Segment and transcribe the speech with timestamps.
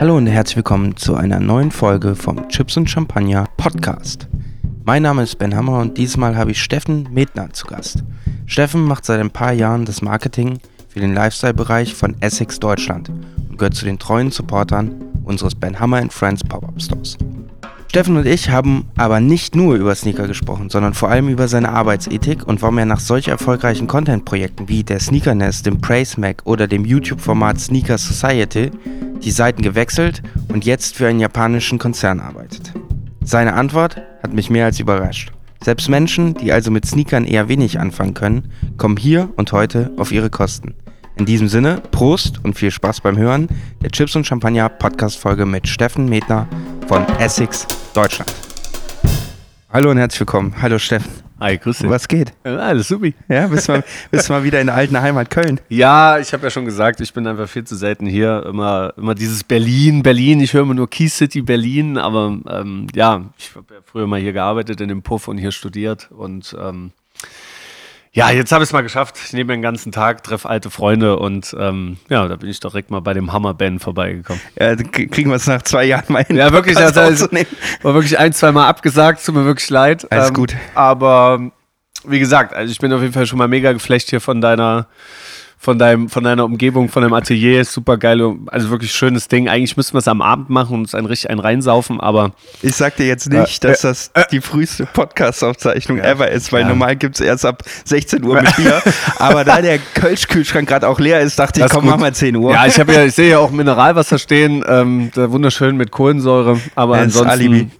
[0.00, 4.28] Hallo und herzlich willkommen zu einer neuen Folge vom Chips und Champagner Podcast.
[4.84, 8.04] Mein Name ist Ben Hammer und diesmal habe ich Steffen Medner zu Gast.
[8.46, 13.58] Steffen macht seit ein paar Jahren das Marketing für den Lifestyle-Bereich von Essex Deutschland und
[13.58, 17.18] gehört zu den treuen Supportern unseres Ben Hammer Friends Pop-Up Stores.
[17.90, 21.70] Steffen und ich haben aber nicht nur über Sneaker gesprochen, sondern vor allem über seine
[21.70, 26.42] Arbeitsethik und warum er nach solch erfolgreichen Content-Projekten wie der Sneaker Nest, dem Praise Mac
[26.44, 28.70] oder dem YouTube-Format Sneaker Society
[29.22, 32.74] die Seiten gewechselt und jetzt für einen japanischen Konzern arbeitet.
[33.24, 35.32] Seine Antwort hat mich mehr als überrascht.
[35.64, 40.12] Selbst Menschen, die also mit Sneakern eher wenig anfangen können, kommen hier und heute auf
[40.12, 40.74] ihre Kosten.
[41.18, 43.48] In diesem Sinne, Prost und viel Spaß beim Hören
[43.82, 46.46] der Chips und Champagner Podcast-Folge mit Steffen Medner
[46.86, 48.32] von Essex, Deutschland.
[49.72, 50.54] Hallo und herzlich willkommen.
[50.62, 51.10] Hallo Steffen.
[51.40, 51.90] Hi, grüß dich.
[51.90, 52.32] Was geht?
[52.44, 53.14] Ja, alles supi.
[53.28, 53.82] Ja, bist mal,
[54.12, 55.60] bist mal wieder in der alten Heimat Köln.
[55.68, 58.46] Ja, ich habe ja schon gesagt, ich bin einfach viel zu selten hier.
[58.46, 60.38] Immer, immer dieses Berlin, Berlin.
[60.38, 61.98] Ich höre immer nur Key City, Berlin.
[61.98, 65.50] Aber ähm, ja, ich habe ja früher mal hier gearbeitet in dem Puff und hier
[65.50, 66.10] studiert.
[66.12, 66.92] Und ähm,
[68.18, 69.14] ja, jetzt habe ich es mal geschafft.
[69.24, 72.90] Ich nehme den ganzen Tag, treffe alte Freunde und ähm, ja, da bin ich direkt
[72.90, 74.42] mal bei dem Hammer-Band vorbeigekommen.
[74.58, 76.34] Ja, kriegen wir es nach zwei Jahren mal hin.
[76.34, 77.28] Ja, wirklich, das also,
[77.82, 80.10] war wirklich ein, zwei Mal abgesagt, tut mir wirklich leid.
[80.10, 80.56] Alles ähm, gut.
[80.74, 81.52] Aber
[82.04, 84.88] wie gesagt, also ich bin auf jeden Fall schon mal mega geflecht hier von deiner
[85.58, 87.64] von, deinem, von deiner Umgebung, von deinem Atelier.
[87.64, 89.48] Super geil, also wirklich schönes Ding.
[89.48, 92.32] Eigentlich müssten wir es am Abend machen und uns ein richtig ein reinsaufen, aber.
[92.62, 96.52] Ich sag dir jetzt nicht, äh, dass das äh, die früheste Podcast-Aufzeichnung ja, ever ist,
[96.52, 96.68] weil ja.
[96.68, 98.80] normal gibt es erst ab 16 Uhr mit Bier.
[99.18, 102.52] aber da der Kölsch-Kühlschrank gerade auch leer ist, dachte ich, komm, machen wir 10 Uhr.
[102.52, 107.30] Ja, ich, ja, ich sehe ja auch Mineralwasser stehen, ähm, wunderschön mit Kohlensäure, aber ansonsten.
[107.30, 107.70] Alibi.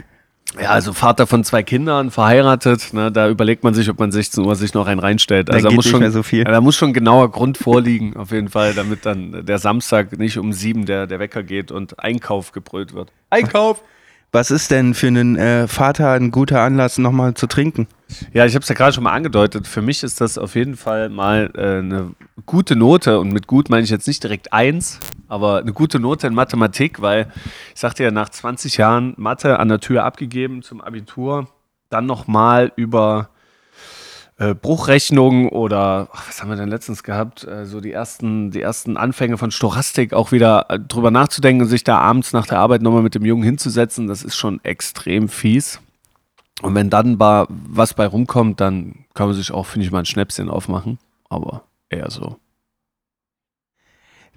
[0.61, 4.45] Ja, also Vater von zwei Kindern, verheiratet, ne, da überlegt man sich, ob man 16
[4.45, 5.51] Uhr sich noch einen reinstellt.
[5.51, 6.45] Also da, muss schon, so viel.
[6.45, 10.39] Ja, da muss schon genauer Grund vorliegen, auf jeden Fall, damit dann der Samstag nicht
[10.39, 13.13] um sieben der, der Wecker geht und Einkauf gebrüllt wird.
[13.31, 13.83] Einkauf!
[14.31, 17.87] Was ist denn für einen äh, Vater ein guter Anlass, nochmal zu trinken?
[18.35, 19.67] Ja, ich habe es ja gerade schon mal angedeutet.
[19.67, 22.11] Für mich ist das auf jeden Fall mal äh, eine
[22.45, 23.21] gute Note.
[23.21, 27.01] Und mit gut meine ich jetzt nicht direkt eins, aber eine gute Note in Mathematik,
[27.01, 27.33] weil
[27.75, 31.49] ich sagte ja, nach 20 Jahren Mathe an der Tür abgegeben zum Abitur,
[31.89, 33.31] dann nochmal über
[34.39, 37.45] äh, Bruchrechnung oder ach, was haben wir denn letztens gehabt?
[37.45, 41.69] Äh, so die ersten, die ersten Anfänge von Stochastik auch wieder äh, drüber nachzudenken und
[41.69, 45.29] sich da abends nach der Arbeit nochmal mit dem Jungen hinzusetzen, das ist schon extrem
[45.29, 45.81] fies.
[46.63, 50.07] Und wenn dann was bei rumkommt, dann kann man sich auch, finde ich, mal ein
[50.07, 50.99] Schnäpschen aufmachen.
[51.29, 52.37] Aber eher so.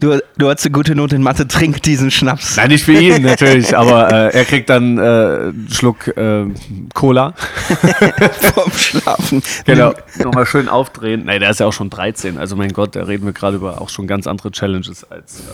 [0.02, 2.58] Du, du hast eine gute Note in Mathe, trink diesen Schnaps.
[2.58, 6.48] Nein, nicht für ihn natürlich, aber äh, er kriegt dann äh, einen Schluck äh,
[6.96, 7.36] Cola.
[8.56, 9.44] Vom Schlafen.
[9.66, 11.26] Genau, nochmal schön aufdrehen.
[11.26, 13.80] Nein, der ist ja auch schon 13, also mein Gott, da reden wir gerade über
[13.80, 15.46] auch schon ganz andere Challenges als ähm,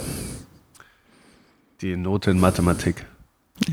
[1.81, 3.05] die Note in Mathematik.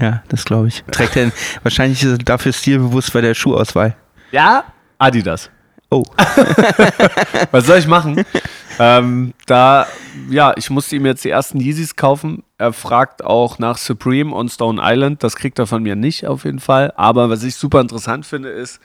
[0.01, 0.83] Ja, das glaube ich.
[0.91, 1.31] Trägt er
[1.63, 3.95] wahrscheinlich ist er dafür stilbewusst bei der Schuhauswahl.
[4.33, 4.65] Ja,
[4.99, 5.51] Adidas.
[5.89, 6.03] Oh.
[7.53, 8.25] Was soll ich machen?
[8.79, 9.87] Ähm, da,
[10.31, 12.43] ja, ich musste ihm jetzt die ersten Yeezys kaufen.
[12.59, 15.23] Er fragt auch nach Supreme und Stone Island.
[15.23, 16.93] Das kriegt er von mir nicht auf jeden Fall.
[16.97, 18.81] Aber was ich super interessant finde, ist,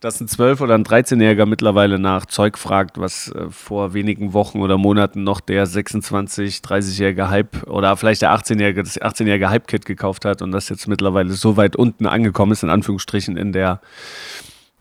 [0.00, 4.60] dass ein 12- oder ein 13-Jähriger mittlerweile nach Zeug fragt, was äh, vor wenigen Wochen
[4.60, 10.24] oder Monaten noch der 26-, 30-jährige Hype oder vielleicht der 18-jährige, das 18-jährige Hype-Kit gekauft
[10.24, 13.80] hat und das jetzt mittlerweile so weit unten angekommen ist, in Anführungsstrichen, in der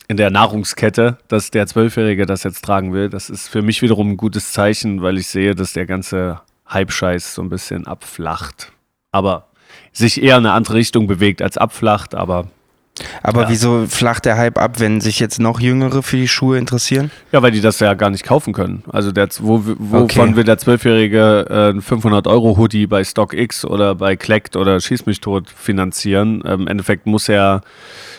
[0.07, 3.09] in der Nahrungskette, dass der Zwölfjährige das jetzt tragen will.
[3.09, 7.35] Das ist für mich wiederum ein gutes Zeichen, weil ich sehe, dass der ganze Hype-Scheiß
[7.35, 8.71] so ein bisschen abflacht.
[9.11, 9.47] Aber
[9.91, 12.47] sich eher in eine andere Richtung bewegt als abflacht, aber.
[13.23, 13.49] Aber ja.
[13.49, 17.11] wieso flacht der Hype ab, wenn sich jetzt noch Jüngere für die Schuhe interessieren?
[17.33, 18.83] Ja, weil die das ja gar nicht kaufen können.
[18.89, 20.35] Also der, wo, wovon okay.
[20.37, 25.49] will der Zwölfjährige äh, ein 500-Euro-Hoodie bei StockX oder bei Klekt oder Schieß mich tot
[25.49, 26.41] finanzieren?
[26.45, 27.63] Ähm, Im Endeffekt muss er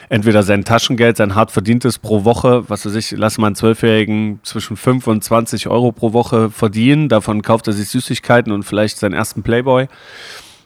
[0.09, 4.41] entweder sein Taschengeld, sein hart verdientes pro Woche, was weiß ich, lass mal einen Zwölfjährigen
[4.43, 7.09] zwischen 5 und 20 Euro pro Woche verdienen.
[7.09, 9.89] Davon kauft er sich Süßigkeiten und vielleicht seinen ersten Playboy.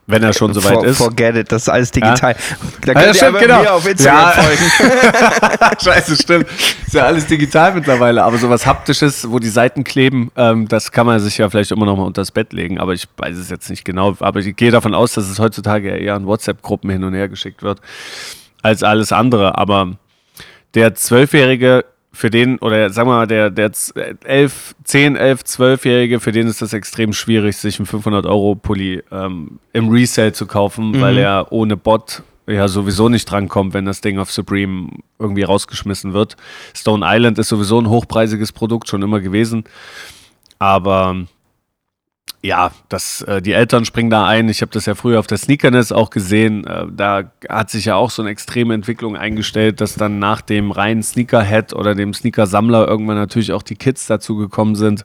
[0.06, 0.98] Wenn er schon soweit ist.
[0.98, 2.32] Forget it, das ist alles digital.
[2.32, 2.56] Ja?
[2.84, 3.60] Da könnt ja, stimmt, ihr genau.
[3.60, 4.42] mir auf Instagram ja.
[4.42, 5.76] folgen.
[5.84, 6.46] Scheiße, stimmt.
[6.84, 11.06] Ist ja alles digital mittlerweile, aber sowas Haptisches, wo die Seiten kleben, ähm, das kann
[11.06, 13.50] man sich ja vielleicht immer noch mal unter das Bett legen, aber ich weiß es
[13.50, 14.16] jetzt nicht genau.
[14.18, 17.62] Aber ich gehe davon aus, dass es heutzutage eher an WhatsApp-Gruppen hin und her geschickt
[17.62, 17.80] wird
[18.62, 19.58] als alles andere.
[19.58, 19.96] Aber
[20.74, 23.70] der Zwölfjährige, für den, oder sagen wir mal, der, der
[24.24, 29.88] 11, 10, 11, 12-Jährige, für den ist das extrem schwierig, sich einen 500-Euro-Pulli ähm, im
[29.88, 31.00] Resale zu kaufen, mhm.
[31.00, 34.90] weil er ohne Bot ja sowieso nicht drankommt, wenn das Ding auf Supreme
[35.20, 36.36] irgendwie rausgeschmissen wird.
[36.74, 39.64] Stone Island ist sowieso ein hochpreisiges Produkt, schon immer gewesen.
[40.58, 41.16] Aber
[42.42, 44.48] ja, das, äh, die Eltern springen da ein.
[44.48, 46.66] Ich habe das ja früher auf der Sneakerness auch gesehen.
[46.66, 50.70] Äh, da hat sich ja auch so eine extreme Entwicklung eingestellt, dass dann nach dem
[50.70, 55.04] reinen Sneakerhead oder dem Sneaker-Sammler irgendwann natürlich auch die Kids dazu gekommen sind,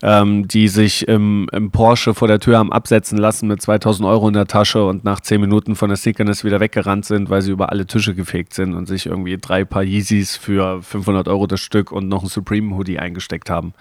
[0.00, 4.28] ähm, die sich im, im, Porsche vor der Tür haben absetzen lassen mit 2000 Euro
[4.28, 7.50] in der Tasche und nach 10 Minuten von der Sneakerness wieder weggerannt sind, weil sie
[7.50, 11.60] über alle Tische gefegt sind und sich irgendwie drei Paar Yeezys für 500 Euro das
[11.60, 13.74] Stück und noch ein Supreme Hoodie eingesteckt haben.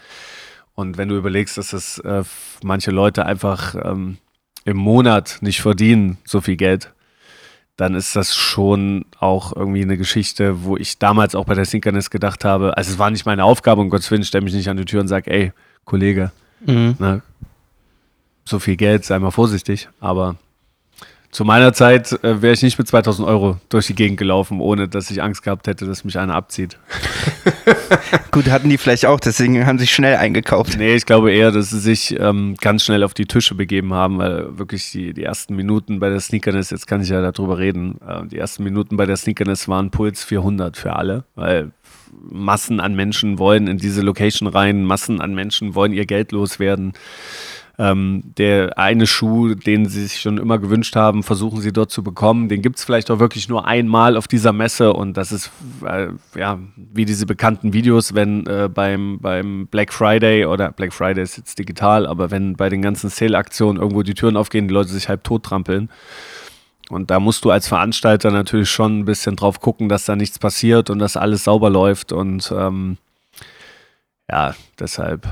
[0.79, 2.23] Und wenn du überlegst, dass das äh,
[2.61, 4.19] manche Leute einfach ähm,
[4.63, 6.93] im Monat nicht verdienen, so viel Geld,
[7.77, 12.11] dann ist das schon auch irgendwie eine Geschichte, wo ich damals auch bei der Synchronist
[12.11, 14.77] gedacht habe, also es war nicht meine Aufgabe, um Gottes Willen, stelle mich nicht an
[14.77, 15.51] die Tür und sage, ey,
[15.83, 16.31] Kollege,
[16.63, 16.95] mhm.
[16.99, 17.23] ne,
[18.45, 20.35] so viel Geld, sei mal vorsichtig, aber
[21.37, 24.87] zu meiner Zeit äh, wäre ich nicht mit 2000 Euro durch die Gegend gelaufen, ohne
[24.87, 26.79] dass ich Angst gehabt hätte, dass mich einer abzieht.
[28.31, 30.79] Gut, hatten die vielleicht auch, deswegen haben sie schnell eingekauft.
[30.79, 34.17] Nee, ich glaube eher, dass sie sich ähm, ganz schnell auf die Tische begeben haben,
[34.17, 37.99] weil wirklich die, die ersten Minuten bei der Sneakerness, jetzt kann ich ja darüber reden,
[38.01, 41.69] äh, die ersten Minuten bei der Sneakerness waren Puls 400 für alle, weil
[42.31, 46.93] Massen an Menschen wollen in diese Location rein, Massen an Menschen wollen ihr Geld loswerden.
[47.79, 52.01] Ähm, der eine Schuh, den sie sich schon immer gewünscht haben, versuchen sie dort zu
[52.03, 52.49] bekommen.
[52.49, 55.51] Den gibt es vielleicht auch wirklich nur einmal auf dieser Messe und das ist
[55.85, 61.23] äh, ja wie diese bekannten Videos, wenn äh, beim, beim Black Friday oder Black Friday
[61.23, 64.89] ist jetzt digital, aber wenn bei den ganzen Sale-Aktionen irgendwo die Türen aufgehen, die Leute
[64.89, 65.89] sich halb tot trampeln.
[66.89, 70.39] Und da musst du als Veranstalter natürlich schon ein bisschen drauf gucken, dass da nichts
[70.39, 72.11] passiert und dass alles sauber läuft.
[72.11, 72.97] Und ähm,
[74.29, 75.27] ja, deshalb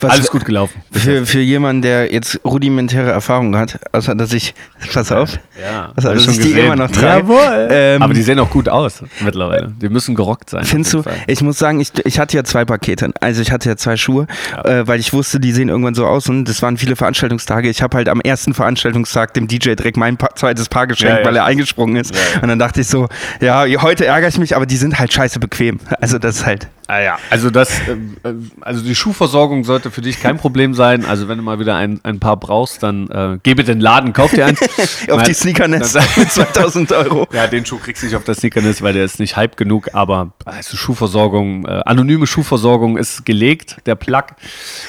[0.00, 0.82] was Alles gut gelaufen.
[0.90, 4.54] Für, für jemanden, der jetzt rudimentäre Erfahrungen hat, außer dass ich,
[4.92, 7.32] pass auf, ja, also, dass ich die immer noch trage.
[7.70, 9.72] Ähm, Aber die sehen auch gut aus mittlerweile.
[9.80, 10.64] Die müssen gerockt sein.
[10.64, 11.02] Findest du?
[11.02, 11.14] Fall.
[11.26, 13.10] Ich muss sagen, ich, ich hatte ja zwei Pakete.
[13.20, 14.80] Also ich hatte ja zwei Schuhe, ja.
[14.80, 17.68] äh, weil ich wusste, die sehen irgendwann so aus und das waren viele Veranstaltungstage.
[17.68, 21.24] Ich habe halt am ersten Veranstaltungstag dem DJ direkt mein pa zweites Paar geschenkt, ja,
[21.24, 22.14] weil er eingesprungen ist.
[22.40, 23.08] Und dann dachte ich so,
[23.40, 25.78] ja, heute ärgere ich mich, aber die sind halt scheiße bequem.
[26.00, 26.68] Also das ist halt.
[26.92, 27.92] Ah ja, also das, äh,
[28.22, 31.06] äh, also die Schuhversorgung sollte für dich kein Problem sein.
[31.06, 34.32] Also wenn du mal wieder ein, ein paar brauchst, dann äh, gebe den Laden, kauf
[34.32, 34.60] dir eins.
[35.08, 37.26] auf Nein, die Sneakerness mit 2000 Euro.
[37.32, 39.94] Ja, den Schuh kriegst du nicht auf der Sneakerness, weil der ist nicht hype genug.
[39.94, 44.24] Aber also Schuhversorgung, äh, anonyme Schuhversorgung ist gelegt, der Plug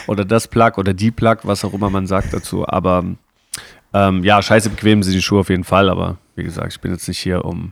[0.07, 2.67] oder das Plug oder die Plug, was auch immer man sagt dazu.
[2.67, 3.05] Aber
[3.93, 5.87] ähm, ja, scheiße bequem sind die Schuhe auf jeden Fall.
[5.87, 7.71] Aber wie gesagt, ich bin jetzt nicht hier, um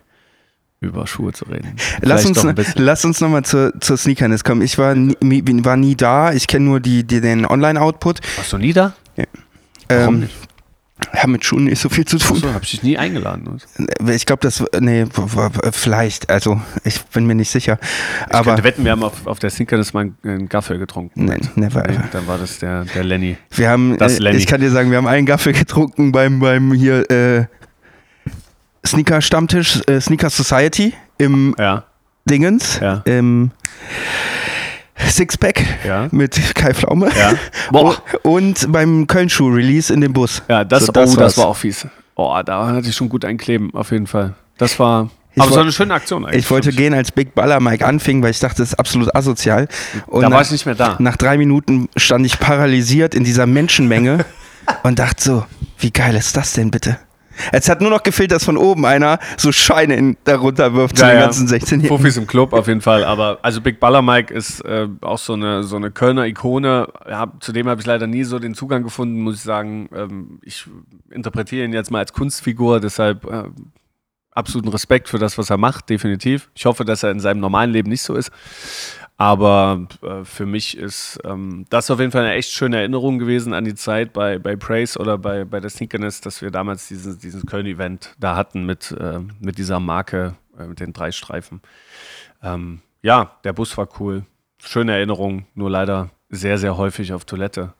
[0.81, 1.75] über Schuhe zu reden.
[2.01, 2.43] Lass uns,
[2.75, 4.63] lass uns nochmal zur, zur Sneakerness kommen.
[4.63, 6.33] Ich war nie, war nie da.
[6.33, 8.19] Ich kenne nur die, die, den Online-Output.
[8.37, 8.93] Warst du nie da?
[9.15, 9.25] Ja.
[9.87, 10.35] Warum ähm, nicht?
[11.13, 12.37] Ja, mit Schuhen nicht so viel zu tun.
[12.37, 13.59] Achso, hab ich dich nie eingeladen.
[13.77, 15.05] Äh, ich glaube, das, nee,
[15.71, 17.77] vielleicht, also ich bin mir nicht sicher.
[18.27, 21.25] Ich aber könnte wetten, wir haben auf, auf der Sneakerness mal einen Gaffel getrunken.
[21.25, 23.37] Nein, never nee, Dann war das der, der Lenny.
[23.51, 24.37] Wir haben, das äh, Lenny.
[24.37, 27.45] ich kann dir sagen, wir haben einen Gaffel getrunken beim, beim hier, äh,
[28.85, 31.83] Sneaker-Stammtisch, äh, Sneaker Society im ja.
[32.25, 33.01] Dingens, ja.
[33.05, 33.51] im
[35.09, 36.07] Sixpack ja.
[36.11, 37.09] mit Kai Pflaume.
[37.17, 37.33] Ja.
[38.23, 40.41] Und beim Köln-Schuh-Release in dem Bus.
[40.47, 41.87] Ja, das, so, das, oh, das war auch fies.
[42.15, 44.35] Oh, da hatte ich schon gut einkleben, auf jeden Fall.
[44.57, 45.09] Das war.
[45.33, 46.43] Ich aber es war eine schöne Aktion eigentlich.
[46.43, 49.69] Ich wollte gehen, als Big Baller Mike anfing, weil ich dachte, das ist absolut asozial.
[50.07, 50.97] Und da nach, war ich nicht mehr da.
[50.99, 54.25] Nach drei Minuten stand ich paralysiert in dieser Menschenmenge
[54.83, 55.45] und dachte so,
[55.79, 56.99] wie geil ist das denn bitte?
[57.51, 61.05] Es hat nur noch gefehlt, dass von oben einer so Scheine in, darunter wirft ja,
[61.05, 61.25] zu den ja.
[61.25, 61.87] ganzen 16-Jährigen.
[61.87, 63.03] Profis im Club auf jeden Fall.
[63.03, 66.87] Aber also Big Baller Mike ist äh, auch so eine, so eine Kölner Ikone.
[67.09, 69.89] Ja, zudem habe ich leider nie so den Zugang gefunden, muss ich sagen.
[69.93, 70.67] Ähm, ich
[71.09, 73.43] interpretiere ihn jetzt mal als Kunstfigur, deshalb äh,
[74.31, 76.49] absoluten Respekt für das, was er macht, definitiv.
[76.55, 78.31] Ich hoffe, dass er in seinem normalen Leben nicht so ist.
[79.21, 83.53] Aber äh, für mich ist ähm, das auf jeden Fall eine echt schöne Erinnerung gewesen
[83.53, 87.19] an die Zeit bei, bei Praise oder bei, bei der Sneakerness, dass wir damals dieses,
[87.19, 91.61] dieses Köln-Event da hatten mit, äh, mit dieser Marke, äh, mit den drei Streifen.
[92.41, 94.25] Ähm, ja, der Bus war cool.
[94.57, 97.75] Schöne Erinnerung, nur leider sehr, sehr häufig auf Toilette.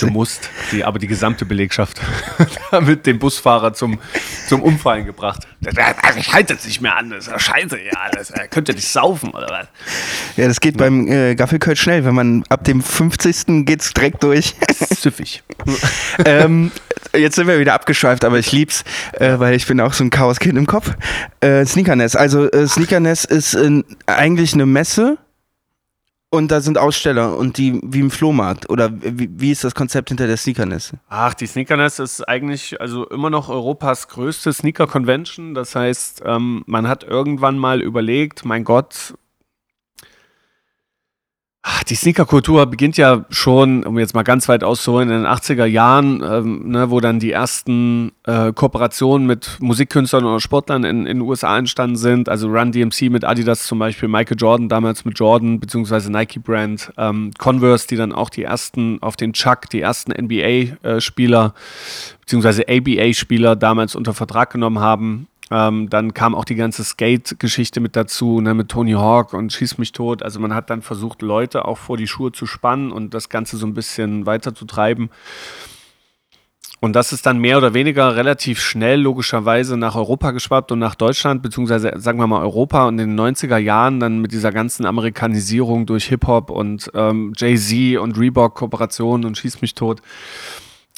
[0.00, 2.00] Du musst, die, aber die gesamte Belegschaft
[2.82, 3.98] mit dem Busfahrer zum,
[4.46, 5.46] zum Umfallen gebracht.
[6.16, 8.88] Ich halte es nicht mehr an, das ist scheiße, ja, das äh, könnt ihr nicht
[8.88, 9.66] saufen oder was?
[10.36, 13.64] Ja, das geht beim äh, Gaffelköln schnell, wenn man ab dem 50.
[13.64, 14.54] geht es direkt durch.
[14.90, 15.42] Süffig.
[16.24, 16.70] ähm,
[17.12, 20.10] jetzt sind wir wieder abgeschweift, aber ich lieb's, äh, weil ich bin auch so ein
[20.10, 20.92] Chaoskind im Kopf.
[21.40, 23.56] Äh, Sneakerness, also äh, Sneakerness ist
[24.06, 25.18] eigentlich eine Messe,
[26.30, 28.70] und da sind Aussteller und die wie im Flohmarkt.
[28.70, 30.92] Oder wie, wie ist das Konzept hinter der Sneakerness?
[31.08, 35.54] Ach, die Sneakerness ist eigentlich also immer noch Europas größte Sneaker-Convention.
[35.54, 39.14] Das heißt, ähm, man hat irgendwann mal überlegt, mein Gott,
[41.62, 45.66] Ach, die Sneaker-Kultur beginnt ja schon, um jetzt mal ganz weit auszuholen, in den 80er
[45.66, 51.20] Jahren, ähm, ne, wo dann die ersten äh, Kooperationen mit Musikkünstlern oder Sportlern in, den
[51.20, 52.30] USA entstanden sind.
[52.30, 57.32] Also Run DMC mit Adidas zum Beispiel, Michael Jordan damals mit Jordan, beziehungsweise Nike-Brand, ähm,
[57.36, 63.54] Converse, die dann auch die ersten auf den Chuck, die ersten NBA-Spieler, äh, beziehungsweise ABA-Spieler
[63.54, 65.26] damals unter Vertrag genommen haben.
[65.50, 69.78] Ähm, dann kam auch die ganze Skate-Geschichte mit dazu, ne, mit Tony Hawk und Schieß
[69.78, 70.22] mich tot.
[70.22, 73.56] Also man hat dann versucht, Leute auch vor die Schuhe zu spannen und das Ganze
[73.56, 75.10] so ein bisschen weiter zu treiben.
[76.82, 80.94] Und das ist dann mehr oder weniger relativ schnell logischerweise nach Europa geschwappt und nach
[80.94, 84.86] Deutschland, beziehungsweise sagen wir mal Europa und in den 90er Jahren dann mit dieser ganzen
[84.86, 90.00] Amerikanisierung durch Hip-Hop und ähm, Jay-Z und Reebok-Kooperationen und Schieß mich tot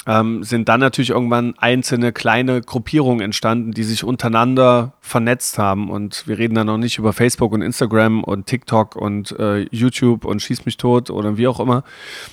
[0.05, 5.89] ähm, sind dann natürlich irgendwann einzelne kleine Gruppierungen entstanden, die sich untereinander vernetzt haben.
[5.89, 10.25] Und wir reden da noch nicht über Facebook und Instagram und TikTok und äh, YouTube
[10.25, 11.83] und Schieß mich tot oder wie auch immer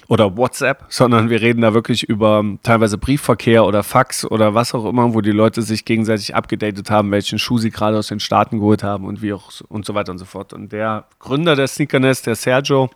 [0.09, 4.85] oder WhatsApp, sondern wir reden da wirklich über teilweise Briefverkehr oder Fax oder was auch
[4.85, 8.59] immer, wo die Leute sich gegenseitig abgedatet haben, welchen Schuh sie gerade aus den Staaten
[8.59, 10.53] geholt haben und wie auch und so weiter und so fort.
[10.53, 12.91] Und der Gründer der Sneakernest, der Sergio,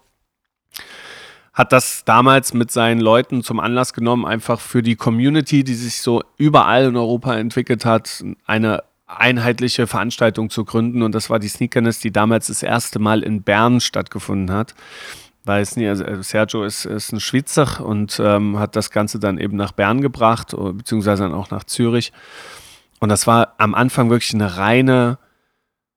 [1.54, 6.02] hat das damals mit seinen Leuten zum Anlass genommen, einfach für die Community, die sich
[6.02, 11.02] so überall in Europa entwickelt hat, eine einheitliche Veranstaltung zu gründen.
[11.02, 14.75] Und das war die Sneakerness, die damals das erste Mal in Bern stattgefunden hat.
[15.44, 19.73] Weil also Sergio ist, ist ein Schweizer und ähm, hat das Ganze dann eben nach
[19.73, 22.12] Bern gebracht, beziehungsweise dann auch nach Zürich.
[22.99, 25.18] Und das war am Anfang wirklich eine reine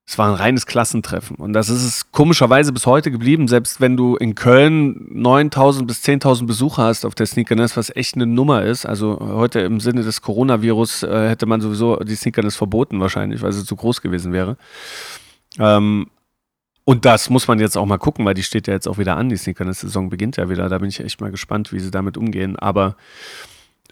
[0.08, 1.36] es war ein reines Klassentreffen.
[1.36, 6.02] Und das ist es komischerweise bis heute geblieben, selbst wenn du in Köln 9000 bis
[6.02, 8.86] 10.000 Besucher hast auf der Sneakerness, was echt eine Nummer ist.
[8.86, 13.52] Also heute im Sinne des Coronavirus äh, hätte man sowieso die Sneakerness verboten wahrscheinlich, weil
[13.52, 14.56] sie zu groß gewesen wäre.
[15.58, 16.06] Ähm,
[16.84, 19.18] und das muss man jetzt auch mal gucken, weil die steht ja jetzt auch wieder
[19.18, 19.28] an.
[19.28, 20.70] Die Sneakerness-Saison beginnt ja wieder.
[20.70, 22.56] Da bin ich echt mal gespannt, wie sie damit umgehen.
[22.56, 22.96] Aber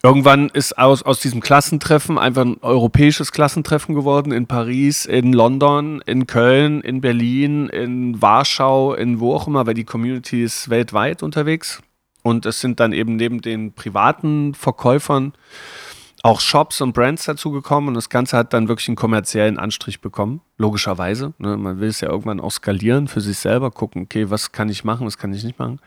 [0.02, 6.02] Irgendwann ist aus, aus diesem Klassentreffen einfach ein europäisches Klassentreffen geworden in Paris, in London,
[6.06, 11.22] in Köln, in Berlin, in Warschau, in wo auch immer, weil die Community ist weltweit
[11.22, 11.82] unterwegs.
[12.22, 15.32] Und es sind dann eben neben den privaten Verkäufern
[16.22, 20.40] auch Shops und Brands dazugekommen und das Ganze hat dann wirklich einen kommerziellen Anstrich bekommen,
[20.58, 21.34] logischerweise.
[21.38, 21.56] Ne?
[21.56, 24.82] Man will es ja irgendwann auch skalieren für sich selber, gucken, okay, was kann ich
[24.82, 25.78] machen, was kann ich nicht machen.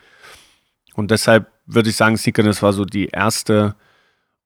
[0.93, 3.75] Und deshalb würde ich sagen, Sneakerness war so die erste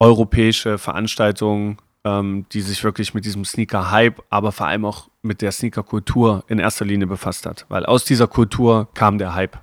[0.03, 5.51] europäische Veranstaltung, ähm, die sich wirklich mit diesem Sneaker-Hype, aber vor allem auch mit der
[5.51, 7.65] Sneaker-Kultur in erster Linie befasst hat.
[7.69, 9.57] Weil aus dieser Kultur kam der Hype.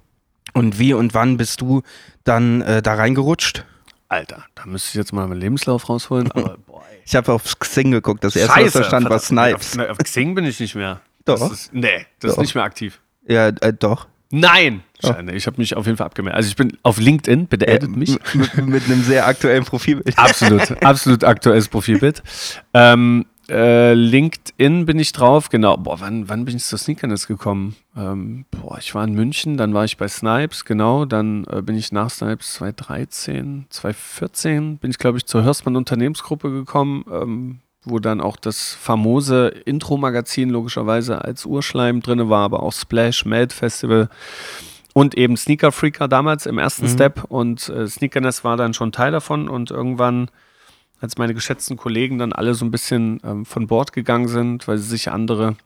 [0.54, 1.82] Und wie und wann bist du
[2.24, 3.64] dann äh, da reingerutscht?
[4.08, 6.32] Alter, da müsste ich jetzt mal meinen Lebenslauf rausholen.
[6.32, 9.78] Aber, boah, ich habe auf Xing geguckt, das erste, Scheiße, was da stand, war Snipes.
[9.78, 11.00] Auf, auf, Xing bin ich nicht mehr.
[11.24, 11.38] Doch.
[11.38, 12.38] Das ist, nee, das doch.
[12.38, 13.00] ist nicht mehr aktiv.
[13.26, 14.08] Ja, äh, doch.
[14.30, 14.82] Nein!
[15.02, 15.14] Oh.
[15.32, 16.36] Ich habe mich auf jeden Fall abgemeldet.
[16.36, 18.16] Also ich bin auf LinkedIn, bitte addet äh, mich.
[18.34, 20.16] Mit, mit, einem sehr aktuellen Profilbild.
[20.16, 22.22] Absolut, absolut aktuelles Profilbild.
[22.72, 25.76] Ähm, äh, LinkedIn bin ich drauf, genau.
[25.76, 27.74] Boah, wann, wann bin ich zur Sneakerness gekommen?
[27.96, 31.04] Ähm, boah, ich war in München, dann war ich bei Snipes, genau.
[31.04, 36.52] Dann äh, bin ich nach Snipes 2013, 2014 bin ich, glaube ich, zur Hörstmann Unternehmensgruppe
[36.52, 37.04] gekommen.
[37.10, 43.24] Ähm, wo dann auch das famose Intro-Magazin logischerweise als Urschleim drin war, aber auch Splash,
[43.24, 44.08] Melt Festival
[44.92, 46.90] und eben Sneaker Freaker damals im ersten mhm.
[46.90, 50.30] Step und äh, Sneakerness war dann schon Teil davon und irgendwann,
[51.00, 54.78] als meine geschätzten Kollegen dann alle so ein bisschen ähm, von Bord gegangen sind, weil
[54.78, 55.56] sie sich andere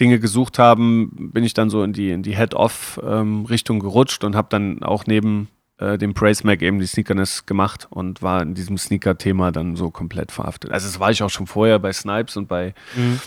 [0.00, 4.36] Dinge gesucht haben, bin ich dann so in die, in die Head-Off-Richtung ähm, gerutscht und
[4.36, 5.48] habe dann auch neben
[5.78, 9.90] äh, dem Praise Mac eben die Sneakerness gemacht und war in diesem Sneaker-Thema dann so
[9.90, 10.72] komplett verhaftet.
[10.72, 13.20] Also das war ich auch schon vorher bei Snipes und bei, mhm.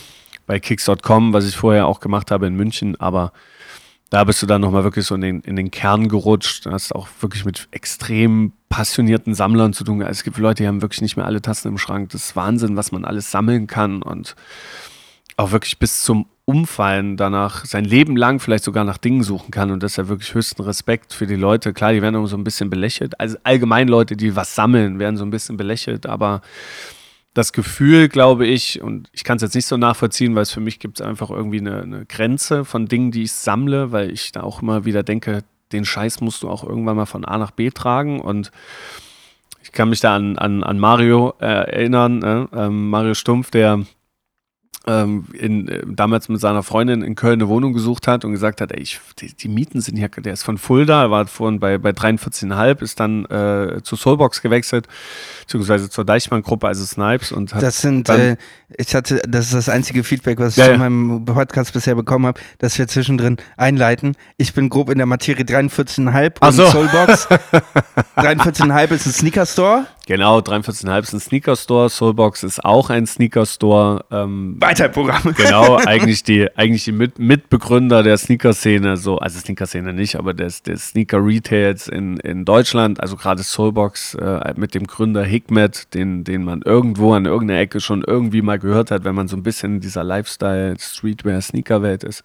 [0.46, 3.31] bei Kicks.com, was ich vorher auch gemacht habe in München, aber
[4.12, 6.65] da bist du dann nochmal wirklich so in den, in den Kern gerutscht.
[6.65, 10.01] Du hast auch wirklich mit extrem passionierten Sammlern zu tun.
[10.01, 12.10] Es gibt Leute, die haben wirklich nicht mehr alle Tassen im Schrank.
[12.10, 14.36] Das ist Wahnsinn, was man alles sammeln kann und
[15.38, 19.71] auch wirklich bis zum Umfallen danach sein Leben lang vielleicht sogar nach Dingen suchen kann
[19.71, 21.74] und das ist ja wirklich höchsten Respekt für die Leute.
[21.74, 23.19] Klar, die werden immer so ein bisschen belächelt.
[23.19, 26.41] Also allgemein Leute, die was sammeln, werden so ein bisschen belächelt, aber
[27.33, 30.60] das Gefühl, glaube ich, und ich kann es jetzt nicht so nachvollziehen, weil es für
[30.60, 34.31] mich gibt es einfach irgendwie eine, eine, Grenze von Dingen, die ich sammle, weil ich
[34.31, 37.51] da auch immer wieder denke, den Scheiß musst du auch irgendwann mal von A nach
[37.51, 38.51] B tragen und
[39.63, 43.86] ich kann mich da an, an, an Mario äh, erinnern, äh, ähm, Mario Stumpf, der
[44.88, 48.71] in, äh, damals mit seiner Freundin in Köln eine Wohnung gesucht hat und gesagt hat,
[48.71, 51.91] ey, ich, die, die, Mieten sind hier, der ist von Fulda, war vorhin bei, bei
[51.91, 54.88] 43,5, ist dann äh, zu Soulbox gewechselt,
[55.41, 58.38] beziehungsweise zur Deichmann-Gruppe, also Snipes und hat Das sind, äh,
[58.75, 62.25] ich hatte, das ist das einzige Feedback, was ich ja, zu meinem Podcast bisher bekommen
[62.25, 64.15] habe, dass wir zwischendrin einleiten.
[64.38, 66.65] Ich bin grob in der Materie 43,5 und so.
[66.65, 67.27] Soulbox.
[68.17, 69.85] 43,5 ist ein Sneaker-Store.
[70.08, 74.03] Genau, 43,5 ist ein Sneaker-Store, Soulbox ist auch ein Sneaker-Store.
[74.12, 75.36] Ähm, Weiterprogramm.
[75.36, 80.63] Genau, eigentlich die, eigentlich die Mit Mitbegründer der Sneaker-Szene, so, also Sneaker-Szene nicht, aber des,
[80.63, 86.43] des Sneaker-Retails in, in Deutschland, also gerade Soulbox äh, mit dem Gründer Hikmet, den, den
[86.43, 89.75] man irgendwo an irgendeiner Ecke schon irgendwie mal gehört hat, wenn man so ein bisschen
[89.75, 92.24] in dieser Lifestyle-Streetwear-Sneaker-Welt ist.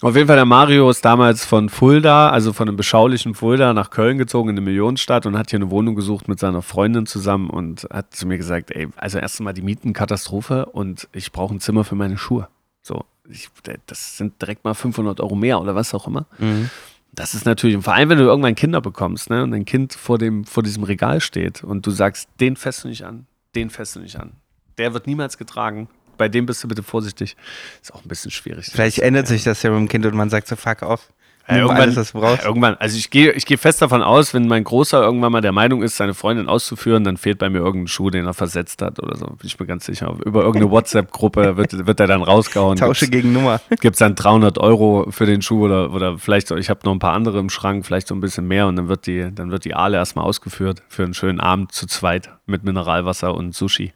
[0.00, 3.90] Auf jeden Fall, der Mario ist damals von Fulda, also von einem beschaulichen Fulda, nach
[3.90, 7.50] Köln gezogen, in eine Millionenstadt und hat hier eine Wohnung gesucht mit seiner Freundin zusammen
[7.50, 11.58] und hat zu mir gesagt, ey, also erst einmal die Mietenkatastrophe und ich brauche ein
[11.58, 12.46] Zimmer für meine Schuhe.
[12.80, 13.48] So, ich,
[13.86, 16.26] das sind direkt mal 500 Euro mehr oder was auch immer.
[16.38, 16.70] Mhm.
[17.10, 20.18] Das ist natürlich, vor allem wenn du irgendwann Kinder bekommst ne, und dein Kind vor,
[20.18, 23.26] dem, vor diesem Regal steht und du sagst, den fässt du nicht an,
[23.56, 24.34] den fässt du nicht an.
[24.76, 27.36] Der wird niemals getragen, bei dem bist du bitte vorsichtig.
[27.80, 28.66] Ist auch ein bisschen schwierig.
[28.70, 31.08] Vielleicht ändert sich das ja mit dem Kind und man sagt so, fuck off.
[31.48, 32.44] Ja, irgendwann, alles, was du brauchst.
[32.44, 35.52] irgendwann, also ich gehe ich geh fest davon aus, wenn mein Großer irgendwann mal der
[35.52, 39.02] Meinung ist, seine Freundin auszuführen, dann fehlt bei mir irgendein Schuh, den er versetzt hat
[39.02, 39.26] oder so.
[39.26, 40.14] Bin ich mir ganz sicher.
[40.26, 42.76] Über irgendeine WhatsApp-Gruppe wird, wird er dann rausgehauen.
[42.78, 43.62] Tausche gibt's, gegen Nummer.
[43.80, 46.98] Gibt es dann 300 Euro für den Schuh oder, oder vielleicht, ich habe noch ein
[46.98, 49.64] paar andere im Schrank, vielleicht so ein bisschen mehr und dann wird die, dann wird
[49.64, 53.94] die Aale erstmal ausgeführt für einen schönen Abend zu zweit mit Mineralwasser und Sushi.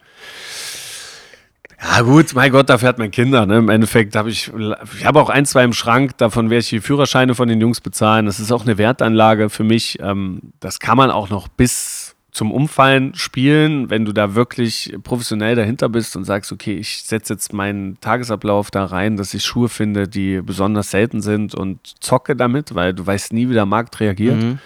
[1.85, 3.45] Ja gut, mein Gott, dafür hat man Kinder.
[3.45, 3.59] Ne?
[3.59, 4.53] Im Endeffekt habe ich,
[4.97, 7.81] ich habe auch ein, zwei im Schrank, davon werde ich die Führerscheine von den Jungs
[7.81, 8.27] bezahlen.
[8.27, 9.99] Das ist auch eine Wertanlage für mich.
[10.01, 15.55] Ähm, das kann man auch noch bis zum Umfallen spielen, wenn du da wirklich professionell
[15.55, 19.69] dahinter bist und sagst, okay, ich setze jetzt meinen Tagesablauf da rein, dass ich Schuhe
[19.69, 24.01] finde, die besonders selten sind und zocke damit, weil du weißt nie, wie der Markt
[24.01, 24.41] reagiert.
[24.41, 24.61] Mhm.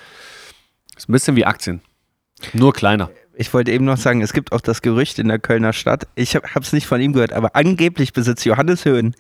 [0.97, 1.81] Ist ein bisschen wie Aktien.
[2.53, 5.73] Nur kleiner ich wollte eben noch sagen, es gibt auch das Gerücht in der Kölner
[5.73, 9.15] Stadt, ich habe es nicht von ihm gehört, aber angeblich besitzt Johannes Höhn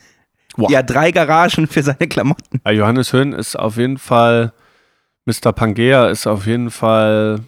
[0.57, 0.71] wow.
[0.71, 2.61] ja drei Garagen für seine Klamotten.
[2.65, 4.53] Ja, Johannes Höhn ist auf jeden Fall,
[5.27, 5.53] Mr.
[5.53, 7.41] Pangea ist auf jeden Fall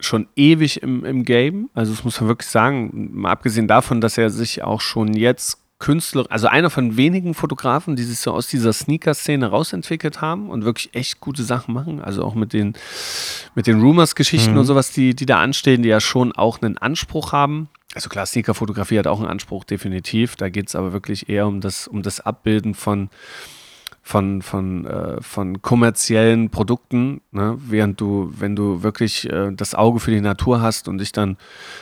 [0.00, 1.70] schon ewig im, im Game.
[1.74, 5.58] Also das muss man wirklich sagen, mal abgesehen davon, dass er sich auch schon jetzt
[5.78, 10.64] Künstler, also einer von wenigen Fotografen, die sich so aus dieser Sneaker-Szene rausentwickelt haben und
[10.64, 12.00] wirklich echt gute Sachen machen.
[12.00, 12.74] Also auch mit den,
[13.54, 14.58] mit den Rumors-Geschichten mhm.
[14.58, 17.68] und sowas, die, die da anstehen, die ja schon auch einen Anspruch haben.
[17.94, 20.36] Also klar, Sneaker-Fotografie hat auch einen Anspruch, definitiv.
[20.36, 23.08] Da geht es aber wirklich eher um das, um das Abbilden von
[24.08, 27.58] von, von, äh, von kommerziellen Produkten, ne?
[27.60, 31.36] während du, wenn du wirklich äh, das Auge für die Natur hast und dich dann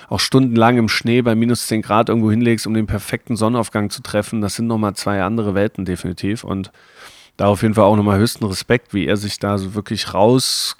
[0.08, 4.02] auch stundenlang im Schnee bei minus 10 Grad irgendwo hinlegst, um den perfekten Sonnenaufgang zu
[4.02, 6.72] treffen, das sind nochmal zwei andere Welten definitiv und
[7.36, 10.76] da auf jeden Fall auch nochmal höchsten Respekt, wie er sich da so wirklich raus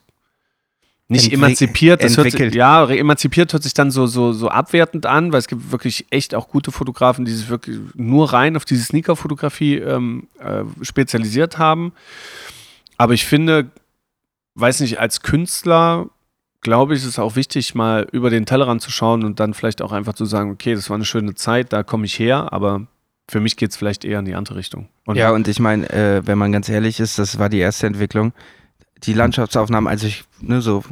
[1.09, 5.07] nicht Entwick emanzipiert, das hört sich, ja, emanzipiert hört sich dann so, so, so abwertend
[5.07, 8.64] an, weil es gibt wirklich echt auch gute Fotografen, die sich wirklich nur rein auf
[8.64, 11.92] diese Sneaker-Fotografie ähm, äh, spezialisiert haben.
[12.99, 13.71] Aber ich finde,
[14.55, 16.11] weiß nicht, als Künstler
[16.66, 19.83] glaube ich, ist es auch wichtig, mal über den Tellerrand zu schauen und dann vielleicht
[19.83, 22.88] auch einfach zu sagen, okay, das war eine schöne Zeit, da komme ich her, aber
[23.29, 24.88] für mich geht es vielleicht eher in die andere Richtung.
[25.05, 27.87] Und ja, und ich meine, äh, wenn man ganz ehrlich ist, das war die erste
[27.87, 28.33] Entwicklung
[29.07, 30.85] die Landschaftsaufnahmen, also ich, ne, so,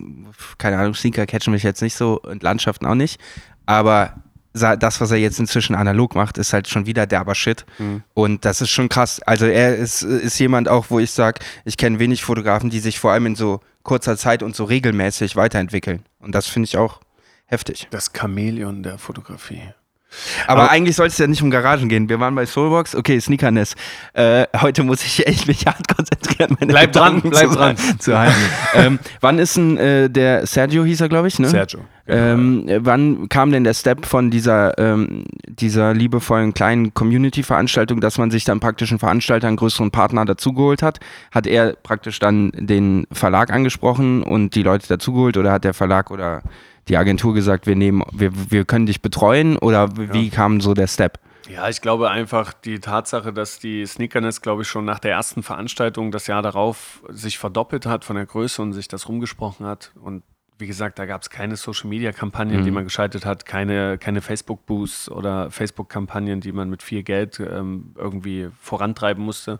[0.58, 3.20] keine Ahnung, Sneaker catchen mich jetzt nicht so und Landschaften auch nicht,
[3.66, 4.14] aber
[4.54, 7.66] das, was er jetzt inzwischen analog macht, ist halt schon wieder derber Shit.
[7.78, 8.04] Mhm.
[8.14, 9.20] Und das ist schon krass.
[9.22, 13.00] Also er ist, ist jemand auch, wo ich sage, ich kenne wenig Fotografen, die sich
[13.00, 16.04] vor allem in so kurzer Zeit und so regelmäßig weiterentwickeln.
[16.20, 17.00] Und das finde ich auch
[17.46, 17.88] heftig.
[17.90, 19.62] Das Chamäleon der Fotografie.
[20.46, 22.08] Aber, Aber eigentlich soll es ja nicht um Garagen gehen.
[22.08, 23.74] Wir waren bei Soulbox, okay, Sneakerness.
[24.12, 26.56] Äh, heute muss ich echt mich hart konzentrieren.
[26.60, 27.76] Meine bleib Gedanken dran, bleib zu, dran.
[27.98, 28.40] Zu halten.
[28.74, 31.48] ähm, wann ist denn äh, der Sergio hieß er, glaube ich, ne?
[31.48, 31.80] Sergio.
[32.06, 32.18] Genau.
[32.18, 38.30] Ähm, wann kam denn der Step von dieser, ähm, dieser liebevollen kleinen Community-Veranstaltung, dass man
[38.30, 41.00] sich dann praktisch einen Veranstalter, einen größeren Partner dazugeholt hat?
[41.30, 46.10] Hat er praktisch dann den Verlag angesprochen und die Leute dazugeholt oder hat der Verlag
[46.10, 46.42] oder
[46.88, 50.34] die Agentur gesagt, wir nehmen, wir, wir können dich betreuen oder wie ja.
[50.34, 51.18] kam so der Step?
[51.48, 55.42] Ja, ich glaube einfach die Tatsache, dass die Sneakerness, glaube ich, schon nach der ersten
[55.42, 59.92] Veranstaltung das Jahr darauf sich verdoppelt hat von der Größe und sich das rumgesprochen hat.
[60.02, 60.22] Und
[60.58, 62.64] wie gesagt, da gab es keine Social-Media-Kampagnen, mhm.
[62.64, 67.92] die man geschaltet hat, keine, keine Facebook-Boosts oder Facebook-Kampagnen, die man mit viel Geld ähm,
[67.96, 69.58] irgendwie vorantreiben musste.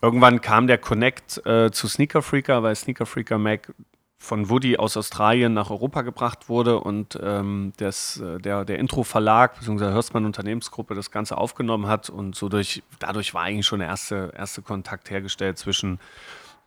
[0.00, 3.72] Irgendwann kam der Connect äh, zu Sneaker Freaker, weil Sneaker Freaker Mac
[4.18, 9.58] von Woody aus Australien nach Europa gebracht wurde und ähm, das, äh, der, der Intro-Verlag
[9.60, 9.92] bzw.
[9.92, 14.32] Hörstmann Unternehmensgruppe das Ganze aufgenommen hat und so durch, dadurch war eigentlich schon der erste,
[14.36, 16.00] erste Kontakt hergestellt zwischen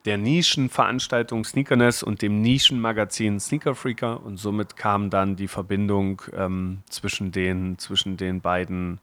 [0.05, 6.81] der Nischenveranstaltung Sneakerness und dem Nischenmagazin Sneaker Freaker und somit kam dann die Verbindung ähm,
[6.89, 8.99] zwischen, den, zwischen den beiden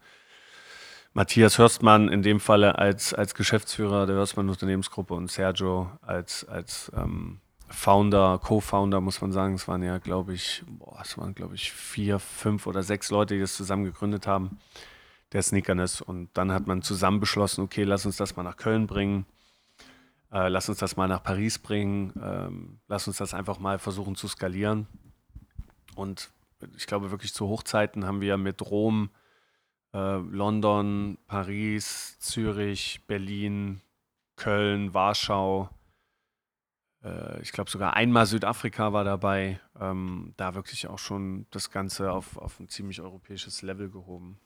[1.13, 6.91] Matthias Hörstmann in dem Falle als, als Geschäftsführer der Hörstmann Unternehmensgruppe und Sergio als, als
[6.95, 9.55] ähm, Founder, Co-Founder, muss man sagen.
[9.55, 13.35] Es waren ja, glaube ich, boah, es waren, glaube ich, vier, fünf oder sechs Leute,
[13.35, 14.59] die das zusammen gegründet haben,
[15.31, 16.01] der Sneakerness.
[16.01, 19.25] Und dann hat man zusammen beschlossen, okay, lass uns das mal nach Köln bringen
[20.31, 24.15] äh, lass uns das mal nach Paris bringen, ähm, lass uns das einfach mal versuchen
[24.15, 24.87] zu skalieren.
[25.95, 26.31] Und
[26.77, 29.09] ich glaube wirklich zu Hochzeiten haben wir mit Rom,
[29.93, 33.81] äh, London, Paris, Zürich, Berlin,
[34.35, 35.69] Köln, Warschau,
[37.03, 42.11] äh, ich glaube sogar einmal Südafrika war dabei, ähm, da wirklich auch schon das Ganze
[42.11, 44.39] auf, auf ein ziemlich europäisches Level gehoben.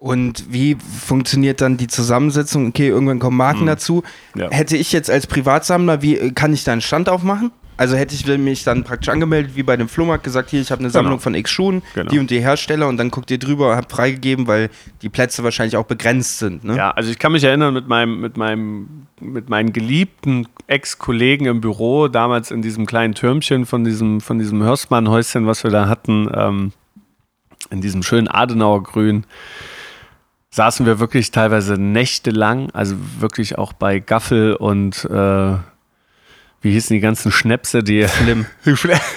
[0.00, 2.68] Und wie funktioniert dann die Zusammensetzung?
[2.68, 3.66] Okay, irgendwann kommen Marken mhm.
[3.66, 4.02] dazu.
[4.34, 4.50] Ja.
[4.50, 7.52] Hätte ich jetzt als Privatsammler, wie kann ich da einen Stand aufmachen?
[7.76, 10.80] Also hätte ich mich dann praktisch angemeldet, wie bei dem Flohmarkt, gesagt, hier, ich habe
[10.80, 11.22] eine Sammlung genau.
[11.22, 12.10] von X Schuhen, genau.
[12.10, 14.70] die und die Hersteller und dann guckt ihr drüber, habt freigegeben, weil
[15.02, 16.64] die Plätze wahrscheinlich auch begrenzt sind.
[16.64, 16.76] Ne?
[16.76, 21.60] Ja, also ich kann mich erinnern mit meinem, mit meinem, mit meinen geliebten Ex-Kollegen im
[21.60, 26.30] Büro, damals in diesem kleinen Türmchen von diesem, von diesem Hörstmann-Häuschen, was wir da hatten,
[26.34, 26.72] ähm,
[27.70, 29.24] in diesem schönen Adenauer Grün
[30.50, 35.54] saßen wir wirklich teilweise nächtelang, also wirklich auch bei Gaffel und äh,
[36.62, 38.04] wie hießen die ganzen Schnäpse, die.
[38.08, 38.44] Flim.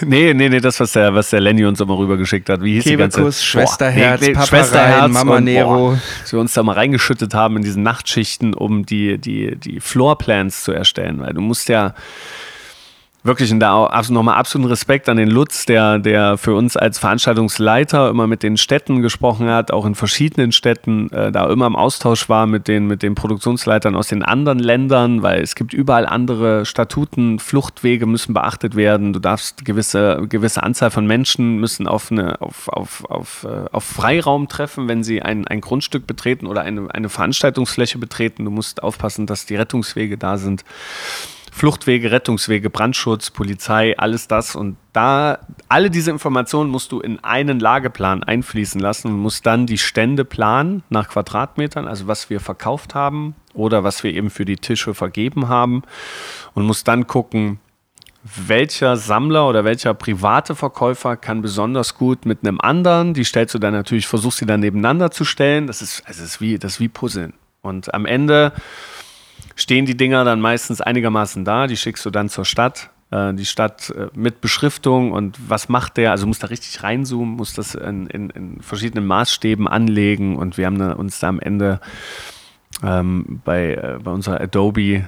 [0.06, 2.62] nee, nee, nee, das, was der, was der Lenny uns immer rübergeschickt hat.
[2.62, 3.43] Wie hieß Kebekus, die ganze.
[3.43, 5.89] Schwesterherz, nee, nee, Papa Schwesterherz rein, Mama und, Nero.
[5.89, 9.82] Boah, dass wir uns da mal reingeschüttet haben in diesen Nachtschichten, um die, die, die
[9.82, 11.19] Floorplans zu erstellen.
[11.19, 11.96] Weil du musst ja
[13.24, 17.00] wirklich und da auch nochmal absoluten Respekt an den Lutz, der, der für uns als
[17.00, 21.76] Veranstaltungsleiter immer mit den Städten gesprochen hat, auch in verschiedenen Städten, äh, da immer im
[21.76, 26.06] Austausch war mit den, mit den Produktionsleitern aus den anderen Ländern, weil es gibt überall
[26.06, 32.12] andere Statuten, Fluchtwege müssen beachtet werden, du darfst gewisse, gewisse Anzahl von Menschen müssen auf,
[32.12, 36.62] eine, auf, auf, auf, äh, auf Freiraum treffen, wenn sie ein, ein Grundstück betreten oder
[36.62, 38.44] eine, eine Veranstaltungsfläche betreten.
[38.44, 40.66] Du musst aufpassen, dass die Rettungswege da sind.
[41.56, 44.56] Fluchtwege, Rettungswege, Brandschutz, Polizei, alles das.
[44.56, 45.38] Und da,
[45.70, 50.26] alle diese Informationen musst du in einen Lageplan einfließen lassen und musst dann die Stände
[50.26, 54.96] planen nach Quadratmetern, also was wir verkauft haben oder was wir eben für die Tische
[54.96, 55.84] vergeben haben.
[56.56, 57.60] Und musst dann gucken,
[58.24, 63.60] welcher Sammler oder welcher private Verkäufer kann besonders gut mit einem anderen, die stellst du
[63.60, 65.68] dann natürlich, versuchst sie dann nebeneinander zu stellen.
[65.68, 67.34] Das ist, also das ist wie, das ist wie Puzzeln.
[67.62, 68.54] Und am Ende
[69.56, 71.68] stehen die Dinger dann meistens einigermaßen da.
[71.68, 72.89] Die schickst du dann zur Stadt.
[73.13, 76.12] Äh, die Stadt äh, mit Beschriftung und was macht der?
[76.12, 80.66] Also muss da richtig reinzoomen, muss das in, in, in verschiedenen Maßstäben anlegen und wir
[80.66, 81.80] haben uns da am Ende
[82.84, 85.08] ähm, bei, äh, bei unserer Adobe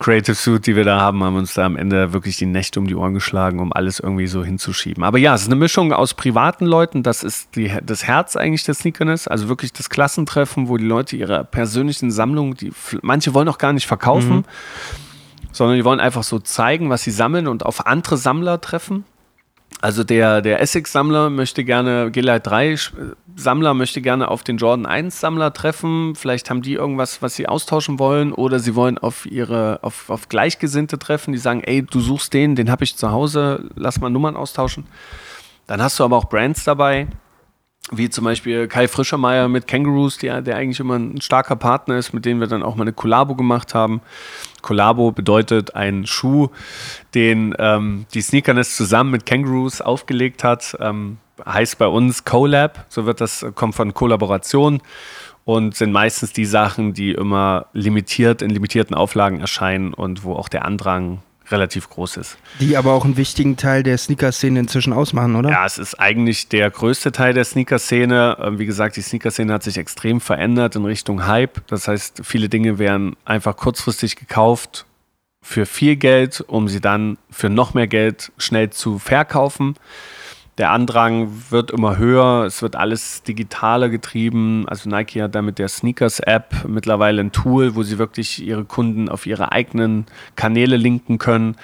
[0.00, 2.86] Creative Suit, die wir da haben, haben uns da am Ende wirklich die Nächte um
[2.86, 5.04] die Ohren geschlagen, um alles irgendwie so hinzuschieben.
[5.04, 8.64] Aber ja, es ist eine Mischung aus privaten Leuten, das ist die, das Herz eigentlich
[8.64, 13.48] des Sneakerness, also wirklich das Klassentreffen, wo die Leute ihre persönlichen Sammlungen, die manche wollen
[13.48, 14.44] auch gar nicht verkaufen, mhm.
[15.52, 19.04] sondern die wollen einfach so zeigen, was sie sammeln und auf andere Sammler treffen.
[19.82, 22.50] Also der, der Essex-Sammler möchte gerne, G-Lite
[23.40, 26.14] 3-Sammler möchte gerne auf den Jordan 1-Sammler treffen.
[26.14, 30.28] Vielleicht haben die irgendwas, was sie austauschen wollen oder sie wollen auf ihre, auf, auf
[30.28, 34.10] Gleichgesinnte treffen, die sagen, ey, du suchst den, den habe ich zu Hause, lass mal
[34.10, 34.86] Nummern austauschen.
[35.66, 37.08] Dann hast du aber auch Brands dabei,
[37.92, 42.12] wie zum Beispiel Kai Frischermeier mit Kangaroos, der, der eigentlich immer ein starker Partner ist,
[42.12, 44.00] mit dem wir dann auch mal eine Kollabo gemacht haben.
[44.62, 46.48] Kollabo bedeutet ein Schuh,
[47.14, 50.76] den ähm, die Sneakerness zusammen mit Kangaroos aufgelegt hat.
[50.78, 54.80] Ähm, heißt bei uns Collab, so wird das, kommt von Kollaboration
[55.44, 60.48] und sind meistens die Sachen, die immer limitiert in limitierten Auflagen erscheinen und wo auch
[60.48, 62.38] der Andrang relativ groß ist.
[62.60, 65.50] Die aber auch einen wichtigen Teil der Sneaker-Szene inzwischen ausmachen, oder?
[65.50, 68.36] Ja, es ist eigentlich der größte Teil der Sneaker-Szene.
[68.40, 71.66] Ähm, wie gesagt, die Sneaker-Szene hat sich extrem verändert in Richtung Hype.
[71.66, 74.86] Das heißt, viele Dinge werden einfach kurzfristig gekauft
[75.42, 79.74] für viel Geld, um sie dann für noch mehr Geld schnell zu verkaufen
[80.60, 84.68] der Andrang wird immer höher, es wird alles digitaler getrieben.
[84.68, 89.08] Also Nike hat da mit der Sneakers-App mittlerweile ein Tool, wo sie wirklich ihre Kunden
[89.08, 90.04] auf ihre eigenen
[90.36, 91.56] Kanäle linken können,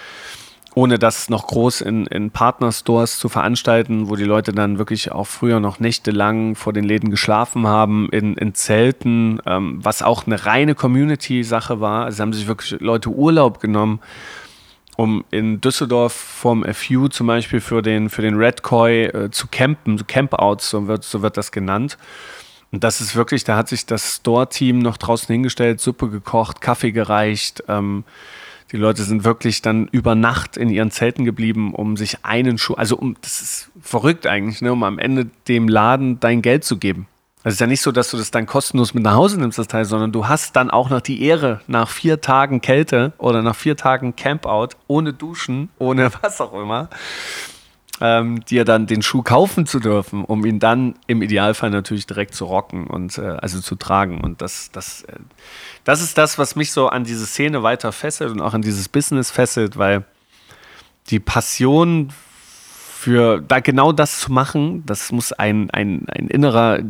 [0.74, 5.26] ohne das noch groß in, in Partnerstores zu veranstalten, wo die Leute dann wirklich auch
[5.26, 10.46] früher noch nächtelang vor den Läden geschlafen haben, in, in Zelten, ähm, was auch eine
[10.46, 12.06] reine Community-Sache war.
[12.06, 14.00] Also haben sich wirklich Leute Urlaub genommen
[14.96, 19.46] um in Düsseldorf vom FU zum Beispiel für den, für den Red Koi äh, zu
[19.48, 21.98] campen, so Campouts, so wird, so wird das genannt.
[22.72, 26.92] Und das ist wirklich, da hat sich das Store-Team noch draußen hingestellt, Suppe gekocht, Kaffee
[26.92, 27.62] gereicht.
[27.68, 28.04] Ähm,
[28.72, 32.74] die Leute sind wirklich dann über Nacht in ihren Zelten geblieben, um sich einen Schuh,
[32.74, 36.78] also um, das ist verrückt eigentlich, ne, um am Ende dem Laden dein Geld zu
[36.78, 37.06] geben.
[37.46, 39.68] Es ist ja nicht so, dass du das dann kostenlos mit nach Hause nimmst, das
[39.68, 43.54] Teil, sondern du hast dann auch noch die Ehre, nach vier Tagen Kälte oder nach
[43.54, 46.88] vier Tagen Campout, ohne Duschen, ohne was auch immer,
[48.00, 52.34] ähm, dir dann den Schuh kaufen zu dürfen, um ihn dann im Idealfall natürlich direkt
[52.34, 54.22] zu rocken und äh, also zu tragen.
[54.22, 55.12] Und das, das, äh,
[55.84, 58.88] das ist das, was mich so an diese Szene weiter fesselt und auch an dieses
[58.88, 60.04] Business fesselt, weil
[61.10, 62.12] die Passion
[62.96, 66.80] für da genau das zu machen, das muss ein, ein, ein innerer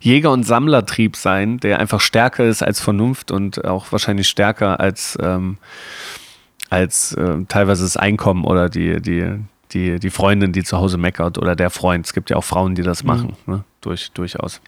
[0.00, 5.18] Jäger- und Sammlertrieb sein, der einfach stärker ist als Vernunft und auch wahrscheinlich stärker als,
[5.20, 5.58] ähm,
[6.70, 9.40] als äh, teilweise das Einkommen oder die, die,
[9.72, 12.06] die, die Freundin, die zu Hause meckert oder der Freund.
[12.06, 13.08] Es gibt ja auch Frauen, die das mhm.
[13.08, 13.64] machen, ne?
[13.80, 14.62] Durch, durchaus.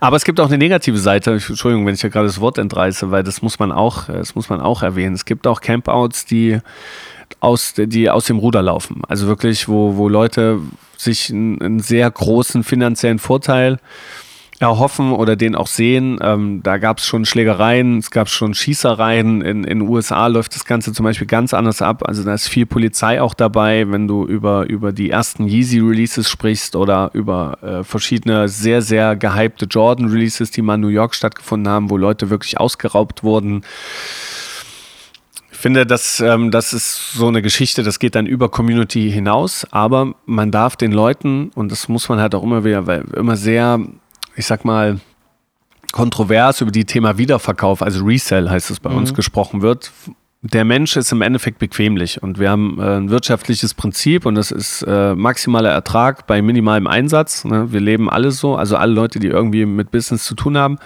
[0.00, 1.32] Aber es gibt auch eine negative Seite.
[1.32, 4.48] Entschuldigung, wenn ich hier gerade das Wort entreiße, weil das muss man auch, das muss
[4.48, 5.14] man auch erwähnen.
[5.14, 6.60] Es gibt auch Campouts, die
[7.40, 9.02] aus, die aus dem Ruder laufen.
[9.08, 10.60] Also wirklich, wo, wo Leute
[10.96, 13.78] sich einen, einen sehr großen finanziellen Vorteil
[14.60, 16.18] erhoffen oder den auch sehen.
[16.20, 19.40] Ähm, da gab es schon Schlägereien, es gab schon Schießereien.
[19.40, 22.02] In den USA läuft das Ganze zum Beispiel ganz anders ab.
[22.06, 26.74] Also da ist viel Polizei auch dabei, wenn du über, über die ersten Yeezy-Releases sprichst
[26.74, 31.90] oder über äh, verschiedene sehr, sehr gehypte Jordan-Releases, die mal in New York stattgefunden haben,
[31.90, 33.62] wo Leute wirklich ausgeraubt wurden.
[35.58, 39.66] Ich finde, dass, ähm, das ist so eine Geschichte, das geht dann über Community hinaus,
[39.72, 43.36] aber man darf den Leuten, und das muss man halt auch immer wieder, weil immer
[43.36, 43.80] sehr
[44.38, 45.00] ich sag mal,
[45.92, 48.98] kontrovers über die Thema Wiederverkauf, also Resell heißt es bei mhm.
[48.98, 49.90] uns, gesprochen wird.
[50.42, 54.52] Der Mensch ist im Endeffekt bequemlich und wir haben äh, ein wirtschaftliches Prinzip und das
[54.52, 57.44] ist äh, maximaler Ertrag bei minimalem Einsatz.
[57.44, 57.72] Ne?
[57.72, 60.78] Wir leben alle so, also alle Leute, die irgendwie mit Business zu tun haben.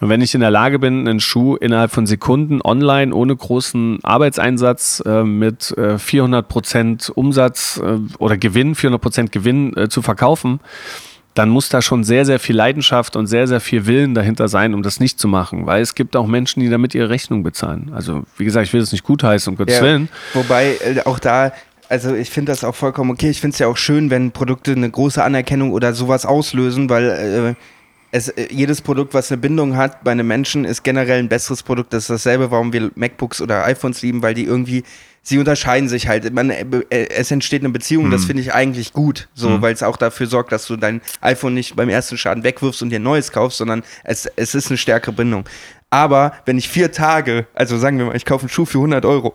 [0.00, 3.98] Und wenn ich in der Lage bin, einen Schuh innerhalb von Sekunden online ohne großen
[4.04, 10.00] Arbeitseinsatz äh, mit äh, 400 Prozent Umsatz äh, oder Gewinn, 400 Prozent Gewinn äh, zu
[10.02, 10.60] verkaufen,
[11.34, 14.74] dann muss da schon sehr, sehr viel Leidenschaft und sehr, sehr viel Willen dahinter sein,
[14.74, 15.66] um das nicht zu machen.
[15.66, 17.90] Weil es gibt auch Menschen, die damit ihre Rechnung bezahlen.
[17.94, 20.08] Also, wie gesagt, ich will das nicht gutheißen, um Gottes ja, Willen.
[20.34, 21.52] Wobei äh, auch da
[21.90, 23.30] also ich finde das auch vollkommen okay.
[23.30, 27.08] Ich finde es ja auch schön, wenn Produkte eine große Anerkennung oder sowas auslösen, weil
[27.08, 27.54] äh,
[28.10, 31.62] es, äh, jedes Produkt, was eine Bindung hat bei einem Menschen, ist generell ein besseres
[31.62, 31.92] Produkt.
[31.92, 34.84] Das ist dasselbe, warum wir MacBooks oder iPhones lieben, weil die irgendwie
[35.22, 36.32] sie unterscheiden sich halt.
[36.32, 38.10] Man, äh, äh, es entsteht eine Beziehung, mhm.
[38.10, 39.62] das finde ich eigentlich gut, so, mhm.
[39.62, 42.90] weil es auch dafür sorgt, dass du dein iPhone nicht beim ersten Schaden wegwirfst und
[42.90, 45.44] dir ein neues kaufst, sondern es, es ist eine stärkere Bindung.
[45.90, 49.04] Aber wenn ich vier Tage, also sagen wir mal, ich kaufe einen Schuh für 100
[49.04, 49.34] Euro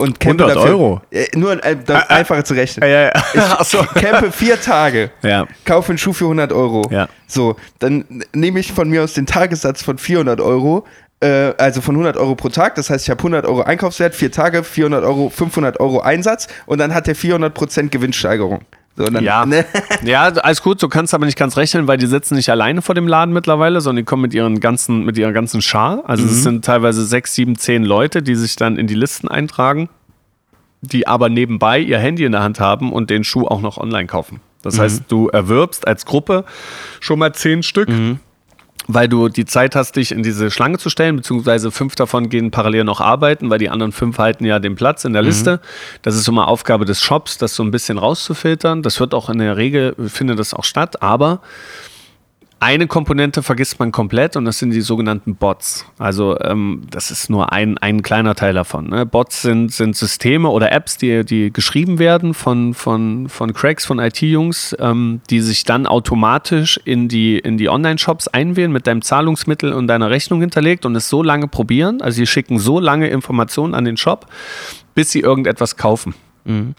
[0.00, 1.00] und campe 100 dafür, Euro?
[1.10, 2.88] Äh, nur äh, das ah, einfacher zu rechnen.
[2.88, 3.12] Ja, ja.
[3.60, 3.78] Ich so.
[3.94, 5.46] campe vier Tage, ja.
[5.64, 6.88] kaufe einen Schuh für 100 Euro.
[6.90, 7.08] Ja.
[7.26, 10.86] So, dann nehme ich von mir aus den Tagessatz von 400 Euro,
[11.20, 12.74] äh, also von 100 Euro pro Tag.
[12.74, 16.78] Das heißt, ich habe 100 Euro Einkaufswert, vier Tage, 400 Euro, 500 Euro Einsatz und
[16.78, 18.60] dann hat der 400 Prozent Gewinnsteigerung.
[18.96, 19.46] So, dann, ja.
[19.46, 19.64] Ne?
[20.04, 22.94] ja, alles gut, du kannst aber nicht ganz rechnen, weil die sitzen nicht alleine vor
[22.94, 26.02] dem Laden mittlerweile, sondern die kommen mit ihren ganzen, mit ihrer ganzen Schar.
[26.06, 26.30] Also mhm.
[26.30, 29.88] es sind teilweise sechs, sieben, zehn Leute, die sich dann in die Listen eintragen,
[30.80, 34.06] die aber nebenbei ihr Handy in der Hand haben und den Schuh auch noch online
[34.06, 34.40] kaufen.
[34.62, 34.80] Das mhm.
[34.80, 36.44] heißt, du erwirbst als Gruppe
[37.00, 37.88] schon mal zehn Stück.
[37.88, 38.20] Mhm
[38.94, 42.50] weil du die Zeit hast, dich in diese Schlange zu stellen, beziehungsweise fünf davon gehen
[42.50, 45.28] parallel noch arbeiten, weil die anderen fünf halten ja den Platz in der mhm.
[45.28, 45.60] Liste.
[46.02, 48.82] Das ist mal Aufgabe des Shops, das so ein bisschen rauszufiltern.
[48.82, 51.40] Das wird auch in der Regel, findet das auch statt, aber
[52.60, 55.86] eine Komponente vergisst man komplett und das sind die sogenannten Bots.
[55.98, 58.90] Also ähm, das ist nur ein, ein kleiner Teil davon.
[58.90, 59.06] Ne?
[59.06, 63.98] Bots sind, sind Systeme oder Apps, die, die geschrieben werden von, von, von Cracks, von
[63.98, 69.72] IT-Jungs, ähm, die sich dann automatisch in die, in die Online-Shops einwählen mit deinem Zahlungsmittel
[69.72, 72.02] und deiner Rechnung hinterlegt und es so lange probieren.
[72.02, 74.26] Also sie schicken so lange Informationen an den Shop,
[74.94, 76.14] bis sie irgendetwas kaufen.
[76.44, 76.74] Mhm.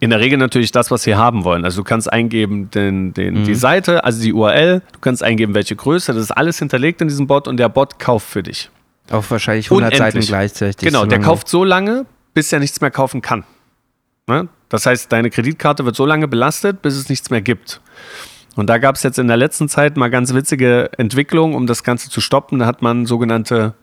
[0.00, 1.64] In der Regel natürlich das, was sie haben wollen.
[1.64, 3.44] Also du kannst eingeben den, den, mhm.
[3.44, 7.08] die Seite, also die URL, du kannst eingeben, welche Größe, das ist alles hinterlegt in
[7.08, 8.70] diesem Bot und der Bot kauft für dich.
[9.10, 10.26] Auf wahrscheinlich 100 Unendlich.
[10.26, 10.86] Seiten gleichzeitig.
[10.86, 13.44] Genau, der kauft so lange, bis er nichts mehr kaufen kann.
[14.28, 14.48] Ne?
[14.68, 17.80] Das heißt, deine Kreditkarte wird so lange belastet, bis es nichts mehr gibt.
[18.54, 21.84] Und da gab es jetzt in der letzten Zeit mal ganz witzige Entwicklungen, um das
[21.84, 22.58] Ganze zu stoppen.
[22.58, 23.74] Da hat man sogenannte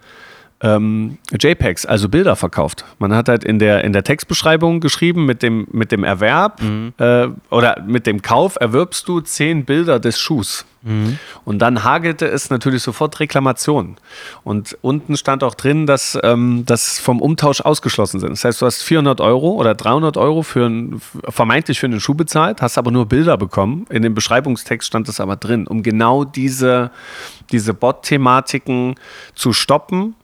[0.61, 2.85] ähm, JPEGs, also Bilder verkauft.
[2.99, 6.93] Man hat halt in der, in der Textbeschreibung geschrieben, mit dem, mit dem Erwerb mhm.
[6.97, 10.65] äh, oder mit dem Kauf erwirbst du zehn Bilder des Schuhs.
[10.85, 11.17] Mhm.
[11.43, 13.97] Und dann hagelte es natürlich sofort Reklamationen.
[14.43, 18.31] Und unten stand auch drin, dass ähm, das vom Umtausch ausgeschlossen sind.
[18.31, 22.13] Das heißt, du hast 400 Euro oder 300 Euro für ein, vermeintlich für einen Schuh
[22.13, 23.87] bezahlt, hast aber nur Bilder bekommen.
[23.89, 26.91] In dem Beschreibungstext stand es aber drin, um genau diese,
[27.51, 28.95] diese Bot-Thematiken
[29.33, 30.15] zu stoppen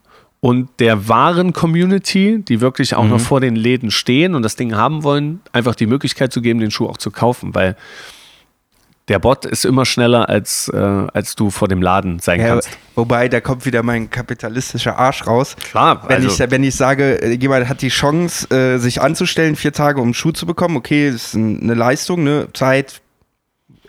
[0.42, 3.10] und der wahren Community, die wirklich auch mhm.
[3.10, 6.58] noch vor den Läden stehen und das Ding haben wollen, einfach die Möglichkeit zu geben,
[6.58, 7.76] den Schuh auch zu kaufen, weil
[9.06, 12.70] der Bot ist immer schneller, als, äh, als du vor dem Laden sein ja, kannst.
[12.96, 15.54] Wobei, da kommt wieder mein kapitalistischer Arsch raus.
[15.70, 16.04] Klar.
[16.08, 19.72] Wenn, also ich, wenn ich sage, äh, jemand hat die Chance, äh, sich anzustellen, vier
[19.72, 22.48] Tage, um einen Schuh zu bekommen, okay, ist eine Leistung, ne?
[22.52, 23.01] Zeit,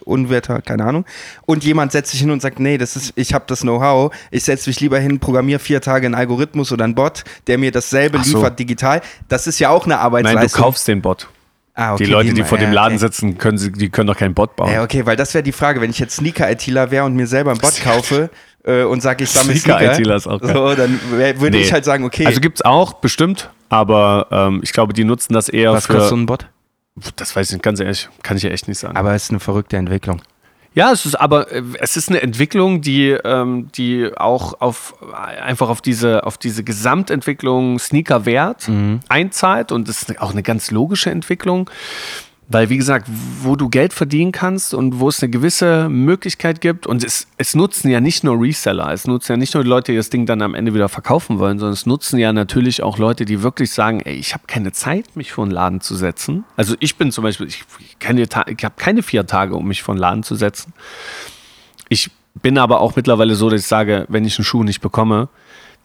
[0.04, 1.06] Unwetter, keine Ahnung.
[1.46, 4.44] Und jemand setzt sich hin und sagt, nee, das ist, ich habe das Know-how, ich
[4.44, 8.24] setze mich lieber hin, programmiere vier Tage einen Algorithmus oder einen Bot, der mir dasselbe
[8.24, 8.38] so.
[8.38, 9.02] liefert digital.
[9.28, 10.42] Das ist ja auch eine Arbeitsleistung.
[10.42, 11.28] Nein, du kaufst den Bot.
[11.76, 13.06] Ah, okay, die Leute, die vor dem Laden okay.
[13.08, 14.72] sitzen, können, sie, die können doch keinen Bot bauen.
[14.72, 17.50] Ja, okay, weil das wäre die Frage, wenn ich jetzt Sneaker-ITler wäre und mir selber
[17.50, 18.30] einen Bot kaufe
[18.64, 20.54] äh, und sage, ich sammle Sneaker, Sneaker ist auch geil.
[20.54, 21.64] so, dann würde nee.
[21.64, 22.28] ich halt sagen, okay.
[22.28, 25.94] Also gibt es auch, bestimmt, aber ähm, ich glaube, die nutzen das eher Was für...
[25.94, 26.48] Was kostet so ein Bot?
[27.16, 28.96] Das weiß ich nicht, ganz ehrlich, kann ich ja echt nicht sagen.
[28.96, 30.22] Aber es ist eine verrückte Entwicklung.
[30.76, 35.70] Ja, es ist aber äh, es ist eine Entwicklung, die, ähm, die auch auf einfach
[35.70, 39.00] auf diese, auf diese Gesamtentwicklung Sneaker-Wert mhm.
[39.08, 41.70] einzahlt und es ist auch eine ganz logische Entwicklung.
[42.50, 43.08] Weil, wie gesagt,
[43.42, 47.56] wo du Geld verdienen kannst und wo es eine gewisse Möglichkeit gibt, und es, es
[47.56, 50.26] nutzen ja nicht nur Reseller, es nutzen ja nicht nur die Leute, die das Ding
[50.26, 53.72] dann am Ende wieder verkaufen wollen, sondern es nutzen ja natürlich auch Leute, die wirklich
[53.72, 56.44] sagen, ey, ich habe keine Zeit, mich vor einen Laden zu setzen.
[56.58, 57.64] Also ich bin zum Beispiel, ich,
[58.00, 60.74] ich habe keine vier Tage, um mich vor einen Laden zu setzen.
[61.88, 65.30] Ich bin aber auch mittlerweile so, dass ich sage, wenn ich einen Schuh nicht bekomme,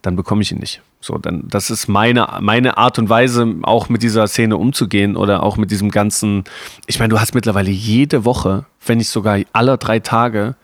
[0.03, 0.83] dann bekomme ich ihn nicht.
[1.01, 5.43] So, dann, das ist meine, meine Art und Weise, auch mit dieser Szene umzugehen oder
[5.43, 6.45] auch mit diesem ganzen.
[6.87, 10.57] Ich meine, du hast mittlerweile jede Woche, wenn nicht sogar alle drei Tage,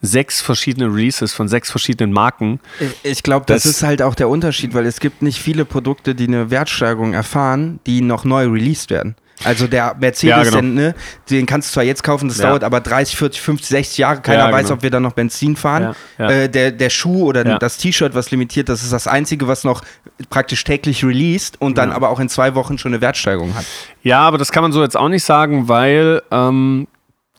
[0.00, 2.60] sechs verschiedene Releases von sechs verschiedenen Marken.
[3.02, 6.14] Ich glaube, das, das, ist halt auch der Unterschied, weil es gibt nicht viele Produkte,
[6.14, 9.16] die eine Wertsteigerung erfahren, die noch neu released werden.
[9.44, 10.56] Also der Mercedes, ja, genau.
[10.56, 10.94] den, ne,
[11.30, 12.48] den kannst du zwar jetzt kaufen, das ja.
[12.48, 14.20] dauert aber 30, 40, 50, 60 Jahre.
[14.20, 14.74] Keiner ja, weiß, genau.
[14.74, 15.94] ob wir da noch Benzin fahren.
[16.18, 19.82] Äh, der, der Schuh oder das T-Shirt, was limitiert, das ist das Einzige, was noch
[20.30, 23.64] praktisch täglich released und dann aber auch in zwei Wochen schon eine Wertsteigerung hat.
[24.02, 26.88] Ja, aber das kann man so jetzt auch nicht sagen, weil ähm,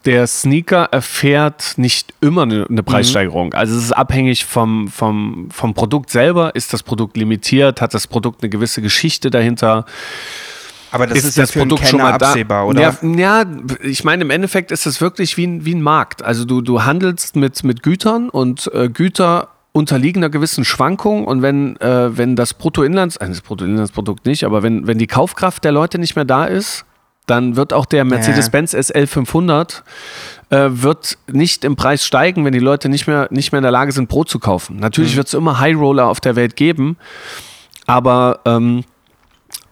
[0.06, 3.48] der Sneaker erfährt nicht immer eine, eine Preissteigerung.
[3.48, 3.56] Mhm.
[3.56, 6.56] Also es ist abhängig vom, vom, vom Produkt selber.
[6.56, 7.82] Ist das Produkt limitiert?
[7.82, 9.86] Hat das Produkt eine gewisse Geschichte dahinter?
[10.92, 12.82] Aber das ist, ist das Produkt schon mal absehbar, oder?
[12.82, 13.46] Ja, ja,
[13.82, 16.24] ich meine, im Endeffekt ist es wirklich wie ein, wie ein Markt.
[16.24, 21.42] Also du, du handelst mit, mit Gütern und äh, Güter unterliegen einer gewissen Schwankung und
[21.42, 25.72] wenn, äh, wenn das Bruttoinlands, also das Bruttoinlandsprodukt nicht, aber wenn, wenn die Kaufkraft der
[25.72, 26.86] Leute nicht mehr da ist,
[27.28, 29.84] dann wird auch der Mercedes-Benz SL 500
[30.50, 33.72] äh, wird nicht im Preis steigen, wenn die Leute nicht mehr, nicht mehr in der
[33.72, 34.78] Lage sind, Brot zu kaufen.
[34.78, 35.18] Natürlich mhm.
[35.18, 36.98] wird es immer High Roller auf der Welt geben,
[37.86, 38.84] aber ähm,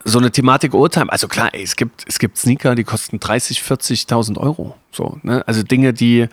[0.07, 3.59] so eine Thematik Oldtime, also klar, ey, es gibt, es gibt Sneaker, die kosten 30,
[3.59, 4.73] 40.000 Euro.
[4.89, 5.43] So, ne?
[5.45, 6.27] Also Dinge, die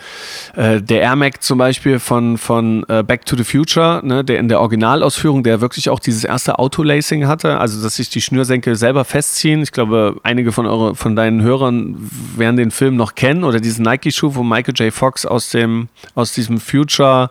[0.55, 4.25] äh, der Air Mac zum Beispiel von, von äh, Back to the Future, ne?
[4.25, 8.23] der in der Originalausführung, der wirklich auch dieses erste Autolacing hatte, also dass sich die
[8.23, 9.61] Schnürsenkel selber festziehen.
[9.63, 11.97] Ich glaube, einige von, eure, von deinen Hörern
[12.37, 14.95] werden den Film noch kennen oder diesen Nike-Schuh, wo Michael J.
[14.95, 17.29] Fox aus, dem, aus diesem Future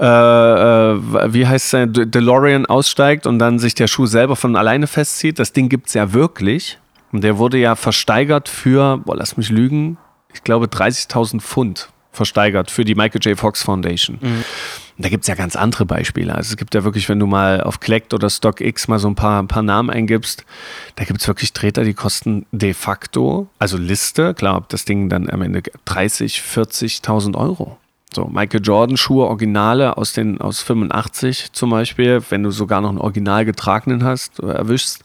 [0.00, 4.86] äh, äh, wie heißt es, DeLorean aussteigt und dann sich der Schuh selber von alleine
[4.86, 5.38] festzieht.
[5.38, 6.78] Das Ding gibt es ja wirklich.
[7.12, 9.98] Und der wurde ja versteigert für, boah, lass mich lügen,
[10.32, 13.38] ich glaube 30.000 Pfund versteigert für die Michael J.
[13.38, 14.18] Fox Foundation.
[14.20, 14.44] Mhm.
[14.96, 16.34] Und da gibt es ja ganz andere Beispiele.
[16.34, 19.16] Also es gibt ja wirklich, wenn du mal auf Collect oder StockX mal so ein
[19.16, 20.44] paar, ein paar Namen eingibst,
[20.94, 25.08] da gibt es wirklich Treter, die kosten de facto, also Liste, klar, ob das Ding
[25.08, 27.78] dann am Ende 30, 40.000 Euro.
[28.14, 32.90] So, Michael Jordan Schuhe, Originale aus den, aus 85 zum Beispiel, wenn du sogar noch
[32.90, 35.04] einen original getragenen hast, erwischst,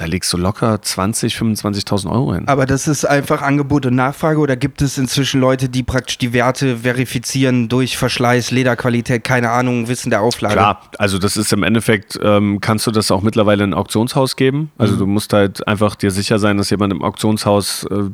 [0.00, 2.48] da legst du locker 20, 25.000 Euro hin.
[2.48, 6.32] Aber das ist einfach Angebot und Nachfrage oder gibt es inzwischen Leute, die praktisch die
[6.32, 10.54] Werte verifizieren durch Verschleiß, Lederqualität, keine Ahnung, Wissen der Auflage?
[10.54, 14.36] Klar, also das ist im Endeffekt, ähm, kannst du das auch mittlerweile in ein Auktionshaus
[14.36, 14.70] geben.
[14.78, 14.98] Also mhm.
[15.00, 18.04] du musst halt einfach dir sicher sein, dass jemand im Auktionshaus äh,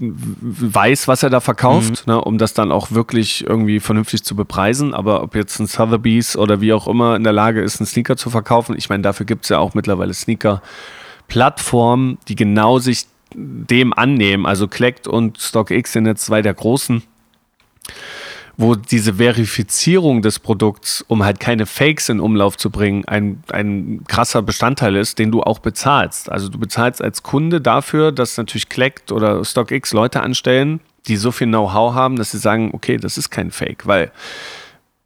[0.00, 2.12] weiß, was er da verkauft, mhm.
[2.12, 4.92] ne, um das dann auch wirklich irgendwie vernünftig zu bepreisen.
[4.92, 8.16] Aber ob jetzt ein Sotheby's oder wie auch immer in der Lage ist, einen Sneaker
[8.16, 13.92] zu verkaufen, ich meine, dafür gibt es ja auch mittlerweile Sneaker-Plattformen, die genau sich dem
[13.92, 14.46] annehmen.
[14.46, 17.04] Also Collect und StockX sind jetzt zwei der großen
[18.56, 24.04] wo diese Verifizierung des Produkts, um halt keine Fakes in Umlauf zu bringen, ein, ein
[24.06, 26.30] krasser Bestandteil ist, den du auch bezahlst.
[26.30, 31.32] Also du bezahlst als Kunde dafür, dass natürlich Collect oder StockX Leute anstellen, die so
[31.32, 34.12] viel Know-how haben, dass sie sagen, okay, das ist kein Fake, weil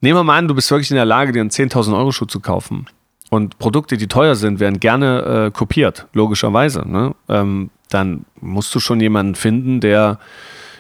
[0.01, 2.27] nehmen wir mal an, du bist wirklich in der Lage, dir einen 10.000 Euro Schuh
[2.27, 2.87] zu kaufen.
[3.31, 6.89] Und Produkte, die teuer sind, werden gerne äh, kopiert, logischerweise.
[6.89, 7.15] Ne?
[7.29, 10.19] Ähm, dann musst du schon jemanden finden, der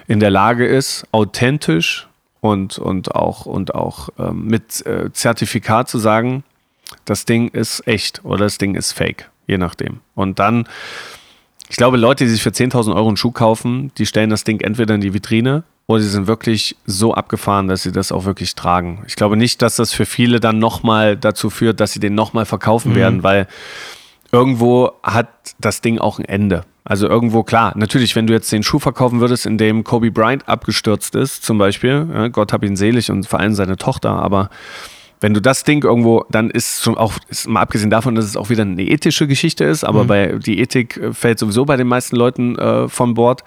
[0.06, 2.07] in der Lage ist, authentisch
[2.40, 6.44] und, und auch, und auch ähm, mit äh, Zertifikat zu sagen,
[7.04, 10.00] das Ding ist echt oder das Ding ist fake, je nachdem.
[10.14, 10.66] Und dann,
[11.68, 14.60] ich glaube, Leute, die sich für 10.000 Euro einen Schuh kaufen, die stellen das Ding
[14.60, 18.54] entweder in die Vitrine oder sie sind wirklich so abgefahren, dass sie das auch wirklich
[18.54, 19.04] tragen.
[19.06, 22.44] Ich glaube nicht, dass das für viele dann nochmal dazu führt, dass sie den nochmal
[22.44, 22.96] verkaufen mhm.
[22.96, 23.48] werden, weil
[24.32, 25.28] irgendwo hat
[25.60, 26.64] das Ding auch ein Ende.
[26.84, 30.48] Also irgendwo, klar, natürlich, wenn du jetzt den Schuh verkaufen würdest, in dem Kobe Bryant
[30.48, 34.48] abgestürzt ist, zum Beispiel, ja, Gott hab ihn selig und vor allem seine Tochter, aber
[35.20, 38.36] wenn du das Ding irgendwo, dann ist schon auch, ist mal abgesehen davon, dass es
[38.36, 40.06] auch wieder eine ethische Geschichte ist, aber mhm.
[40.06, 43.42] bei die Ethik fällt sowieso bei den meisten Leuten äh, von Bord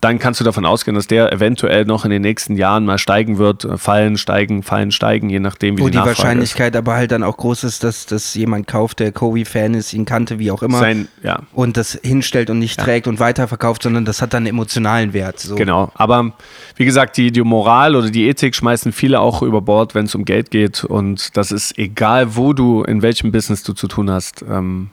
[0.00, 3.38] dann kannst du davon ausgehen, dass der eventuell noch in den nächsten Jahren mal steigen
[3.38, 6.78] wird, fallen, steigen, fallen, steigen, je nachdem, wie Wo die, die Wahrscheinlichkeit ist.
[6.78, 10.38] aber halt dann auch groß ist, dass, dass jemand kauft, der Kobe-Fan ist, ihn kannte,
[10.38, 11.40] wie auch immer, Sein, ja.
[11.54, 12.84] und das hinstellt und nicht ja.
[12.84, 15.40] trägt und weiterverkauft, sondern das hat dann einen emotionalen Wert.
[15.40, 15.54] So.
[15.54, 16.32] Genau, aber
[16.76, 20.14] wie gesagt, die, die Moral oder die Ethik schmeißen viele auch über Bord, wenn es
[20.14, 24.10] um Geld geht und das ist egal, wo du, in welchem Business du zu tun
[24.10, 24.90] hast, ähm,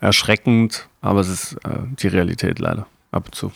[0.00, 3.50] erschreckend, aber es ist äh, die Realität leider ab und zu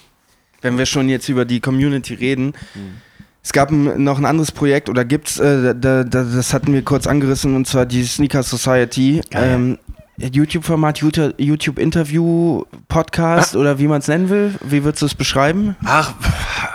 [0.65, 2.55] wenn wir schon jetzt über die Community reden.
[2.75, 2.97] Mhm.
[3.43, 7.07] Es gab noch ein anderes Projekt oder gibt's, äh, da, da, das hatten wir kurz
[7.07, 9.21] angerissen, und zwar die Sneaker Society.
[9.33, 9.79] Ähm,
[10.17, 11.01] YouTube-Format,
[11.39, 13.59] YouTube-Interview, Podcast ah.
[13.59, 14.55] oder wie man es nennen will.
[14.63, 15.77] Wie würdest du es beschreiben?
[15.85, 16.15] Ach,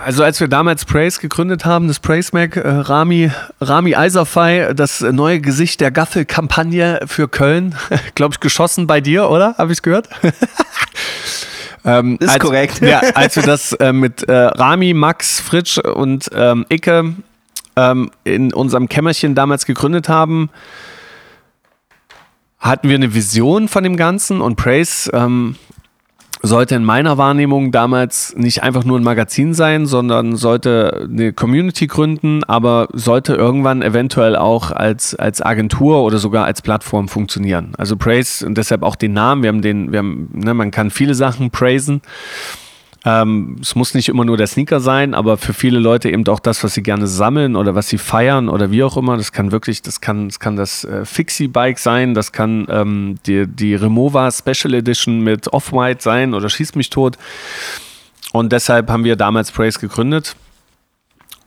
[0.05, 5.01] also als wir damals Praise gegründet haben, das Praise Mac, äh, Rami, Rami Eiserfei, das
[5.01, 7.75] neue Gesicht der Gaffel-Kampagne für Köln,
[8.15, 9.55] glaube ich, geschossen bei dir, oder?
[9.57, 10.09] Habe ich es gehört?
[11.85, 12.81] Ähm, ist als, korrekt.
[12.81, 17.13] Ja, als wir das äh, mit äh, Rami, Max, Fritsch und ähm, Icke
[17.75, 20.49] ähm, in unserem Kämmerchen damals gegründet haben,
[22.59, 25.55] hatten wir eine Vision von dem Ganzen und Praise ähm,
[26.41, 31.87] sollte in meiner Wahrnehmung damals nicht einfach nur ein Magazin sein, sondern sollte eine Community
[31.87, 37.73] gründen, aber sollte irgendwann eventuell auch als, als Agentur oder sogar als Plattform funktionieren.
[37.77, 39.43] Also Praise und deshalb auch den Namen.
[39.43, 42.01] Wir haben den, wir haben, ne, man kann viele Sachen praisen.
[43.09, 46.39] Ähm, es muss nicht immer nur der Sneaker sein, aber für viele Leute eben auch
[46.39, 49.17] das, was sie gerne sammeln oder was sie feiern oder wie auch immer.
[49.17, 53.47] Das kann wirklich, das kann, das kann das äh, Fixie-Bike sein, das kann ähm, die,
[53.47, 57.17] die Remova Special Edition mit Off-White sein oder Schieß mich tot.
[58.31, 60.35] Und deshalb haben wir damals Praise gegründet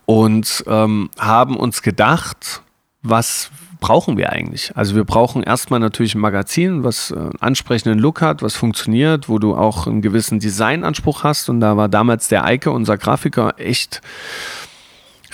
[0.05, 2.61] und ähm, haben uns gedacht,
[3.03, 3.51] was
[3.83, 4.71] brauchen wir eigentlich?
[4.75, 9.27] Also wir brauchen erstmal natürlich ein Magazin, was äh, einen ansprechenden Look hat, was funktioniert,
[9.27, 11.49] wo du auch einen gewissen Designanspruch hast.
[11.49, 13.99] Und da war damals der Eike, unser Grafiker, echt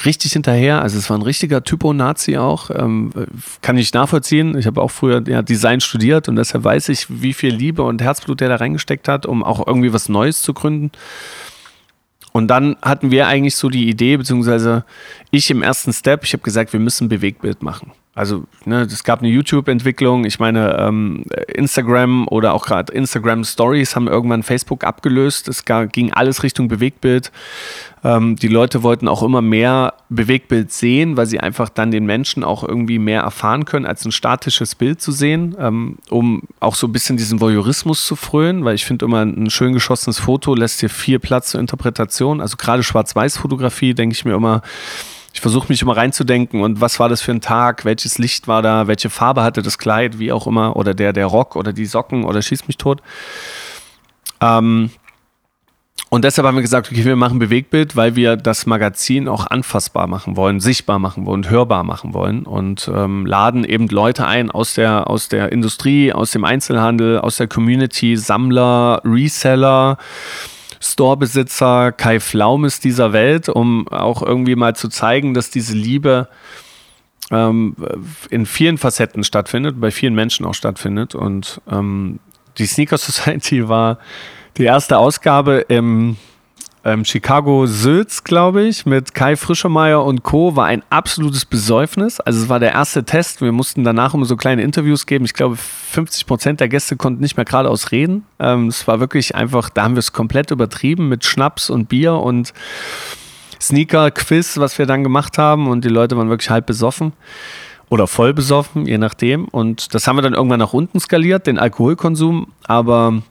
[0.03, 0.81] richtig hinterher.
[0.81, 2.71] Also es war ein richtiger Typo-Nazi auch.
[2.71, 3.11] Ähm,
[3.61, 4.57] kann ich nachvollziehen.
[4.57, 8.01] Ich habe auch früher ja, Design studiert und deshalb weiß ich, wie viel Liebe und
[8.01, 10.89] Herzblut der da reingesteckt hat, um auch irgendwie was Neues zu gründen.
[12.31, 14.85] Und dann hatten wir eigentlich so die Idee, beziehungsweise
[15.29, 17.91] ich im ersten Step, ich habe gesagt, wir müssen ein Bewegtbild machen.
[18.19, 20.25] Also ne, es gab eine YouTube-Entwicklung.
[20.25, 25.47] Ich meine, ähm, Instagram oder auch gerade Instagram Stories haben irgendwann Facebook abgelöst.
[25.47, 27.31] Es ging alles Richtung Bewegtbild.
[28.03, 32.43] Ähm, die Leute wollten auch immer mehr Bewegtbild sehen, weil sie einfach dann den Menschen
[32.43, 36.87] auch irgendwie mehr erfahren können, als ein statisches Bild zu sehen, ähm, um auch so
[36.87, 40.81] ein bisschen diesen Voyeurismus zu frönen, weil ich finde immer ein schön geschossenes Foto lässt
[40.81, 42.41] dir viel Platz zur Interpretation.
[42.41, 44.61] Also gerade Schwarz-Weiß-Fotografie denke ich mir immer,
[45.33, 48.61] ich versuche mich immer reinzudenken und was war das für ein Tag, welches Licht war
[48.61, 51.85] da, welche Farbe hatte das Kleid, wie auch immer, oder der, der Rock oder die
[51.85, 53.01] Socken oder schieß mich tot.
[54.41, 54.89] Ähm,
[56.11, 60.07] und deshalb haben wir gesagt, okay, wir machen Bewegtbild, weil wir das Magazin auch anfassbar
[60.07, 64.73] machen wollen, sichtbar machen wollen, hörbar machen wollen und ähm, laden eben Leute ein aus
[64.73, 69.97] der, aus der Industrie, aus dem Einzelhandel, aus der Community, Sammler, Reseller,
[70.81, 76.27] Storebesitzer Kai Flaumes dieser Welt, um auch irgendwie mal zu zeigen, dass diese Liebe
[77.31, 77.75] ähm,
[78.29, 81.15] in vielen Facetten stattfindet, bei vielen Menschen auch stattfindet.
[81.15, 82.19] Und ähm,
[82.57, 83.99] die Sneaker Society war
[84.57, 86.17] die erste Ausgabe im
[86.85, 90.55] ähm, Chicago Sülz, glaube ich, mit Kai Frischemeyer und Co.
[90.55, 92.19] war ein absolutes Besäufnis.
[92.19, 93.41] Also es war der erste Test.
[93.41, 95.25] Wir mussten danach immer so kleine Interviews geben.
[95.25, 98.25] Ich glaube, 50 Prozent der Gäste konnten nicht mehr geradeaus reden.
[98.39, 102.13] Ähm, es war wirklich einfach, da haben wir es komplett übertrieben mit Schnaps und Bier
[102.13, 102.53] und
[103.61, 107.11] Sneaker-Quiz, was wir dann gemacht haben und die Leute waren wirklich halb besoffen
[107.89, 109.45] oder voll besoffen, je nachdem.
[109.45, 113.21] Und das haben wir dann irgendwann nach unten skaliert, den Alkoholkonsum, aber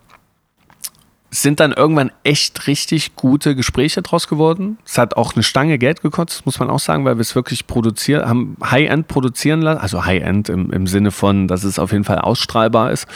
[1.31, 4.79] sind dann irgendwann echt richtig gute Gespräche draus geworden.
[4.87, 7.67] Es hat auch eine Stange Geld gekostet, muss man auch sagen, weil wir es wirklich
[7.67, 12.05] produziert haben, High-End produzieren lassen, also High-End im, im Sinne von, dass es auf jeden
[12.05, 13.07] Fall ausstrahlbar ist.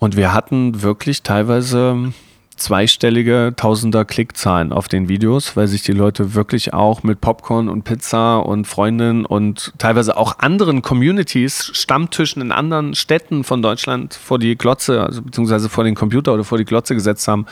[0.00, 2.12] Und wir hatten wirklich teilweise
[2.58, 7.84] zweistellige Tausender Klickzahlen auf den Videos, weil sich die Leute wirklich auch mit Popcorn und
[7.84, 14.38] Pizza und Freundinnen und teilweise auch anderen Communities, Stammtischen in anderen Städten von Deutschland vor
[14.38, 17.46] die Glotze, also beziehungsweise vor den Computer oder vor die Glotze gesetzt haben,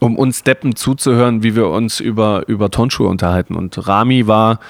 [0.00, 3.54] um uns Deppen zuzuhören, wie wir uns über, über Tonschuhe unterhalten.
[3.54, 4.60] Und Rami war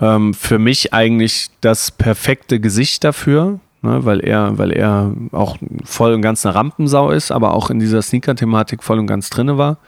[0.00, 6.14] ähm, für mich eigentlich das perfekte Gesicht dafür, ne, weil, er, weil er auch voll
[6.14, 9.78] und ganz eine Rampensau ist, aber auch in dieser Sneaker-Thematik voll und ganz drinne war.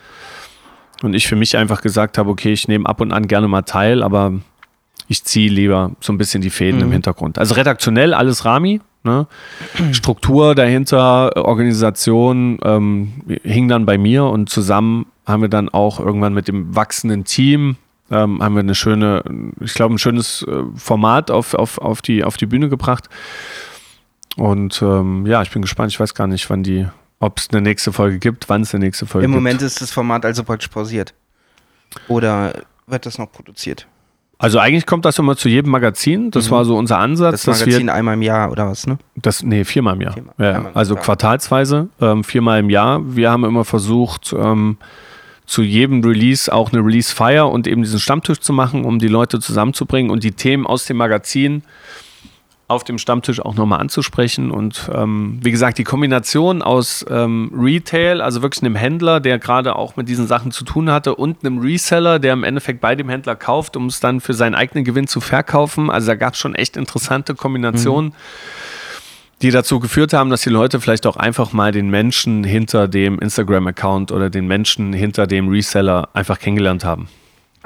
[1.03, 3.63] Und ich für mich einfach gesagt habe, okay, ich nehme ab und an gerne mal
[3.63, 4.33] teil, aber
[5.09, 6.87] ich ziehe lieber so ein bisschen die Fäden mhm.
[6.87, 7.39] im Hintergrund.
[7.39, 9.27] Also redaktionell alles Rami, ne?
[9.93, 16.35] Struktur dahinter, Organisation ähm, hing dann bei mir und zusammen haben wir dann auch irgendwann
[16.35, 17.77] mit dem wachsenden Team
[18.11, 19.23] ähm, haben wir eine schöne,
[19.61, 23.09] ich glaube, ein schönes äh, Format auf, auf, auf, die, auf die Bühne gebracht.
[24.37, 25.93] Und ähm, ja, ich bin gespannt.
[25.93, 26.87] Ich weiß gar nicht, wann die,
[27.21, 29.39] ob es eine nächste Folge gibt, wann es eine nächste Folge Im gibt.
[29.39, 31.15] Im Moment ist das Format also praktisch pausiert.
[32.09, 33.87] Oder wird das noch produziert?
[34.39, 36.31] Also eigentlich kommt das immer zu jedem Magazin.
[36.31, 36.51] Das mhm.
[36.51, 37.45] war so unser Ansatz.
[37.45, 38.99] Das Magazin wir, einmal im Jahr oder was, ne?
[39.15, 40.13] Das, nee, viermal im Jahr.
[40.13, 43.01] Viermal, ja, also quartalsweise, ähm, viermal im Jahr.
[43.15, 44.77] Wir haben immer versucht, ähm,
[45.47, 49.41] zu jedem Release auch eine Release-Fire und eben diesen Stammtisch zu machen, um die Leute
[49.41, 51.63] zusammenzubringen und die Themen aus dem Magazin
[52.75, 54.51] auf dem Stammtisch auch nochmal anzusprechen.
[54.51, 59.77] Und ähm, wie gesagt, die Kombination aus ähm, Retail, also wirklich einem Händler, der gerade
[59.77, 63.09] auch mit diesen Sachen zu tun hatte, und einem Reseller, der im Endeffekt bei dem
[63.09, 65.91] Händler kauft, um es dann für seinen eigenen Gewinn zu verkaufen.
[65.91, 68.11] Also da gab es schon echt interessante Kombinationen.
[68.11, 68.15] Mhm.
[69.43, 73.19] Die dazu geführt haben, dass die Leute vielleicht auch einfach mal den Menschen hinter dem
[73.19, 77.09] Instagram-Account oder den Menschen hinter dem Reseller einfach kennengelernt haben.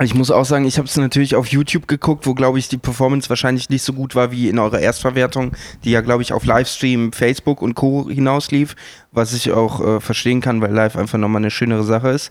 [0.00, 2.78] Ich muss auch sagen, ich habe es natürlich auf YouTube geguckt, wo, glaube ich, die
[2.78, 6.44] Performance wahrscheinlich nicht so gut war wie in eurer Erstverwertung, die ja, glaube ich, auf
[6.44, 8.08] Livestream, Facebook und Co.
[8.08, 8.76] hinauslief,
[9.10, 12.30] was ich auch äh, verstehen kann, weil live einfach nochmal eine schönere Sache ist.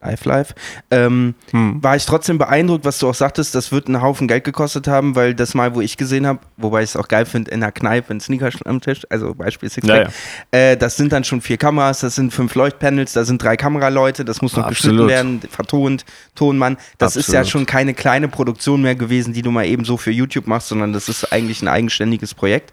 [0.00, 0.54] Live Live,
[0.90, 1.82] ähm, hm.
[1.82, 5.16] war ich trotzdem beeindruckt, was du auch sagtest, das wird einen Haufen Geld gekostet haben,
[5.16, 7.72] weil das Mal, wo ich gesehen habe, wobei ich es auch geil finde, in der
[7.72, 10.08] Kneipe, ein Sneaker am Tisch, also Beispiel Six ja, ja.
[10.50, 14.24] äh, das sind dann schon vier Kameras, das sind fünf Leuchtpanels, da sind drei Kameraleute,
[14.24, 15.08] das muss noch Absolut.
[15.08, 16.76] geschnitten werden, vertont, Tonmann.
[16.98, 17.28] Das Absolut.
[17.28, 20.46] ist ja schon keine kleine Produktion mehr gewesen, die du mal eben so für YouTube
[20.46, 22.72] machst, sondern das ist eigentlich ein eigenständiges Projekt.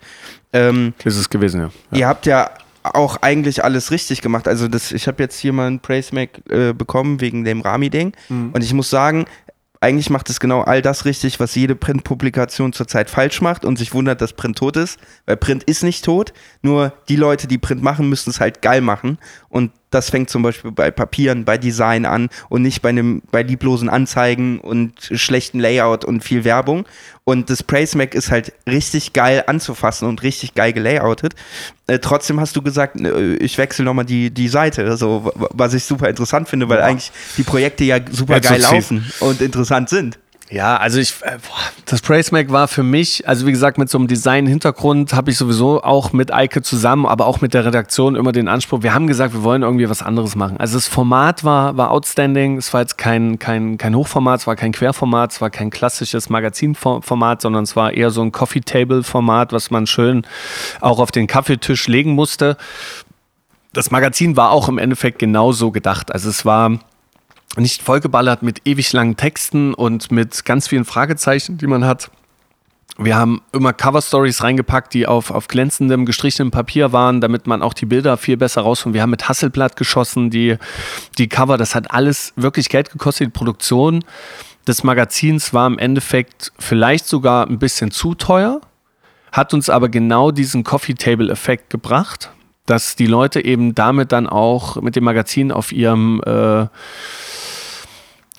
[0.51, 1.71] Ähm, ist es gewesen, ja.
[1.91, 1.97] ja.
[1.97, 2.51] Ihr habt ja
[2.83, 4.47] auch eigentlich alles richtig gemacht.
[4.47, 8.13] Also das, ich habe jetzt hier mal einen Praise Mac äh, bekommen wegen dem Rami-Ding.
[8.29, 8.51] Mhm.
[8.53, 9.25] Und ich muss sagen,
[9.83, 13.93] eigentlich macht es genau all das richtig, was jede Printpublikation zurzeit falsch macht und sich
[13.93, 14.97] wundert, dass Print tot ist.
[15.25, 16.31] Weil Print ist nicht tot,
[16.61, 19.17] nur die Leute, die Print machen, müssen es halt geil machen.
[19.49, 23.43] Und das fängt zum Beispiel bei Papieren, bei Design an und nicht bei einem, bei
[23.43, 26.85] lieblosen Anzeigen und schlechten Layout und viel Werbung.
[27.25, 31.35] Und das Praise Mac ist halt richtig geil anzufassen und richtig geil gelayoutet.
[31.87, 35.85] Äh, trotzdem hast du gesagt, äh, ich wechsle nochmal die, die Seite, also, was ich
[35.85, 36.85] super interessant finde, weil ja.
[36.85, 40.19] eigentlich die Projekte ja super geil laufen und interessant sind.
[40.49, 41.37] Ja, also ich, äh,
[41.85, 45.37] das Praise Mac war für mich, also wie gesagt, mit so einem Design-Hintergrund habe ich
[45.37, 49.07] sowieso auch mit Eike zusammen, aber auch mit der Redaktion immer den Anspruch, wir haben
[49.07, 50.57] gesagt, wir wollen irgendwie was anderes machen.
[50.57, 54.55] Also das Format war, war outstanding, es war jetzt kein, kein, kein Hochformat, es war
[54.55, 59.71] kein Querformat, es war kein klassisches Magazinformat, sondern es war eher so ein Coffee-Table-Format, was
[59.71, 60.25] man schön
[60.81, 62.57] auch auf den Kaffeetisch legen musste.
[63.71, 66.11] Das Magazin war auch im Endeffekt genauso gedacht.
[66.11, 66.79] Also es war
[67.57, 72.09] nicht vollgeballert mit ewig langen Texten und mit ganz vielen Fragezeichen, die man hat.
[72.97, 77.73] Wir haben immer Cover-Stories reingepackt, die auf, auf glänzendem, gestrichenem Papier waren, damit man auch
[77.73, 78.95] die Bilder viel besser rausfindet.
[78.95, 80.57] Wir haben mit Hasselblatt geschossen, die,
[81.17, 83.27] die Cover, das hat alles wirklich Geld gekostet.
[83.27, 84.03] Die Produktion
[84.67, 88.61] des Magazins war im Endeffekt vielleicht sogar ein bisschen zu teuer,
[89.31, 92.29] hat uns aber genau diesen Coffee-Table-Effekt gebracht,
[92.65, 96.67] dass die Leute eben damit dann auch mit dem Magazin auf ihrem äh,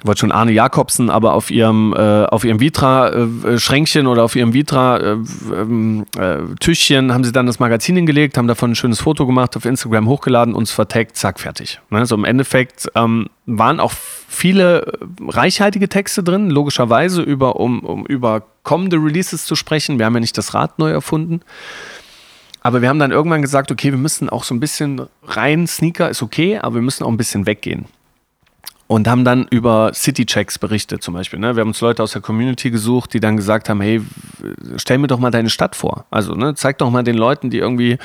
[0.04, 4.52] wollte schon Arne Jakobsen, aber auf ihrem, äh, auf ihrem Vitra-Schränkchen äh, oder auf ihrem
[4.52, 9.64] Vitra-Tischchen äh, haben sie dann das Magazin hingelegt, haben davon ein schönes Foto gemacht, auf
[9.64, 11.80] Instagram hochgeladen, uns vertagt, zack, fertig.
[11.88, 12.04] Ne?
[12.04, 13.94] So im Endeffekt ähm, waren auch
[14.28, 14.92] viele
[15.26, 19.98] reichhaltige Texte drin, logischerweise, über, um, um über kommende Releases zu sprechen.
[19.98, 21.40] Wir haben ja nicht das Rad neu erfunden.
[22.66, 26.08] Aber wir haben dann irgendwann gesagt, okay, wir müssen auch so ein bisschen rein, Sneaker
[26.08, 27.84] ist okay, aber wir müssen auch ein bisschen weggehen.
[28.86, 31.38] und haben dann über City-Checks berichtet zum Beispiel.
[31.38, 31.56] Ne?
[31.56, 34.02] Wir haben uns Leute aus der Community gesucht, die dann gesagt haben, hey,
[34.76, 36.04] stell mir doch mal deine Stadt vor.
[36.10, 37.98] Also ne, zeig doch mal den Leuten, die irgendwie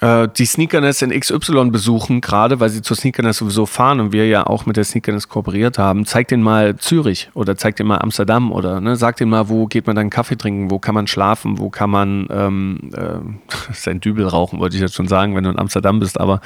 [0.00, 4.26] äh, die Sneakerness in XY besuchen, gerade weil sie zur Sneakerness sowieso fahren und wir
[4.26, 7.98] ja auch mit der Sneakerness kooperiert haben, zeig denen mal Zürich oder zeig denen mal
[7.98, 11.06] Amsterdam oder ne, sag denen mal, wo geht man dann Kaffee trinken, wo kann man
[11.06, 15.44] schlafen, wo kann man ähm, äh, sein Dübel rauchen, wollte ich jetzt schon sagen, wenn
[15.44, 16.40] du in Amsterdam bist, aber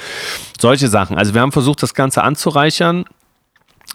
[0.60, 1.16] solche Sachen.
[1.16, 3.04] Also wir haben versucht, das Ganze anzureichern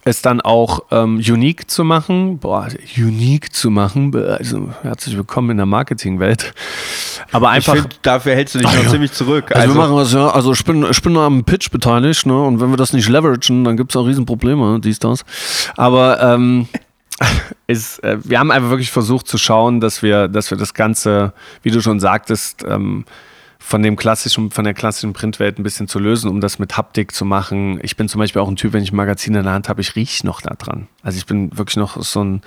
[0.08, 2.38] es dann auch ähm, unique zu machen.
[2.38, 4.16] Boah, unique zu machen.
[4.16, 6.54] Also herzlich willkommen in der Marketingwelt.
[7.32, 7.74] Aber einfach.
[7.74, 8.90] Find, dafür hältst du dich noch ja.
[8.90, 9.46] ziemlich zurück.
[9.50, 12.40] Also, also, wir machen das ja, also ich bin, ich bin am Pitch beteiligt, ne?
[12.40, 15.26] Und wenn wir das nicht leveragen, dann gibt es auch Riesenprobleme, dies, das.
[15.76, 16.68] Aber ähm,
[17.68, 21.34] ist, äh, wir haben einfach wirklich versucht zu schauen, dass wir, dass wir das Ganze,
[21.64, 23.06] wie du schon sagtest, ähm,
[23.66, 27.12] von dem klassischen, von der klassischen Printwelt ein bisschen zu lösen, um das mit Haptik
[27.14, 27.80] zu machen.
[27.82, 29.82] Ich bin zum Beispiel auch ein Typ, wenn ich ein Magazin in der Hand habe,
[29.82, 30.88] ich rieche noch da dran.
[31.02, 32.42] Also ich bin wirklich noch so ein,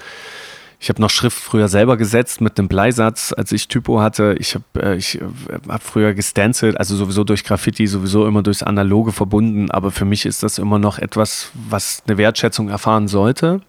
[0.78, 4.36] ich habe noch Schrift früher selber gesetzt mit einem Bleisatz, als ich Typo hatte.
[4.38, 5.24] Ich habe äh, ich, äh,
[5.66, 9.72] hab früher gestencelt, also sowieso durch Graffiti, sowieso immer durchs Analoge verbunden.
[9.72, 13.60] Aber für mich ist das immer noch etwas, was eine Wertschätzung erfahren sollte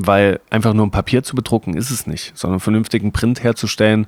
[0.00, 4.06] weil einfach nur ein Papier zu bedrucken ist es nicht, sondern vernünftigen Print herzustellen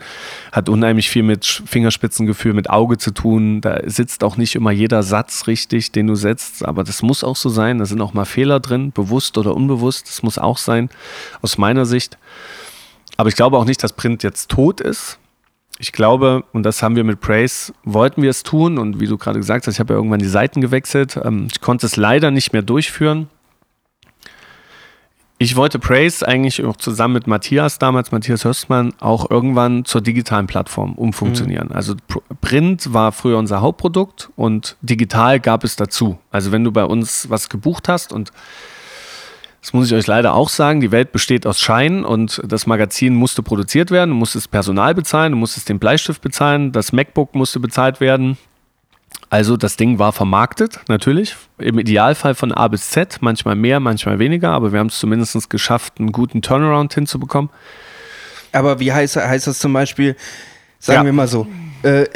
[0.52, 3.60] hat unheimlich viel mit Fingerspitzengefühl, mit Auge zu tun.
[3.60, 7.34] Da sitzt auch nicht immer jeder Satz richtig, den du setzt, aber das muss auch
[7.34, 7.78] so sein.
[7.78, 10.06] Da sind auch mal Fehler drin, bewusst oder unbewusst.
[10.06, 10.90] Das muss auch sein,
[11.42, 12.18] aus meiner Sicht.
[13.16, 15.18] Aber ich glaube auch nicht, dass Print jetzt tot ist.
[15.80, 18.78] Ich glaube, und das haben wir mit Praise, wollten wir es tun.
[18.78, 21.18] Und wie du gerade gesagt hast, ich habe ja irgendwann die Seiten gewechselt.
[21.20, 23.28] Ähm, ich konnte es leider nicht mehr durchführen
[25.42, 30.46] ich wollte Praise eigentlich auch zusammen mit Matthias damals, Matthias Höstmann, auch irgendwann zur digitalen
[30.46, 31.68] Plattform umfunktionieren.
[31.68, 31.74] Mhm.
[31.74, 31.94] Also
[32.42, 36.18] Print war früher unser Hauptprodukt und digital gab es dazu.
[36.30, 38.32] Also wenn du bei uns was gebucht hast und
[39.62, 43.14] das muss ich euch leider auch sagen, die Welt besteht aus Scheinen und das Magazin
[43.14, 47.60] musste produziert werden, du musstest Personal bezahlen, du musstest den Bleistift bezahlen, das MacBook musste
[47.60, 48.36] bezahlt werden,
[49.30, 51.36] also das Ding war vermarktet, natürlich.
[51.58, 55.48] Im Idealfall von A bis Z, manchmal mehr, manchmal weniger, aber wir haben es zumindest
[55.48, 57.48] geschafft, einen guten Turnaround hinzubekommen.
[58.50, 60.16] Aber wie heißt, heißt das zum Beispiel,
[60.80, 61.04] sagen ja.
[61.04, 61.46] wir mal so,
[61.82, 62.08] äh, äh,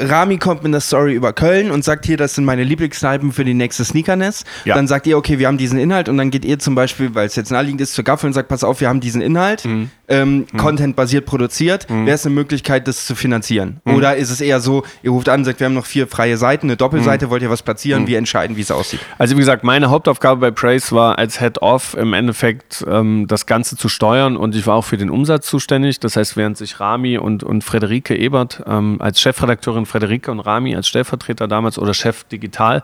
[0.00, 3.44] Rami kommt mit einer Story über Köln und sagt hier, das sind meine Lieblingskneipen für
[3.44, 4.44] die nächste Sneakerness.
[4.64, 4.74] Ja.
[4.74, 7.26] Dann sagt ihr, okay, wir haben diesen Inhalt und dann geht ihr zum Beispiel, weil
[7.26, 9.90] es jetzt naheliegend ist, zur Gaffel und sagt, pass auf, wir haben diesen Inhalt, mhm.
[10.08, 10.56] ähm, mhm.
[10.56, 11.88] Content-basiert produziert.
[11.88, 12.06] Mhm.
[12.06, 13.80] Wäre es eine Möglichkeit, das zu finanzieren?
[13.84, 13.94] Mhm.
[13.94, 16.66] Oder ist es eher so, ihr ruft an, sagt, wir haben noch vier freie Seiten,
[16.66, 17.30] eine Doppelseite, mhm.
[17.30, 18.02] wollt ihr was platzieren?
[18.02, 18.06] Mhm.
[18.08, 19.00] Wir entscheiden, wie es aussieht.
[19.18, 23.76] Also wie gesagt, meine Hauptaufgabe bei Praise war als Head-Off im Endeffekt ähm, das Ganze
[23.76, 26.00] zu steuern und ich war auch für den Umsatz zuständig.
[26.00, 30.74] Das heißt, während sich Rami und, und Frederike Ebert ähm, als Chefredakteurin Frederike und Rami
[30.74, 32.82] als Stellvertreter damals oder Chef Digital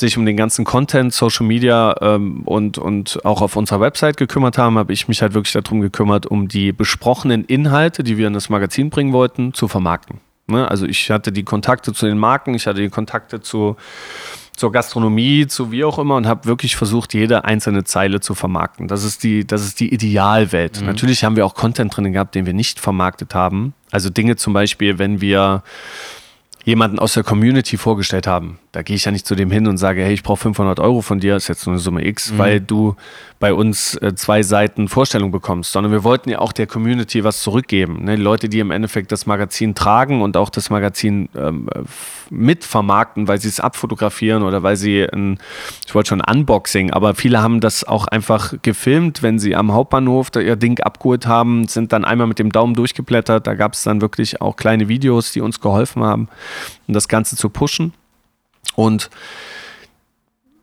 [0.00, 4.58] sich um den ganzen Content, Social Media ähm, und, und auch auf unserer Website gekümmert
[4.58, 8.32] haben, habe ich mich halt wirklich darum gekümmert, um die besprochenen Inhalte, die wir in
[8.32, 10.20] das Magazin bringen wollten, zu vermarkten.
[10.48, 10.68] Ne?
[10.68, 13.76] Also ich hatte die Kontakte zu den Marken, ich hatte die Kontakte zu,
[14.60, 18.88] zur Gastronomie, zu wie auch immer und habe wirklich versucht, jede einzelne Zeile zu vermarkten.
[18.88, 20.82] Das ist die, das ist die Idealwelt.
[20.82, 20.86] Mhm.
[20.86, 23.72] Natürlich haben wir auch Content drin gehabt, den wir nicht vermarktet haben.
[23.90, 25.62] Also Dinge zum Beispiel, wenn wir
[26.64, 28.58] jemanden aus der Community vorgestellt haben.
[28.72, 31.00] Da gehe ich ja nicht zu dem hin und sage, hey, ich brauche 500 Euro
[31.00, 32.38] von dir, ist jetzt nur eine Summe X, mhm.
[32.38, 32.96] weil du
[33.38, 37.40] bei uns äh, zwei Seiten Vorstellung bekommst, sondern wir wollten ja auch der Community was
[37.40, 38.04] zurückgeben.
[38.04, 38.16] Ne?
[38.16, 41.66] Die Leute, die im Endeffekt das Magazin tragen und auch das Magazin ähm,
[42.30, 45.38] mitvermarkten, weil sie es abfotografieren oder weil sie ein,
[45.86, 50.30] ich wollte schon Unboxing, aber viele haben das auch einfach gefilmt, wenn sie am Hauptbahnhof
[50.36, 53.46] ihr Ding abgeholt haben, sind dann einmal mit dem Daumen durchgeblättert.
[53.46, 56.28] Da gab es dann wirklich auch kleine Videos, die uns geholfen haben,
[56.86, 57.92] um das Ganze zu pushen.
[58.74, 59.10] Und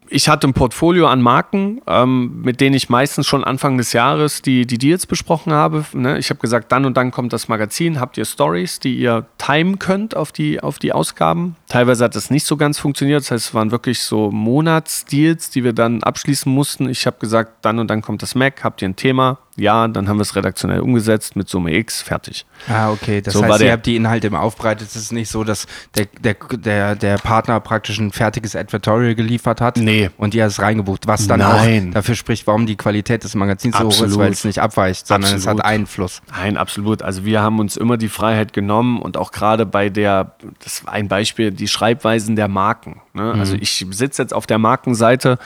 [0.09, 4.41] ich hatte ein Portfolio an Marken, ähm, mit denen ich meistens schon Anfang des Jahres
[4.41, 5.85] die, die Deals besprochen habe.
[5.93, 6.17] Ne?
[6.17, 9.79] Ich habe gesagt, dann und dann kommt das Magazin, habt ihr Stories, die ihr timen
[9.79, 11.55] könnt auf die, auf die Ausgaben.
[11.67, 15.63] Teilweise hat das nicht so ganz funktioniert, das heißt, es waren wirklich so Monatsdeals, die
[15.63, 16.89] wir dann abschließen mussten.
[16.89, 20.07] Ich habe gesagt, dann und dann kommt das Mac, habt ihr ein Thema, ja, dann
[20.07, 22.45] haben wir es redaktionell umgesetzt mit Summe X, fertig.
[22.69, 23.21] Ah, okay.
[23.21, 24.87] Das so heißt, ihr habt die Inhalte immer aufbereitet.
[24.87, 29.59] Es ist nicht so, dass der, der, der, der Partner praktisch ein fertiges Advertorial geliefert
[29.59, 30.11] hat nee.
[30.17, 31.89] und ihr es reingebucht, was dann Nein.
[31.89, 33.93] auch dafür spricht, warum die Qualität des Magazins absolut.
[33.93, 35.57] so hoch ist, weil es nicht abweicht, sondern absolut.
[35.57, 36.21] es hat Einfluss.
[36.31, 37.01] Nein, absolut.
[37.01, 40.93] Also wir haben uns immer die Freiheit genommen und auch gerade bei der, das war
[40.93, 43.01] ein Beispiel, die Schreibweisen der Marken.
[43.13, 43.33] Ne?
[43.33, 43.39] Mhm.
[43.39, 45.39] Also ich sitze jetzt auf der Markenseite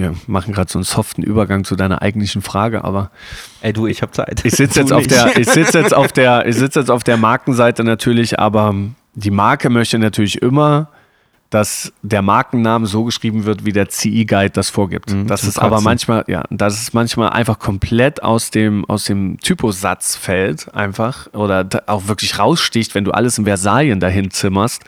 [0.00, 3.10] wir machen gerade so einen soften Übergang zu deiner eigentlichen Frage, aber
[3.60, 4.44] ey du, ich habe Zeit.
[4.44, 7.16] Ich sitze jetzt auf der, ich sitze jetzt auf der, ich sitze jetzt auf der
[7.16, 8.74] Markenseite natürlich, aber
[9.14, 10.88] die Marke möchte natürlich immer
[11.50, 15.12] dass der Markenname so geschrieben wird, wie der CI-Guide das vorgibt.
[15.12, 19.36] Mhm, das ist aber manchmal, ja, das ist manchmal einfach komplett aus dem, aus dem
[19.40, 24.84] Typosatz fällt, einfach, oder auch wirklich raussticht, wenn du alles in Versalien dahin zimmerst.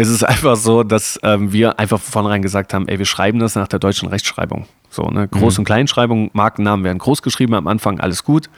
[0.00, 3.40] Es ist einfach so, dass ähm, wir einfach von vornherein gesagt haben, ey, wir schreiben
[3.40, 4.66] das nach der deutschen Rechtschreibung.
[4.90, 5.26] So, ne?
[5.26, 5.58] Groß- mhm.
[5.58, 8.48] und Kleinschreibung, Markennamen werden groß geschrieben am Anfang, alles gut.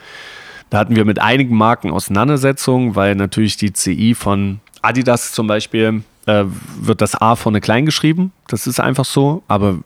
[0.69, 6.03] Da hatten wir mit einigen Marken Auseinandersetzungen, weil natürlich die CI von Adidas zum Beispiel
[6.27, 6.45] äh,
[6.79, 8.31] wird das A vorne klein geschrieben.
[8.47, 9.43] Das ist einfach so.
[9.47, 9.79] Aber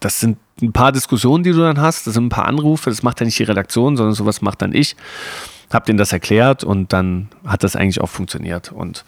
[0.00, 2.06] das sind ein paar Diskussionen, die du dann hast.
[2.06, 2.90] Das sind ein paar Anrufe.
[2.90, 4.96] Das macht ja nicht die Redaktion, sondern sowas macht dann ich.
[5.70, 8.72] Hab denen das erklärt und dann hat das eigentlich auch funktioniert.
[8.72, 9.04] Und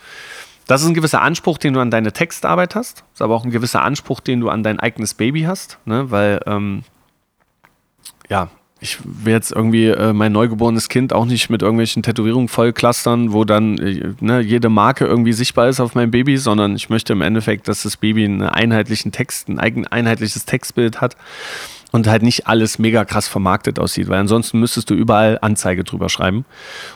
[0.69, 2.99] das ist ein gewisser Anspruch, den du an deine Textarbeit hast.
[2.99, 5.79] Das ist aber auch ein gewisser Anspruch, den du an dein eigenes Baby hast.
[5.87, 6.11] Ne?
[6.11, 6.83] Weil, ähm,
[8.29, 13.33] ja, ich will jetzt irgendwie äh, mein neugeborenes Kind auch nicht mit irgendwelchen Tätowierungen vollklustern,
[13.33, 17.15] wo dann äh, ne, jede Marke irgendwie sichtbar ist auf meinem Baby, sondern ich möchte
[17.15, 21.17] im Endeffekt, dass das Baby einen einheitlichen Text, ein eigen, einheitliches Textbild hat
[21.93, 26.09] und halt nicht alles mega krass vermarktet aussieht, weil ansonsten müsstest du überall Anzeige drüber
[26.09, 26.45] schreiben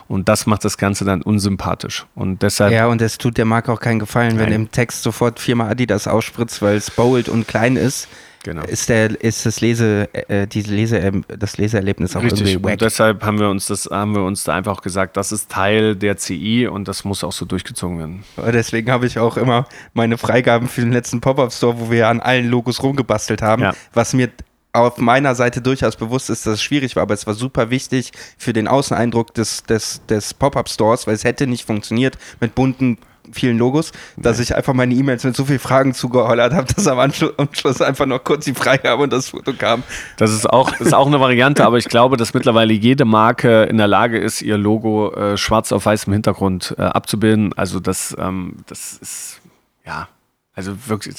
[0.07, 2.73] und das macht das Ganze dann unsympathisch und deshalb...
[2.73, 4.47] Ja, und es tut der Marke auch keinen Gefallen, Nein.
[4.47, 8.07] wenn im Text sofort viermal Adidas ausspritzt, weil es bold und klein ist
[8.43, 8.63] Genau.
[8.63, 12.41] Ist, der, ist das, Lese, äh, diese Lese, das Leseerlebnis auch Richtig.
[12.41, 12.73] irgendwie wack.
[12.73, 15.95] Und deshalb haben wir uns das, haben wir uns da einfach gesagt, das ist Teil
[15.95, 18.23] der CI und das muss auch so durchgezogen werden.
[18.51, 22.49] Deswegen habe ich auch immer meine Freigaben für den letzten Pop-Up-Store, wo wir an allen
[22.49, 23.73] Logos rumgebastelt haben, ja.
[23.93, 24.29] was mir
[24.73, 28.11] auf meiner Seite durchaus bewusst ist, dass es schwierig war, aber es war super wichtig
[28.37, 32.97] für den Außeneindruck des, des, des Pop-Up-Stores, weil es hätte nicht funktioniert mit bunten
[33.31, 36.99] vielen Logos, dass ich einfach meine E-Mails mit so vielen Fragen zugehollert habe, dass am
[36.99, 39.83] Anschluss einfach noch kurz die Freigabe und das Foto kam.
[40.17, 43.77] Das ist auch, ist auch eine Variante, aber ich glaube, dass mittlerweile jede Marke in
[43.77, 47.53] der Lage ist, ihr Logo äh, schwarz auf weißem Hintergrund äh, abzubilden.
[47.53, 49.39] Also das, ähm, das ist,
[49.85, 50.09] ja,
[50.55, 51.15] also wirklich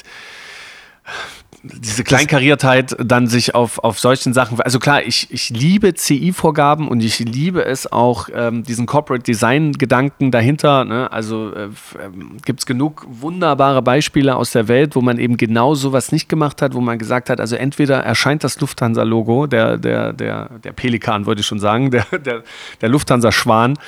[1.64, 4.60] diese Kleinkariertheit dann sich auf, auf solchen Sachen.
[4.60, 10.30] Also klar, ich, ich liebe CI-Vorgaben und ich liebe es auch, ähm, diesen Corporate Design-Gedanken
[10.30, 10.84] dahinter.
[10.84, 11.10] Ne?
[11.10, 11.68] Also äh,
[12.04, 16.28] ähm, gibt es genug wunderbare Beispiele aus der Welt, wo man eben genau sowas nicht
[16.28, 20.72] gemacht hat, wo man gesagt hat, also entweder erscheint das Lufthansa-Logo, der, der, der, der
[20.72, 22.42] Pelikan, wollte ich schon sagen, der, der,
[22.82, 23.78] der Lufthansa-Schwan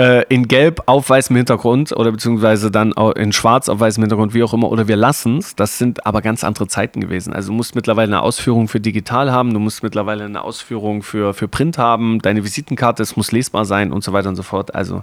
[0.00, 4.42] äh, in Gelb auf weißem Hintergrund oder beziehungsweise dann in Schwarz auf weißem Hintergrund, wie
[4.42, 5.54] auch immer, oder wir lassen es.
[5.54, 7.34] Das sind aber ganz andere Zeiten gewesen.
[7.34, 11.34] Also du musst mittlerweile eine Ausführung für digital haben, du musst mittlerweile eine Ausführung für,
[11.34, 14.74] für Print haben, deine Visitenkarte, es muss lesbar sein und so weiter und so fort.
[14.74, 15.02] Also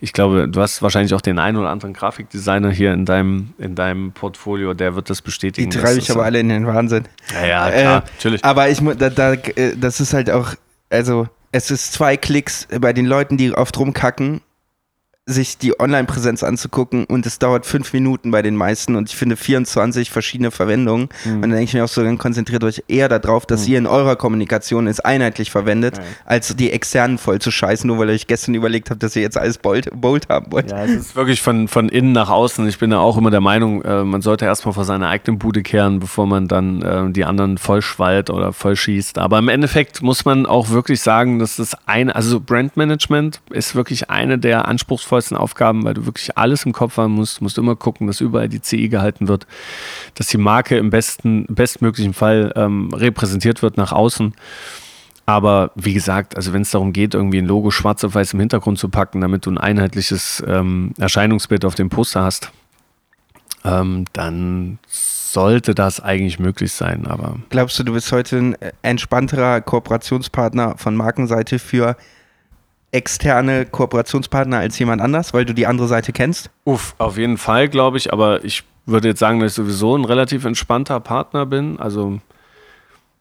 [0.00, 3.76] ich glaube, du hast wahrscheinlich auch den einen oder anderen Grafikdesigner hier in deinem, in
[3.76, 5.70] deinem Portfolio, der wird das bestätigen.
[5.70, 7.04] Die treibe ich aber alle in den Wahnsinn.
[7.32, 8.44] Ja, ja, klar, äh, natürlich.
[8.44, 10.54] Aber ich, da, da, äh, das ist halt auch,
[10.90, 14.40] also es ist zwei Klicks bei den Leuten, die oft rumkacken
[15.24, 19.36] sich die Online-Präsenz anzugucken und es dauert fünf Minuten bei den meisten und ich finde
[19.36, 21.10] 24 verschiedene Verwendungen.
[21.24, 21.34] Mhm.
[21.34, 23.72] Und dann denke ich mir auch so, dann konzentriert euch eher darauf, dass mhm.
[23.72, 26.02] ihr in eurer Kommunikation es einheitlich verwendet, ja.
[26.24, 29.22] als die externen voll zu scheißen, nur weil ihr euch gestern überlegt habt, dass ihr
[29.22, 30.72] jetzt alles bold, bold haben wollt.
[30.72, 32.66] Ja, es ist wirklich von, von innen nach außen.
[32.66, 35.62] Ich bin da auch immer der Meinung, äh, man sollte erstmal vor seiner eigenen Bude
[35.62, 39.18] kehren, bevor man dann äh, die anderen voll schwallt oder voll schießt.
[39.18, 44.10] Aber im Endeffekt muss man auch wirklich sagen, dass das eine, also Brandmanagement ist wirklich
[44.10, 47.40] eine der anspruchsvollen anspruchsvollsten Aufgaben, weil du wirklich alles im Kopf haben musst.
[47.40, 49.46] Du musst immer gucken, dass überall die CI gehalten wird,
[50.14, 54.34] dass die Marke im besten, bestmöglichen Fall ähm, repräsentiert wird nach außen.
[55.24, 58.40] Aber wie gesagt, also wenn es darum geht, irgendwie ein Logo schwarz auf weiß im
[58.40, 62.50] Hintergrund zu packen, damit du ein einheitliches ähm, Erscheinungsbild auf dem Poster hast,
[63.64, 67.06] ähm, dann sollte das eigentlich möglich sein.
[67.06, 71.96] Aber glaubst du, du bist heute ein entspannterer Kooperationspartner von Markenseite für
[72.92, 76.50] externe Kooperationspartner als jemand anders, weil du die andere Seite kennst?
[76.64, 78.12] Uff, auf jeden Fall, glaube ich.
[78.12, 81.80] Aber ich würde jetzt sagen, dass ich sowieso ein relativ entspannter Partner bin.
[81.80, 82.20] Also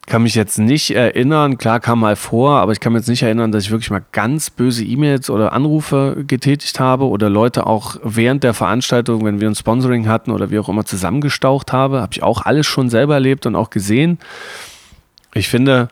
[0.08, 3.22] kann mich jetzt nicht erinnern, klar kam mal vor, aber ich kann mich jetzt nicht
[3.22, 7.98] erinnern, dass ich wirklich mal ganz böse E-Mails oder Anrufe getätigt habe oder Leute auch
[8.04, 12.14] während der Veranstaltung, wenn wir ein Sponsoring hatten oder wie auch immer zusammengestaucht habe, habe
[12.14, 14.18] ich auch alles schon selber erlebt und auch gesehen.
[15.34, 15.88] Ich finde,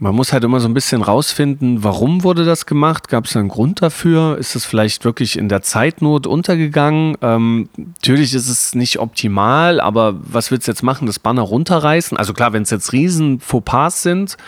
[0.00, 3.08] man muss halt immer so ein bisschen rausfinden, warum wurde das gemacht?
[3.08, 4.38] Gab es einen Grund dafür?
[4.38, 7.18] Ist es vielleicht wirklich in der Zeitnot untergegangen?
[7.20, 11.06] Ähm, natürlich ist es nicht optimal, aber was willst du jetzt machen?
[11.06, 12.16] Das Banner runterreißen?
[12.16, 14.38] Also klar, wenn es jetzt riesen Fauxpas sind,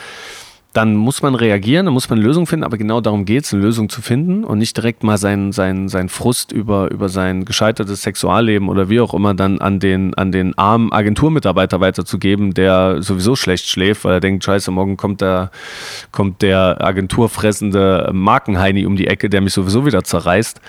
[0.73, 3.53] dann muss man reagieren, dann muss man eine Lösung finden, aber genau darum geht es,
[3.53, 7.45] eine Lösung zu finden und nicht direkt mal seinen sein, sein Frust über, über sein
[7.45, 13.03] gescheitertes Sexualleben oder wie auch immer dann an den, an den armen Agenturmitarbeiter weiterzugeben, der
[13.03, 15.51] sowieso schlecht schläft, weil er denkt, scheiße, morgen kommt der,
[16.11, 20.61] kommt der agenturfressende Markenheini um die Ecke, der mich sowieso wieder zerreißt.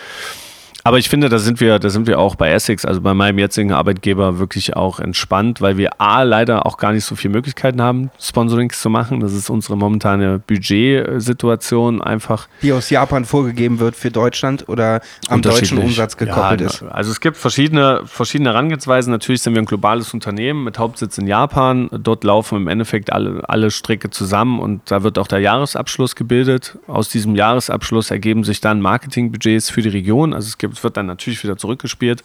[0.85, 3.39] Aber ich finde, da sind wir, da sind wir auch bei Essex, also bei meinem
[3.39, 7.81] jetzigen Arbeitgeber, wirklich auch entspannt, weil wir A, leider auch gar nicht so viele Möglichkeiten
[7.81, 9.21] haben, Sponsorings zu machen.
[9.21, 12.49] Das ist unsere momentane Budgetsituation einfach.
[12.61, 16.83] Die aus Japan vorgegeben wird für Deutschland oder am deutschen Umsatz gekoppelt ja, ist.
[16.83, 19.11] Also es gibt verschiedene, verschiedene Herangehensweisen.
[19.11, 21.89] Natürlich sind wir ein globales Unternehmen mit Hauptsitz in Japan.
[21.91, 26.77] Dort laufen im Endeffekt alle, alle Stricke zusammen und da wird auch der Jahresabschluss gebildet.
[26.87, 30.33] Aus diesem Jahresabschluss ergeben sich dann Marketingbudgets für die Region.
[30.33, 32.23] Also es gibt es wird dann natürlich wieder zurückgespielt.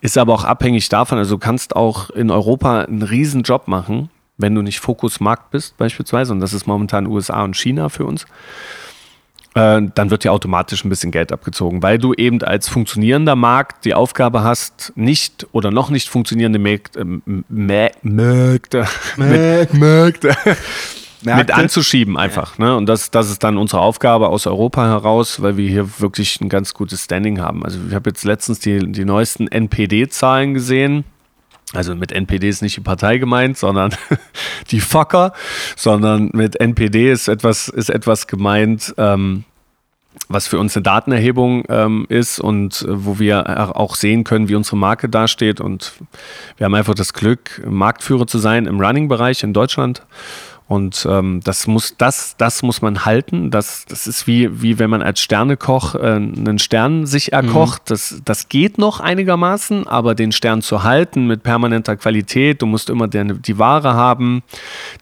[0.00, 4.10] Ist aber auch abhängig davon, also du kannst auch in Europa einen riesen Job machen,
[4.38, 8.26] wenn du nicht Fokusmarkt bist beispielsweise, und das ist momentan USA und China für uns,
[9.54, 13.84] äh, dann wird dir automatisch ein bisschen Geld abgezogen, weil du eben als funktionierender Markt
[13.84, 17.04] die Aufgabe hast, nicht oder noch nicht funktionierende Märkte,
[17.48, 20.36] Märkte, Märkte Märkte.
[21.22, 22.58] Mit anzuschieben einfach.
[22.58, 22.76] Ne?
[22.76, 26.48] Und das, das ist dann unsere Aufgabe aus Europa heraus, weil wir hier wirklich ein
[26.48, 27.64] ganz gutes Standing haben.
[27.64, 31.04] Also ich habe jetzt letztens die, die neuesten NPD-Zahlen gesehen.
[31.72, 33.94] Also mit NPD ist nicht die Partei gemeint, sondern
[34.70, 35.32] die Fucker,
[35.76, 39.44] sondern mit NPD ist etwas, ist etwas gemeint, ähm,
[40.28, 44.54] was für uns eine Datenerhebung ähm, ist und äh, wo wir auch sehen können, wie
[44.54, 45.60] unsere Marke dasteht.
[45.60, 45.94] Und
[46.58, 50.02] wir haben einfach das Glück, Marktführer zu sein im Running-Bereich in Deutschland
[50.72, 53.50] und ähm, das muss, das, das muss man halten.
[53.50, 57.34] Das, das ist wie, wie wenn man als Sternekoch äh, einen Stern sich mhm.
[57.34, 57.82] erkocht.
[57.82, 57.88] Mhm.
[57.88, 62.88] Das, das geht noch einigermaßen, aber den Stern zu halten mit permanenter Qualität, du musst
[62.88, 64.42] immer die, die Ware haben,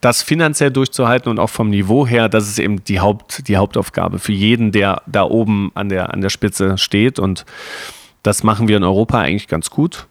[0.00, 4.18] das finanziell durchzuhalten und auch vom Niveau her, das ist eben die, Haupt, die Hauptaufgabe
[4.18, 7.20] für jeden, der da oben an der, an der Spitze steht.
[7.20, 7.46] Und
[8.24, 10.08] das machen wir in Europa eigentlich ganz gut.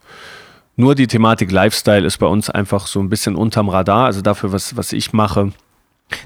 [0.79, 4.05] Nur die Thematik Lifestyle ist bei uns einfach so ein bisschen unterm Radar.
[4.05, 5.51] Also dafür, was, was ich mache,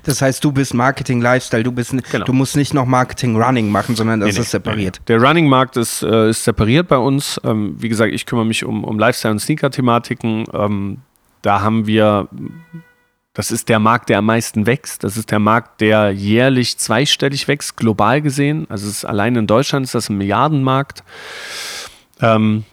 [0.03, 2.23] das heißt, du bist Marketing Lifestyle, du bist genau.
[2.23, 4.99] du musst nicht noch Marketing Running machen, sondern das nee, ist separiert.
[4.99, 5.05] Nee.
[5.07, 7.41] Der Running Markt ist, äh, ist separiert bei uns.
[7.43, 10.45] Ähm, wie gesagt, ich kümmere mich um, um Lifestyle und Sneaker Thematiken.
[10.53, 10.99] Ähm,
[11.41, 12.29] da haben wir
[13.33, 15.03] das ist der Markt, der am meisten wächst.
[15.03, 18.67] Das ist der Markt, der jährlich zweistellig wächst, global gesehen.
[18.69, 21.03] Also es ist allein in Deutschland ist das ein Milliardenmarkt.
[22.21, 22.63] Ähm,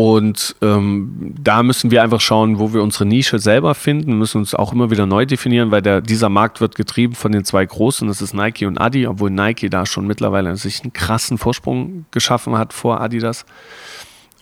[0.00, 4.54] und ähm, da müssen wir einfach schauen, wo wir unsere Nische selber finden, müssen uns
[4.54, 8.08] auch immer wieder neu definieren, weil der, dieser Markt wird getrieben von den zwei Großen,
[8.08, 12.56] das ist Nike und Adi, obwohl Nike da schon mittlerweile sich einen krassen Vorsprung geschaffen
[12.56, 13.44] hat vor Adidas.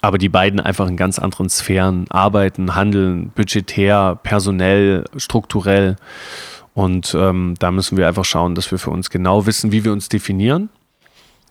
[0.00, 5.96] Aber die beiden einfach in ganz anderen Sphären arbeiten, handeln, budgetär, personell, strukturell.
[6.72, 9.90] Und ähm, da müssen wir einfach schauen, dass wir für uns genau wissen, wie wir
[9.90, 10.68] uns definieren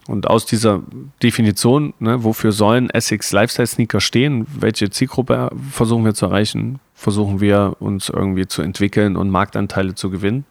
[0.08, 0.82] und aus dieser
[1.22, 7.42] Definition, ne, wofür sollen Essex Lifestyle Sneaker stehen, welche Zielgruppe versuchen wir zu erreichen, versuchen
[7.42, 10.46] wir uns irgendwie zu entwickeln und Marktanteile zu gewinnen.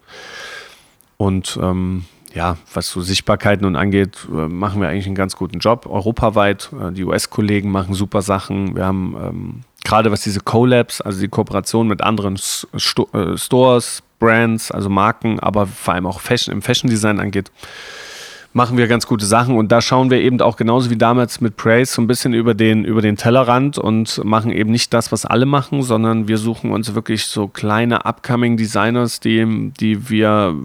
[1.17, 2.05] Und ähm,
[2.35, 5.87] ja, was so Sichtbarkeiten und angeht, äh, machen wir eigentlich einen ganz guten Job.
[5.87, 8.77] Europaweit, äh, die US-Kollegen machen super Sachen.
[8.77, 14.03] Wir haben ähm, gerade was diese Collabs, also die Kooperation mit anderen Sto äh, Stores,
[14.19, 17.51] Brands, also Marken, aber vor allem auch Fashion, im Fashion Design angeht,
[18.57, 19.59] machen wir ganz gute Sachen.
[19.59, 22.55] Und da schauen wir eben auch genauso wie damals mit Praise so ein bisschen über
[22.55, 26.73] den, über den Tellerrand und machen eben nicht das, was alle machen, sondern wir suchen
[26.73, 30.57] uns wirklich so kleine upcoming Designers, die, die wir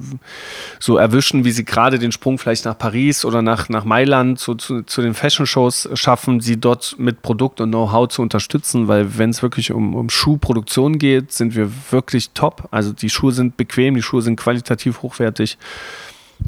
[0.80, 4.56] so erwischen, wie sie gerade den Sprung vielleicht nach Paris oder nach, nach Mailand zu,
[4.56, 9.18] zu, zu den Fashion Shows schaffen, sie dort mit Produkt und Know-how zu unterstützen, weil
[9.18, 12.70] wenn es wirklich um, um Schuhproduktion geht, sind wir wirklich top.
[12.72, 15.58] Also die Schuhe sind bequem, die Schuhe sind qualitativ hochwertig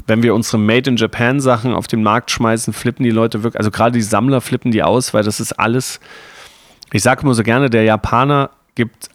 [0.06, 3.58] wenn wir unsere Made in Japan Sachen auf den Markt schmeißen, flippen die Leute wirklich,
[3.58, 6.00] also gerade die Sammler flippen die aus, weil das ist alles,
[6.92, 9.08] ich sage immer so gerne, der Japaner gibt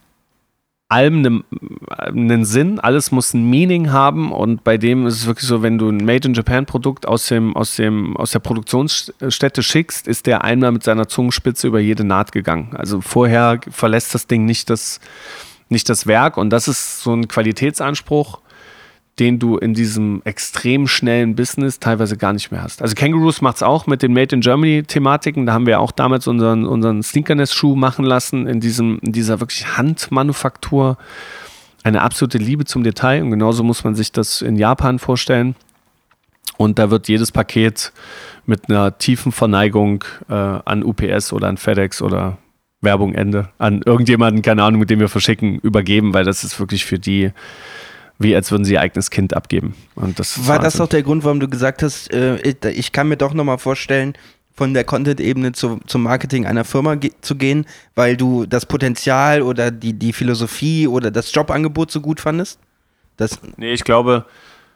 [0.90, 1.44] allem
[1.88, 5.78] einen, Sinn, alles muss ein Meaning haben und bei dem ist es wirklich so, wenn
[5.78, 10.26] du ein Made in Japan Produkt aus, dem, aus, dem, aus der Produktionsstätte schickst, ist
[10.26, 12.74] der einmal mit seiner Zungenspitze über jede Naht gegangen.
[12.74, 14.98] Also vorher verlässt das Ding nicht das,
[15.68, 18.40] nicht das Werk und das ist so ein Qualitätsanspruch,
[19.20, 22.80] den du in diesem extrem schnellen Business teilweise gar nicht mehr hast.
[22.80, 25.44] Also Kangaroos macht es auch mit den Made in Germany Thematiken.
[25.44, 29.76] Da haben wir auch damals unseren, unseren Sneakerness-Schuh machen lassen in, diesem, in dieser wirklich
[29.76, 30.96] Handmanufaktur.
[31.84, 35.54] Eine absolute Liebe zum Detail und genauso muss man sich das in Japan vorstellen.
[36.56, 37.92] Und da wird jedes Paket
[38.46, 42.38] mit einer tiefen Verneigung äh, an UPS oder an FedEx oder
[42.80, 46.86] Werbung Ende an irgendjemanden, keine Ahnung, mit dem wir verschicken, übergeben, weil das ist wirklich
[46.86, 47.32] für die
[48.20, 49.74] wie als würden sie ihr eigenes Kind abgeben.
[49.96, 52.36] Und das War das auch der Grund, warum du gesagt hast, äh,
[52.70, 54.12] ich kann mir doch nochmal vorstellen,
[54.52, 57.64] von der Content-Ebene zu, zum Marketing einer Firma ge zu gehen,
[57.94, 62.60] weil du das Potenzial oder die, die Philosophie oder das Jobangebot so gut fandest?
[63.16, 64.26] Das nee, ich glaube,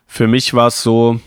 [0.07, 1.21] für mich war es so,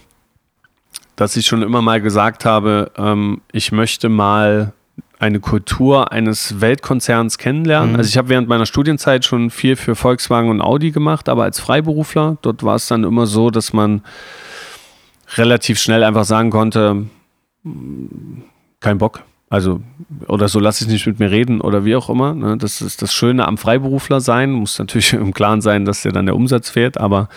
[1.16, 4.74] dass ich schon immer mal gesagt habe, ähm, ich möchte mal
[5.20, 7.94] eine Kultur eines Weltkonzerns kennenlernen.
[7.94, 7.96] Mhm.
[7.98, 11.60] Also ich habe während meiner Studienzeit schon viel für Volkswagen und Audi gemacht, aber als
[11.60, 14.02] Freiberufler, dort war es dann immer so, dass man
[15.36, 17.08] relativ schnell einfach sagen konnte,
[18.80, 19.24] kein Bock.
[19.50, 19.82] Also,
[20.28, 22.34] oder so lasse ich nicht mit mir reden oder wie auch immer.
[22.34, 22.58] Ne?
[22.58, 24.52] Das ist das Schöne am Freiberufler sein.
[24.52, 27.30] Muss natürlich im Klaren sein, dass dir dann der Umsatz fehlt, aber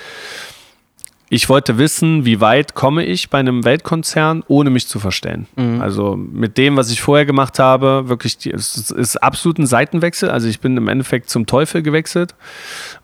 [1.33, 5.47] ich wollte wissen, wie weit komme ich bei einem Weltkonzern, ohne mich zu verstellen.
[5.55, 5.81] Mhm.
[5.81, 10.29] Also mit dem, was ich vorher gemacht habe, wirklich, es ist absolut ein Seitenwechsel.
[10.29, 12.35] Also ich bin im Endeffekt zum Teufel gewechselt,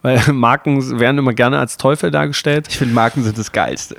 [0.02, 2.66] weil Marken werden immer gerne als Teufel dargestellt.
[2.68, 3.96] Ich finde, Marken sind das Geilste.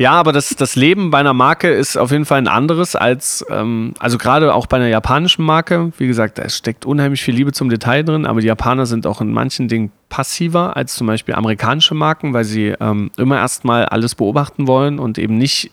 [0.00, 3.44] Ja, aber das, das Leben bei einer Marke ist auf jeden Fall ein anderes als,
[3.50, 5.92] ähm, also gerade auch bei einer japanischen Marke.
[5.98, 9.20] Wie gesagt, da steckt unheimlich viel Liebe zum Detail drin, aber die Japaner sind auch
[9.20, 14.14] in manchen Dingen passiver als zum Beispiel amerikanische Marken, weil sie ähm, immer erstmal alles
[14.14, 15.70] beobachten wollen und eben nicht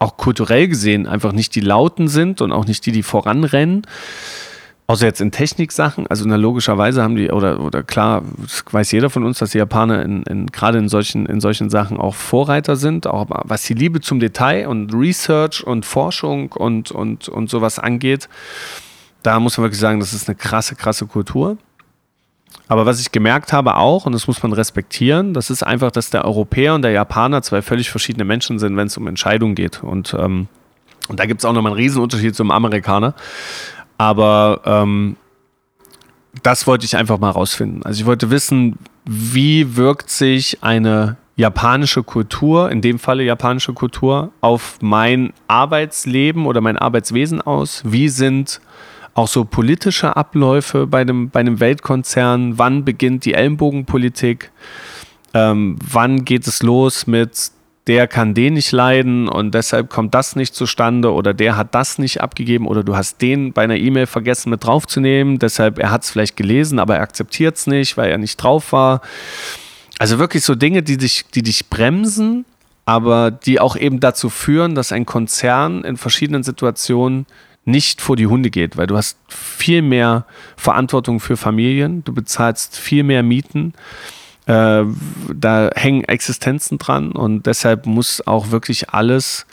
[0.00, 3.86] auch kulturell gesehen einfach nicht die Lauten sind und auch nicht die, die voranrennen.
[4.88, 8.22] Außer jetzt in Techniksachen, also na, logischerweise haben die, oder, oder klar,
[8.70, 11.98] weiß jeder von uns, dass die Japaner in, in, gerade in solchen, in solchen Sachen
[11.98, 17.28] auch Vorreiter sind, auch was die Liebe zum Detail und Research und Forschung und, und,
[17.28, 18.28] und sowas angeht.
[19.24, 21.58] Da muss man wirklich sagen, das ist eine krasse, krasse Kultur.
[22.68, 26.10] Aber was ich gemerkt habe auch, und das muss man respektieren, das ist einfach, dass
[26.10, 29.82] der Europäer und der Japaner zwei völlig verschiedene Menschen sind, wenn es um Entscheidungen geht.
[29.82, 30.46] Und, ähm,
[31.08, 33.14] und da gibt es auch nochmal einen Riesenunterschied zum Amerikaner.
[33.98, 35.16] Aber ähm,
[36.42, 37.82] das wollte ich einfach mal rausfinden.
[37.82, 44.32] Also ich wollte wissen, wie wirkt sich eine japanische Kultur, in dem Falle japanische Kultur,
[44.40, 47.82] auf mein Arbeitsleben oder mein Arbeitswesen aus?
[47.84, 48.60] Wie sind
[49.16, 52.58] auch so politische Abläufe bei einem, bei einem Weltkonzern.
[52.58, 54.52] Wann beginnt die Ellenbogenpolitik?
[55.32, 57.50] Ähm, wann geht es los mit
[57.86, 61.98] der kann den nicht leiden und deshalb kommt das nicht zustande oder der hat das
[61.98, 66.02] nicht abgegeben oder du hast den bei einer E-Mail vergessen mit draufzunehmen, deshalb er hat
[66.02, 69.02] es vielleicht gelesen, aber er akzeptiert es nicht, weil er nicht drauf war.
[69.98, 72.44] Also wirklich so Dinge, die dich, die dich bremsen,
[72.84, 77.26] aber die auch eben dazu führen, dass ein Konzern in verschiedenen Situationen
[77.64, 80.24] nicht vor die Hunde geht, weil du hast viel mehr
[80.56, 83.74] Verantwortung für Familien, du bezahlst viel mehr Mieten,
[84.46, 84.84] äh,
[85.34, 89.46] da hängen Existenzen dran und deshalb muss auch wirklich alles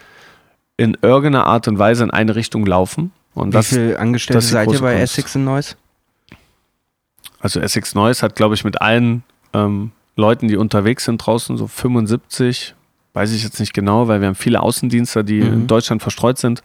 [0.77, 3.11] in irgendeiner Art und Weise in eine Richtung laufen.
[3.33, 5.17] Und Wie das, viele Angestellte seid ihr bei Kunst.
[5.17, 5.75] Essex Noise?
[7.39, 9.23] Also Essex Noise hat, glaube ich, mit allen
[9.53, 12.75] ähm, Leuten, die unterwegs sind draußen, so 75,
[13.13, 15.53] weiß ich jetzt nicht genau, weil wir haben viele Außendienste, die mhm.
[15.53, 16.63] in Deutschland verstreut sind.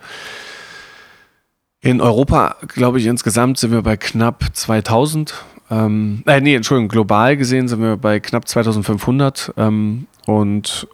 [1.80, 5.34] In Europa, glaube ich, insgesamt sind wir bei knapp 2000.
[5.70, 9.52] Ähm, äh, nee, Entschuldigung, global gesehen sind wir bei knapp 2500.
[9.56, 10.88] Ähm, und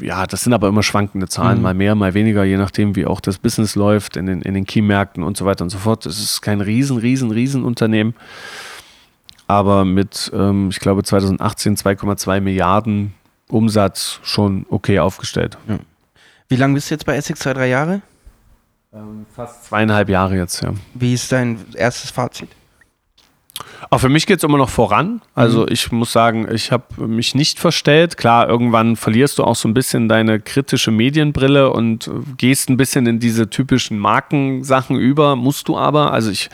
[0.00, 1.62] ja, das sind aber immer schwankende Zahlen, mhm.
[1.62, 4.64] mal mehr, mal weniger, je nachdem, wie auch das Business läuft in den, in den
[4.64, 6.06] Key-Märkten und so weiter und so fort.
[6.06, 8.14] Es ist kein riesen, riesen, riesen Unternehmen.
[9.46, 13.14] Aber mit, ähm, ich glaube, 2018 2,2 Milliarden
[13.48, 15.56] Umsatz schon okay aufgestellt.
[15.68, 15.78] Ja.
[16.48, 17.40] Wie lange bist du jetzt bei Essex?
[17.40, 18.02] Zwei, drei Jahre?
[18.92, 20.72] Ähm, fast zweieinhalb Jahre jetzt, ja.
[20.94, 22.48] Wie ist dein erstes Fazit?
[23.90, 25.22] Auch für mich geht es immer noch voran.
[25.34, 25.68] Also mhm.
[25.70, 28.16] ich muss sagen, ich habe mich nicht verstellt.
[28.16, 33.06] Klar, irgendwann verlierst du auch so ein bisschen deine kritische Medienbrille und gehst ein bisschen
[33.06, 36.12] in diese typischen Markensachen über, musst du aber.
[36.12, 36.50] Also ich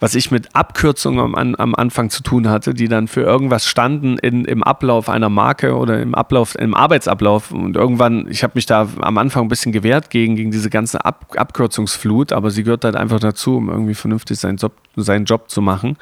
[0.00, 4.16] was ich mit Abkürzungen am, am Anfang zu tun hatte, die dann für irgendwas standen
[4.18, 7.52] in, im Ablauf einer Marke oder im Ablauf, im Arbeitsablauf.
[7.52, 11.04] Und irgendwann, ich habe mich da am Anfang ein bisschen gewehrt gegen, gegen diese ganze
[11.04, 15.50] Ab Abkürzungsflut, aber sie gehört halt einfach dazu, um irgendwie vernünftig seinen Job, seinen Job
[15.50, 15.98] zu machen.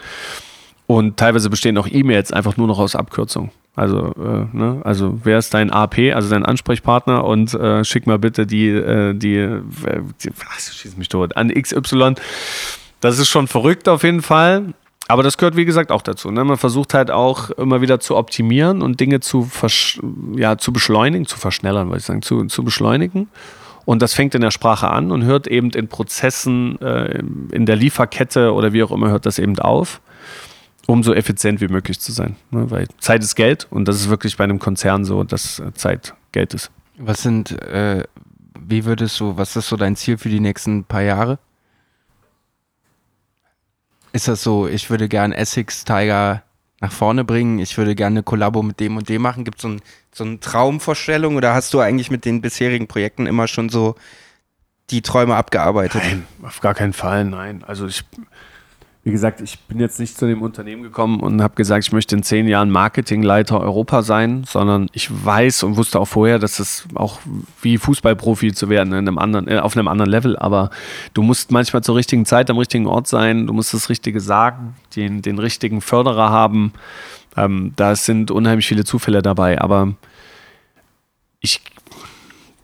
[0.86, 3.50] Und teilweise bestehen auch E-Mails einfach nur noch aus Abkürzungen.
[3.74, 4.80] Also, äh, ne?
[4.84, 9.14] also wer ist dein AP, also dein Ansprechpartner und äh, schick mal bitte die, äh,
[9.14, 9.60] die, äh,
[10.22, 12.14] die was, schieß mich tot, an XY
[13.00, 14.74] das ist schon verrückt auf jeden Fall.
[15.10, 16.30] Aber das gehört, wie gesagt, auch dazu.
[16.30, 16.44] Ne?
[16.44, 19.50] Man versucht halt auch immer wieder zu optimieren und Dinge zu,
[20.36, 23.28] ja, zu beschleunigen, zu verschnellern, würde ich sagen, zu, zu beschleunigen.
[23.86, 27.22] Und das fängt in der Sprache an und hört eben in Prozessen, äh,
[27.52, 30.02] in der Lieferkette oder wie auch immer, hört das eben auf,
[30.86, 32.36] um so effizient wie möglich zu sein.
[32.50, 32.70] Ne?
[32.70, 36.52] Weil Zeit ist Geld und das ist wirklich bei einem Konzern so, dass Zeit Geld
[36.52, 36.70] ist.
[36.98, 38.04] Was sind, äh,
[38.60, 41.38] wie würdest du, was ist so dein Ziel für die nächsten paar Jahre?
[44.18, 46.42] Ist das so, ich würde gern Essex Tiger
[46.80, 49.44] nach vorne bringen, ich würde gerne eine Kollabo mit dem und dem machen?
[49.44, 49.80] Gibt es so, ein,
[50.12, 53.94] so eine Traumvorstellung oder hast du eigentlich mit den bisherigen Projekten immer schon so
[54.90, 56.02] die Träume abgearbeitet?
[56.02, 57.62] Nein, auf gar keinen Fall, nein.
[57.64, 58.04] Also ich,
[59.08, 62.14] wie gesagt, ich bin jetzt nicht zu dem Unternehmen gekommen und habe gesagt, ich möchte
[62.14, 66.86] in zehn Jahren Marketingleiter Europa sein, sondern ich weiß und wusste auch vorher, dass es
[66.94, 67.18] auch
[67.62, 70.36] wie Fußballprofi zu werden in einem anderen, äh, auf einem anderen Level.
[70.36, 70.68] Aber
[71.14, 74.76] du musst manchmal zur richtigen Zeit am richtigen Ort sein, du musst das Richtige sagen,
[74.94, 76.74] den, den richtigen Förderer haben.
[77.34, 79.58] Ähm, da sind unheimlich viele Zufälle dabei.
[79.58, 79.94] Aber
[81.40, 81.62] ich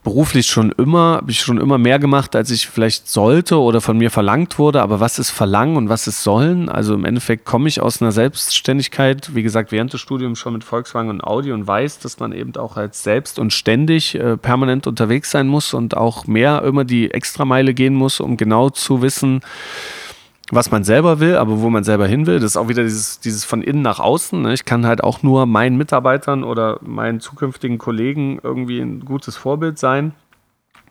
[0.04, 3.98] beruflich schon immer, habe ich schon immer mehr gemacht, als ich vielleicht sollte oder von
[3.98, 4.82] mir verlangt wurde.
[4.82, 6.68] Aber was ist Verlangen und was ist Sollen?
[6.68, 10.62] Also im Endeffekt komme ich aus einer Selbstständigkeit, wie gesagt, während des Studiums schon mit
[10.62, 14.86] Volkswagen und Audi und weiß, dass man eben auch als selbst und ständig äh, permanent
[14.86, 19.40] unterwegs sein muss und auch mehr immer die Extrameile gehen muss, um genau zu wissen,
[20.54, 22.40] was man selber will, aber wo man selber hin will.
[22.40, 24.42] Das ist auch wieder dieses, dieses von innen nach außen.
[24.42, 24.54] Ne?
[24.54, 29.78] Ich kann halt auch nur meinen Mitarbeitern oder meinen zukünftigen Kollegen irgendwie ein gutes Vorbild
[29.78, 30.12] sein.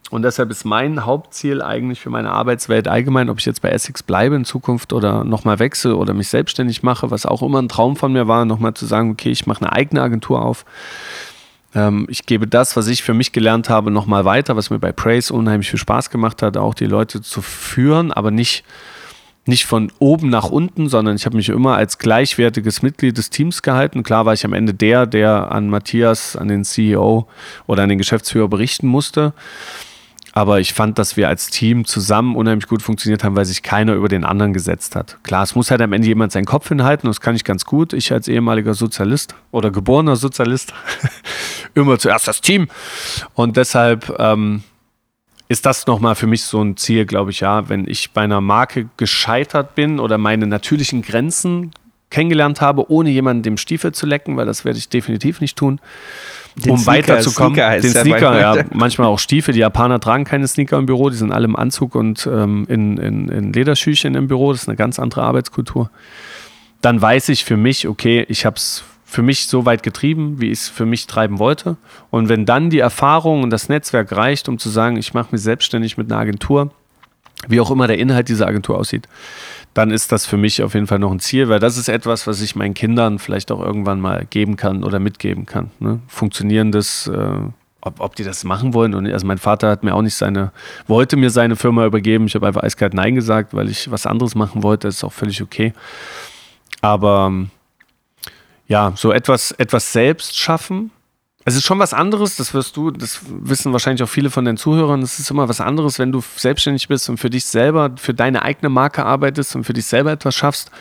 [0.09, 4.03] Und deshalb ist mein Hauptziel eigentlich für meine Arbeitswelt allgemein, ob ich jetzt bei Essex
[4.03, 7.95] bleibe in Zukunft oder nochmal wechsle oder mich selbstständig mache, was auch immer ein Traum
[7.95, 10.66] von mir war, nochmal zu sagen, okay, ich mache eine eigene Agentur auf.
[11.74, 14.91] Ähm, ich gebe das, was ich für mich gelernt habe, nochmal weiter, was mir bei
[14.91, 18.64] Praise unheimlich viel Spaß gemacht hat, auch die Leute zu führen, aber nicht
[19.46, 23.62] nicht von oben nach unten, sondern ich habe mich immer als gleichwertiges Mitglied des Teams
[23.62, 24.04] gehalten.
[24.04, 27.28] Klar war ich am Ende der, der an Matthias, an den CEO
[27.68, 29.34] oder an den Geschäftsführer berichten musste.
[30.36, 33.94] Aber ich fand, dass wir als Team zusammen unheimlich gut funktioniert haben, weil sich keiner
[33.94, 35.20] über den anderen gesetzt hat.
[35.22, 37.94] Klar, es muss halt am Ende jemand seinen Kopf hinhalten, das kann ich ganz gut.
[37.94, 40.74] Ich als ehemaliger Sozialist oder geborener Sozialist,
[41.76, 42.68] immer zuerst das Team.
[43.36, 44.64] Und deshalb ähm,
[45.54, 47.70] ist das nochmal für mich so ein Ziel, glaube ich, ja.
[47.70, 51.72] Wenn ich bei einer Marke gescheitert bin oder meine natürlichen Grenzen
[52.10, 55.80] kennengelernt habe, ohne jemanden dem Stiefel zu lecken, weil das werde ich definitiv nicht tun.
[56.56, 57.54] Den um Sneaker, weiterzukommen.
[57.54, 59.54] Sneaker den Sneaker, ja, manchmal auch Stiefel.
[59.54, 62.97] Die Japaner tragen keine Sneaker im Büro, die sind alle im Anzug und ähm, in,
[62.97, 64.54] in, in Lederschüchen im Büro.
[64.54, 65.91] Das ist eine ganz andere Arbeitskultur.
[66.82, 68.84] Dann weiß ich für mich, okay, ich habe es
[69.14, 71.78] für mich so weit getrieben, wie ich es für mich treiben wollte.
[72.09, 75.41] Und wenn dann die Erfahrung und das Netzwerk reicht, um zu sagen, ich mache mich
[75.41, 76.72] selbstständig mit einer Agentur,
[77.47, 79.07] wie auch immer der Inhalt dieser Agentur aussieht,
[79.76, 82.26] dann ist das für mich auf jeden Fall noch ein Ziel, weil das ist etwas,
[82.26, 85.70] was ich meinen Kindern vielleicht auch irgendwann mal geben kann oder mitgeben kann.
[85.80, 85.99] Ne?
[86.07, 87.38] Funktionierendes, äh,
[87.82, 88.95] ob, ob die das machen wollen.
[88.95, 90.51] Und also mein Vater hat mir auch nicht seine,
[90.88, 92.26] wollte mir seine Firma übergeben.
[92.26, 94.88] Ich habe einfach eiskalt Nein gesagt, weil ich was anderes machen wollte.
[94.88, 95.74] Das ist auch völlig okay.
[96.82, 97.32] Aber
[98.68, 100.91] ja, so etwas, etwas selbst schaffen.
[101.45, 104.55] Es ist schon was anderes, das wirst du, das wissen wahrscheinlich auch viele von den
[104.55, 108.14] Zuhörern, es ist immer was anderes, wenn du selbstständig bist und für dich selber, für
[108.14, 110.72] deine eigene Marke arbeitest und für dich selber etwas schaffst,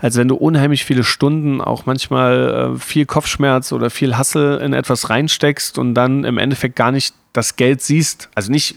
[0.00, 4.72] als wenn du unheimlich viele Stunden, auch manchmal äh, viel Kopfschmerz oder viel Hassel in
[4.72, 8.30] etwas reinsteckst und dann im Endeffekt gar nicht das Geld siehst.
[8.34, 8.76] Also nicht,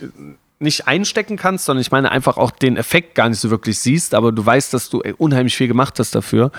[0.60, 4.14] nicht einstecken kannst, sondern ich meine einfach auch den Effekt gar nicht so wirklich siehst,
[4.14, 6.52] aber du weißt, dass du unheimlich viel gemacht hast dafür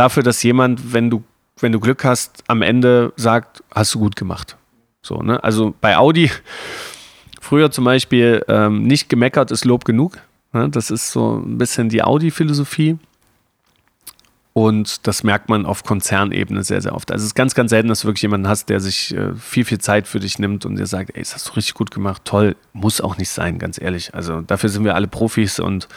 [0.00, 1.22] dafür, dass jemand, wenn du,
[1.60, 4.56] wenn du Glück hast, am Ende sagt, hast du gut gemacht.
[5.02, 5.44] So, ne?
[5.44, 6.30] Also bei Audi,
[7.40, 10.18] früher zum Beispiel, ähm, nicht gemeckert ist Lob genug.
[10.54, 10.70] Ne?
[10.70, 12.98] Das ist so ein bisschen die Audi-Philosophie.
[14.52, 17.12] Und das merkt man auf Konzernebene sehr, sehr oft.
[17.12, 19.64] Also es ist ganz, ganz selten, dass du wirklich jemanden hast, der sich äh, viel,
[19.64, 22.22] viel Zeit für dich nimmt und dir sagt, ey, das hast du richtig gut gemacht,
[22.24, 24.12] toll, muss auch nicht sein, ganz ehrlich.
[24.14, 25.88] Also dafür sind wir alle Profis und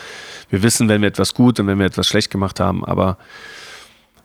[0.49, 2.85] wir wissen, wenn wir etwas gut und wenn wir etwas schlecht gemacht haben.
[2.85, 3.17] Aber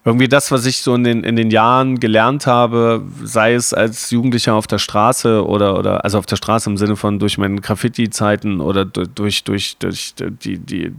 [0.09, 4.11] irgendwie das, was ich so in den, in den Jahren gelernt habe, sei es als
[4.11, 7.61] Jugendlicher auf der Straße oder, oder also auf der Straße im Sinne von durch meine
[7.61, 10.93] Graffiti-Zeiten oder durch, durch, durch die, die,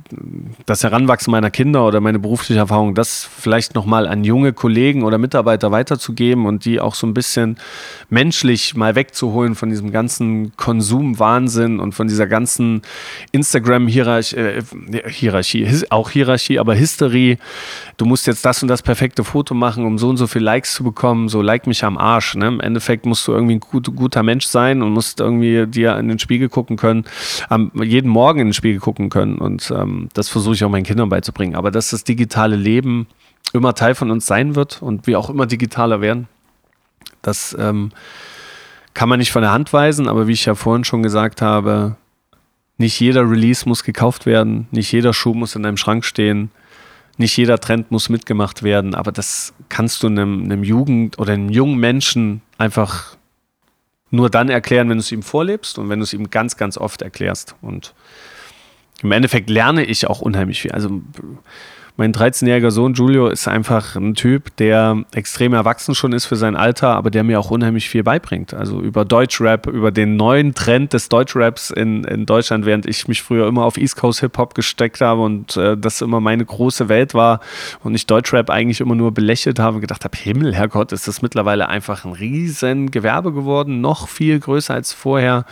[0.68, 5.18] das Heranwachsen meiner Kinder oder meine berufliche Erfahrung, das vielleicht nochmal an junge Kollegen oder
[5.18, 7.58] Mitarbeiter weiterzugeben und die auch so ein bisschen
[8.10, 12.84] menschlich mal wegzuholen von diesem ganzen Konsumwahnsinn und von dieser ganzen
[13.32, 14.64] Instagram-Hierarchie, äh,
[15.08, 17.40] Hierarchie, auch Hierarchie, aber Hysterie.
[17.98, 20.44] Du musst jetzt das und das perfekt perfekte Foto machen, um so und so viele
[20.44, 22.36] Likes zu bekommen, so like mich am Arsch.
[22.36, 22.50] Ne?
[22.50, 26.10] Im Endeffekt musst du irgendwie ein gut, guter Mensch sein und musst irgendwie dir in
[26.10, 27.06] den Spiegel gucken können,
[27.50, 29.38] ähm, jeden Morgen in den Spiegel gucken können.
[29.38, 31.56] Und ähm, das versuche ich auch meinen Kindern beizubringen.
[31.56, 33.08] Aber dass das digitale Leben
[33.54, 36.28] immer Teil von uns sein wird und wir auch immer digitaler werden,
[37.22, 37.94] das ähm,
[38.94, 40.10] kann man nicht von der Hand weisen.
[40.10, 41.96] Aber wie ich ja vorhin schon gesagt habe,
[42.78, 46.52] nicht jeder Release muss gekauft werden, nicht jeder Schuh muss in deinem Schrank stehen
[47.20, 51.50] nicht jeder Trend muss mitgemacht werden, aber das kannst du einem, einem Jugend- oder einem
[51.50, 53.18] jungen Menschen einfach
[54.10, 56.78] nur dann erklären, wenn du es ihm vorlebst und wenn du es ihm ganz, ganz
[56.78, 57.56] oft erklärst.
[57.62, 57.94] Und
[59.04, 60.72] im Endeffekt lerne ich auch unheimlich viel.
[60.72, 61.02] Also
[62.00, 66.56] Mein 13-jähriger Sohn Julio ist einfach ein Typ, der extrem erwachsen schon ist für sein
[66.56, 68.54] Alter, aber der mir auch unheimlich viel beibringt.
[68.54, 73.22] Also über Deutschrap, über den neuen Trend des Deutschraps in, in Deutschland, während ich mich
[73.22, 77.14] früher immer auf East Coast Hip-Hop gesteckt habe und äh, das immer meine große Welt
[77.14, 77.42] war
[77.84, 81.22] und ich Deutschrap eigentlich immer nur belächelt habe und gedacht habe, Himmel, Herrgott, ist das
[81.22, 85.44] mittlerweile einfach ein riesen Gewerbe geworden, noch viel größer als vorher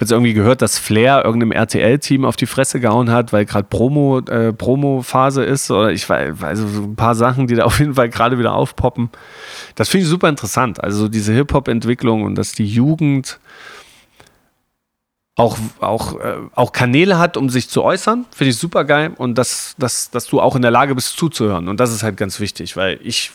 [0.00, 4.18] jetzt irgendwie gehört, dass Flair irgendeinem RTL-Team auf die Fresse gehauen hat, weil gerade Promo,
[4.20, 7.94] äh, Promo-Phase ist oder ich weiß, also so ein paar Sachen, die da auf jeden
[7.94, 9.10] Fall gerade wieder aufpoppen.
[9.74, 10.82] Das finde ich super interessant.
[10.82, 13.38] Also diese Hip-Hop-Entwicklung und dass die Jugend
[15.36, 19.36] auch, auch, äh, auch Kanäle hat, um sich zu äußern, finde ich super geil und
[19.36, 21.68] dass, dass, dass du auch in der Lage bist zuzuhören.
[21.68, 23.32] Und das ist halt ganz wichtig, weil ich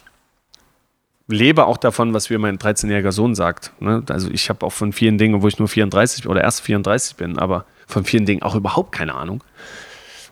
[1.29, 3.71] lebe auch davon, was mir mein 13-jähriger Sohn sagt.
[3.79, 4.03] Ne?
[4.09, 7.37] Also ich habe auch von vielen Dingen, wo ich nur 34 oder erst 34 bin,
[7.37, 9.43] aber von vielen Dingen auch überhaupt keine Ahnung.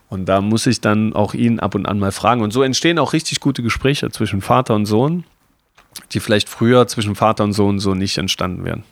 [0.10, 2.42] Und da muss ich dann auch ihn ab und an mal fragen.
[2.42, 5.24] Und so entstehen auch richtig gute Gespräche zwischen Vater und Sohn,
[6.14, 8.84] die vielleicht früher zwischen Vater und Sohn so nicht entstanden wären.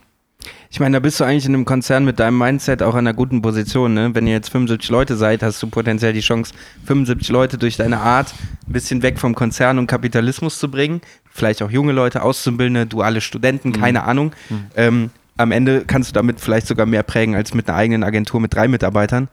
[0.70, 3.14] Ich meine, da bist du eigentlich in einem Konzern mit deinem Mindset auch an einer
[3.14, 3.94] guten Position.
[3.94, 4.14] Ne?
[4.14, 6.54] Wenn ihr jetzt 75 Leute seid, hast du potenziell die Chance,
[6.86, 8.34] 75 Leute durch deine Art
[8.68, 11.02] ein bisschen weg vom Konzern und Kapitalismus zu bringen.
[11.32, 13.74] Vielleicht auch junge Leute, Auszubildende, duale Studenten, mhm.
[13.74, 14.32] keine Ahnung.
[14.50, 14.66] Mhm.
[14.76, 18.40] Ähm, am Ende kannst du damit vielleicht sogar mehr prägen als mit einer eigenen Agentur
[18.40, 19.28] mit drei Mitarbeitern.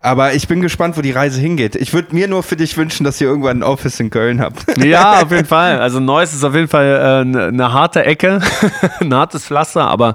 [0.00, 1.74] Aber ich bin gespannt, wo die Reise hingeht.
[1.74, 4.64] Ich würde mir nur für dich wünschen, dass ihr irgendwann ein Office in Köln habt.
[4.84, 5.80] Ja, auf jeden Fall.
[5.80, 8.40] Also Neuss ist auf jeden Fall äh, eine ne harte Ecke,
[9.00, 10.14] ein hartes Pflaster, aber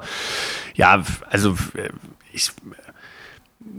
[0.73, 1.89] ja, also äh,
[2.31, 2.51] ich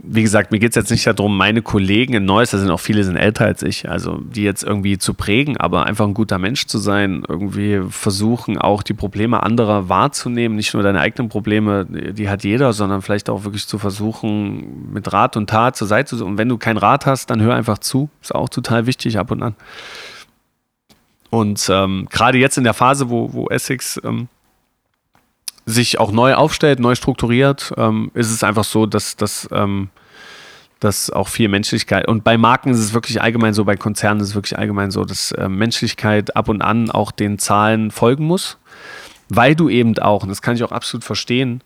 [0.07, 2.79] wie gesagt, mir geht es jetzt nicht darum, meine Kollegen in Neuss, da sind auch
[2.79, 6.37] viele, sind älter als ich, also die jetzt irgendwie zu prägen, aber einfach ein guter
[6.37, 11.85] Mensch zu sein, irgendwie versuchen auch die Probleme anderer wahrzunehmen, nicht nur deine eigenen Probleme,
[11.85, 16.17] die hat jeder, sondern vielleicht auch wirklich zu versuchen, mit Rat und Tat zur Seite
[16.17, 16.25] zu.
[16.25, 18.09] Und wenn du keinen Rat hast, dann hör einfach zu.
[18.21, 19.55] Ist auch total wichtig ab und an.
[21.29, 24.29] Und ähm, gerade jetzt in der Phase, wo, wo Essex ähm,
[25.65, 29.89] sich auch neu aufstellt, neu strukturiert, ähm, ist es einfach so, dass, dass, ähm,
[30.79, 34.29] dass auch viel Menschlichkeit und bei Marken ist es wirklich allgemein so, bei Konzernen ist
[34.29, 38.57] es wirklich allgemein so, dass äh, Menschlichkeit ab und an auch den Zahlen folgen muss,
[39.29, 41.61] weil du eben auch, und das kann ich auch absolut verstehen,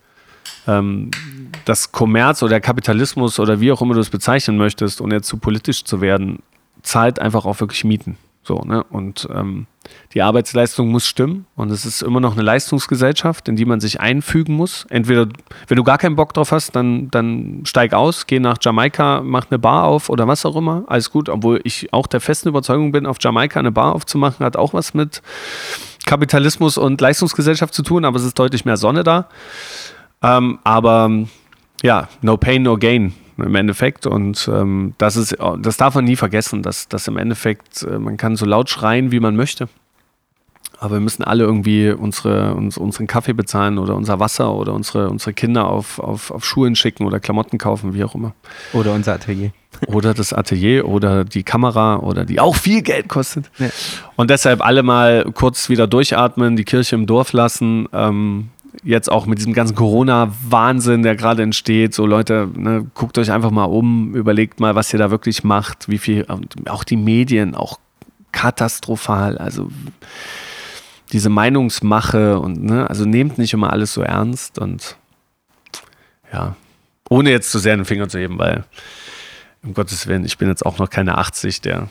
[0.67, 1.11] ähm,
[1.65, 5.27] das Kommerz oder der Kapitalismus oder wie auch immer du es bezeichnen möchtest, ohne jetzt
[5.27, 6.41] zu politisch zu werden,
[6.81, 8.17] zahlt einfach auch wirklich Mieten.
[8.49, 8.83] So, ne?
[8.89, 9.67] Und ähm,
[10.15, 14.01] die Arbeitsleistung muss stimmen und es ist immer noch eine Leistungsgesellschaft, in die man sich
[14.01, 14.87] einfügen muss.
[14.89, 15.27] Entweder,
[15.67, 19.51] wenn du gar keinen Bock drauf hast, dann, dann steig aus, geh nach Jamaika, mach
[19.51, 20.83] eine Bar auf oder was auch immer.
[20.87, 24.57] Alles gut, obwohl ich auch der festen Überzeugung bin, auf Jamaika eine Bar aufzumachen, hat
[24.57, 25.21] auch was mit
[26.07, 29.29] Kapitalismus und Leistungsgesellschaft zu tun, aber es ist deutlich mehr Sonne da.
[30.23, 31.11] Ähm, aber
[31.83, 34.05] ja, no pain, no gain im Endeffekt.
[34.05, 38.17] Und ähm, das ist, das darf man nie vergessen, dass, dass im Endeffekt, äh, man
[38.17, 39.67] kann so laut schreien, wie man möchte.
[40.79, 45.09] Aber wir müssen alle irgendwie unsere, uns, unseren Kaffee bezahlen oder unser Wasser oder unsere,
[45.09, 48.33] unsere Kinder auf, auf, auf Schulen schicken oder Klamotten kaufen, wie auch immer.
[48.71, 49.51] Oder unser Atelier.
[49.87, 53.51] Oder das Atelier oder die Kamera oder die auch viel Geld kostet.
[53.59, 53.69] Ja.
[54.15, 57.87] Und deshalb alle mal kurz wieder durchatmen, die Kirche im Dorf lassen.
[57.93, 58.49] Ähm,
[58.83, 63.51] jetzt auch mit diesem ganzen Corona-Wahnsinn, der gerade entsteht, so Leute, ne, guckt euch einfach
[63.51, 66.25] mal um, überlegt mal, was ihr da wirklich macht, wie viel,
[66.67, 67.79] auch die Medien, auch
[68.31, 69.69] katastrophal, also
[71.11, 74.97] diese Meinungsmache und, ne, also nehmt nicht immer alles so ernst und
[76.31, 76.55] ja,
[77.09, 78.63] ohne jetzt zu sehr den Finger zu heben, weil
[79.63, 81.89] um Gottes Willen, ich bin jetzt auch noch keine 80, der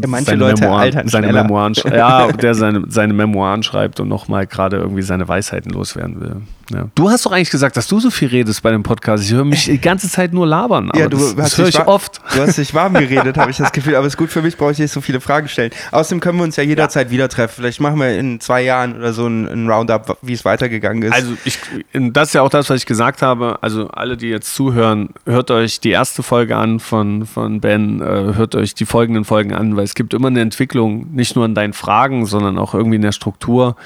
[0.00, 4.08] ja, manche seine Leute Memoiren, altern seine Memoiren, ja, der seine, seine Memoiren schreibt und
[4.08, 6.36] nochmal gerade irgendwie seine Weisheiten loswerden will.
[6.70, 6.88] Ja.
[6.94, 9.24] Du hast doch eigentlich gesagt, dass du so viel redest bei dem Podcast.
[9.24, 10.90] Ich höre mich die ganze Zeit nur labern.
[10.94, 12.20] ja, du das, das höre ich oft.
[12.34, 13.96] Du hast dich warm geredet, habe ich das Gefühl.
[13.96, 15.70] Aber es ist gut für mich, brauche ich nicht so viele Fragen stellen.
[15.92, 17.12] Außerdem können wir uns ja jederzeit ja.
[17.12, 17.54] wieder treffen.
[17.56, 21.12] Vielleicht machen wir in zwei Jahren oder so ein, ein Roundup, wie es weitergegangen ist.
[21.12, 21.58] Also ich,
[21.92, 23.58] das ist ja auch das, was ich gesagt habe.
[23.62, 28.34] Also alle, die jetzt zuhören, hört euch die erste Folge an von, von Ben, äh,
[28.34, 31.54] hört euch die folgenden Folgen an, weil es gibt immer eine Entwicklung, nicht nur in
[31.54, 33.76] deinen Fragen, sondern auch irgendwie in der Struktur.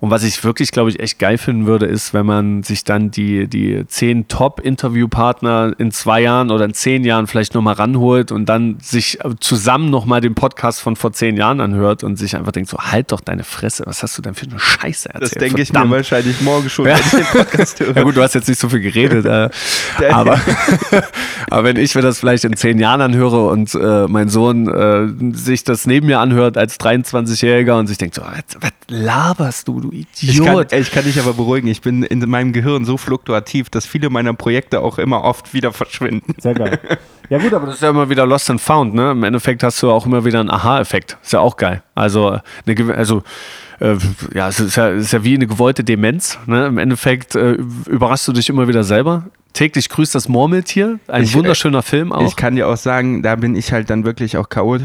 [0.00, 3.10] Und was ich wirklich, glaube ich, echt geil finden würde, ist, wenn man sich dann
[3.10, 8.46] die, die zehn Top-Interviewpartner in zwei Jahren oder in zehn Jahren vielleicht nochmal ranholt und
[8.46, 12.70] dann sich zusammen nochmal den Podcast von vor zehn Jahren anhört und sich einfach denkt,
[12.70, 15.22] so halt doch deine Fresse, was hast du denn für eine Scheiße erzählt?
[15.22, 17.94] Das denke ich mir wahrscheinlich morgen schon, wenn ich den Podcast höre.
[17.94, 19.50] Ja gut, du hast jetzt nicht so viel geredet, äh,
[20.10, 20.40] aber,
[21.50, 25.36] aber wenn ich mir das vielleicht in zehn Jahren anhöre und äh, mein Sohn äh,
[25.36, 29.80] sich das neben mir anhört als 23-Jähriger und sich denkt so, was, was laberst du,
[29.80, 30.08] du Idiot.
[30.22, 33.86] Ich kann, ich kann dich aber beruhigen, ich bin in meinem Gehirn so fluktuativ, dass
[33.86, 36.34] viele meiner Projekte auch immer oft wieder verschwinden.
[36.38, 36.78] Sehr geil.
[37.30, 39.12] Ja gut, aber das ist ja immer wieder Lost and Found, ne?
[39.12, 41.16] Im Endeffekt hast du auch immer wieder einen Aha-Effekt.
[41.22, 41.80] Ist ja auch geil.
[41.94, 43.22] Also, eine, also
[43.78, 43.96] äh,
[44.34, 46.40] ja, es ist ja, es ist ja wie eine gewollte Demenz.
[46.46, 46.66] Ne?
[46.66, 47.52] Im Endeffekt äh,
[47.86, 49.26] überraschst du dich immer wieder selber.
[49.52, 50.98] Täglich grüßt das Murmeltier.
[51.06, 52.26] Ein ich, wunderschöner Film auch.
[52.26, 54.82] Ich kann dir auch sagen, da bin ich halt dann wirklich auch Chaot.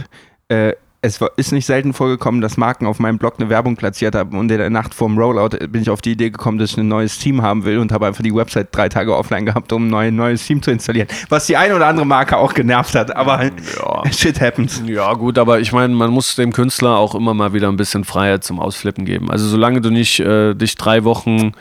[0.48, 0.74] Äh,
[1.06, 4.52] es ist nicht selten vorgekommen, dass Marken auf meinem Blog eine Werbung platziert haben und
[4.52, 7.18] in der Nacht vorm Rollout bin ich auf die Idee gekommen, dass ich ein neues
[7.20, 10.46] Team haben will und habe einfach die Website drei Tage offline gehabt, um ein neues
[10.46, 11.08] Team zu installieren.
[11.30, 14.12] Was die eine oder andere Marke auch genervt hat, aber ja.
[14.12, 14.82] shit happens.
[14.86, 18.04] Ja, gut, aber ich meine, man muss dem Künstler auch immer mal wieder ein bisschen
[18.04, 19.30] Freiheit zum Ausflippen geben.
[19.30, 21.54] Also solange du nicht äh, dich drei Wochen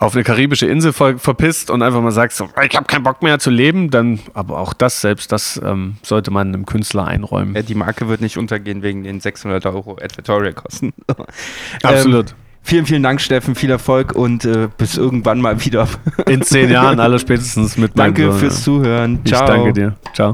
[0.00, 3.22] auf eine karibische Insel ver verpisst und einfach mal sagst, so, ich habe keinen Bock
[3.22, 7.54] mehr zu leben, dann, aber auch das, selbst das ähm, sollte man einem Künstler einräumen.
[7.54, 10.94] Ja, die Marke wird nicht untergehen wegen den 600 Euro Editorial-Kosten.
[11.82, 12.30] Absolut.
[12.30, 15.86] Ähm, vielen, vielen Dank, Steffen, viel Erfolg und äh, bis irgendwann mal wieder.
[16.26, 19.20] In zehn Jahren, alle spätestens mit Danke fürs Zuhören.
[19.26, 19.42] Ciao.
[19.42, 19.96] Ich danke dir.
[20.14, 20.32] Ciao.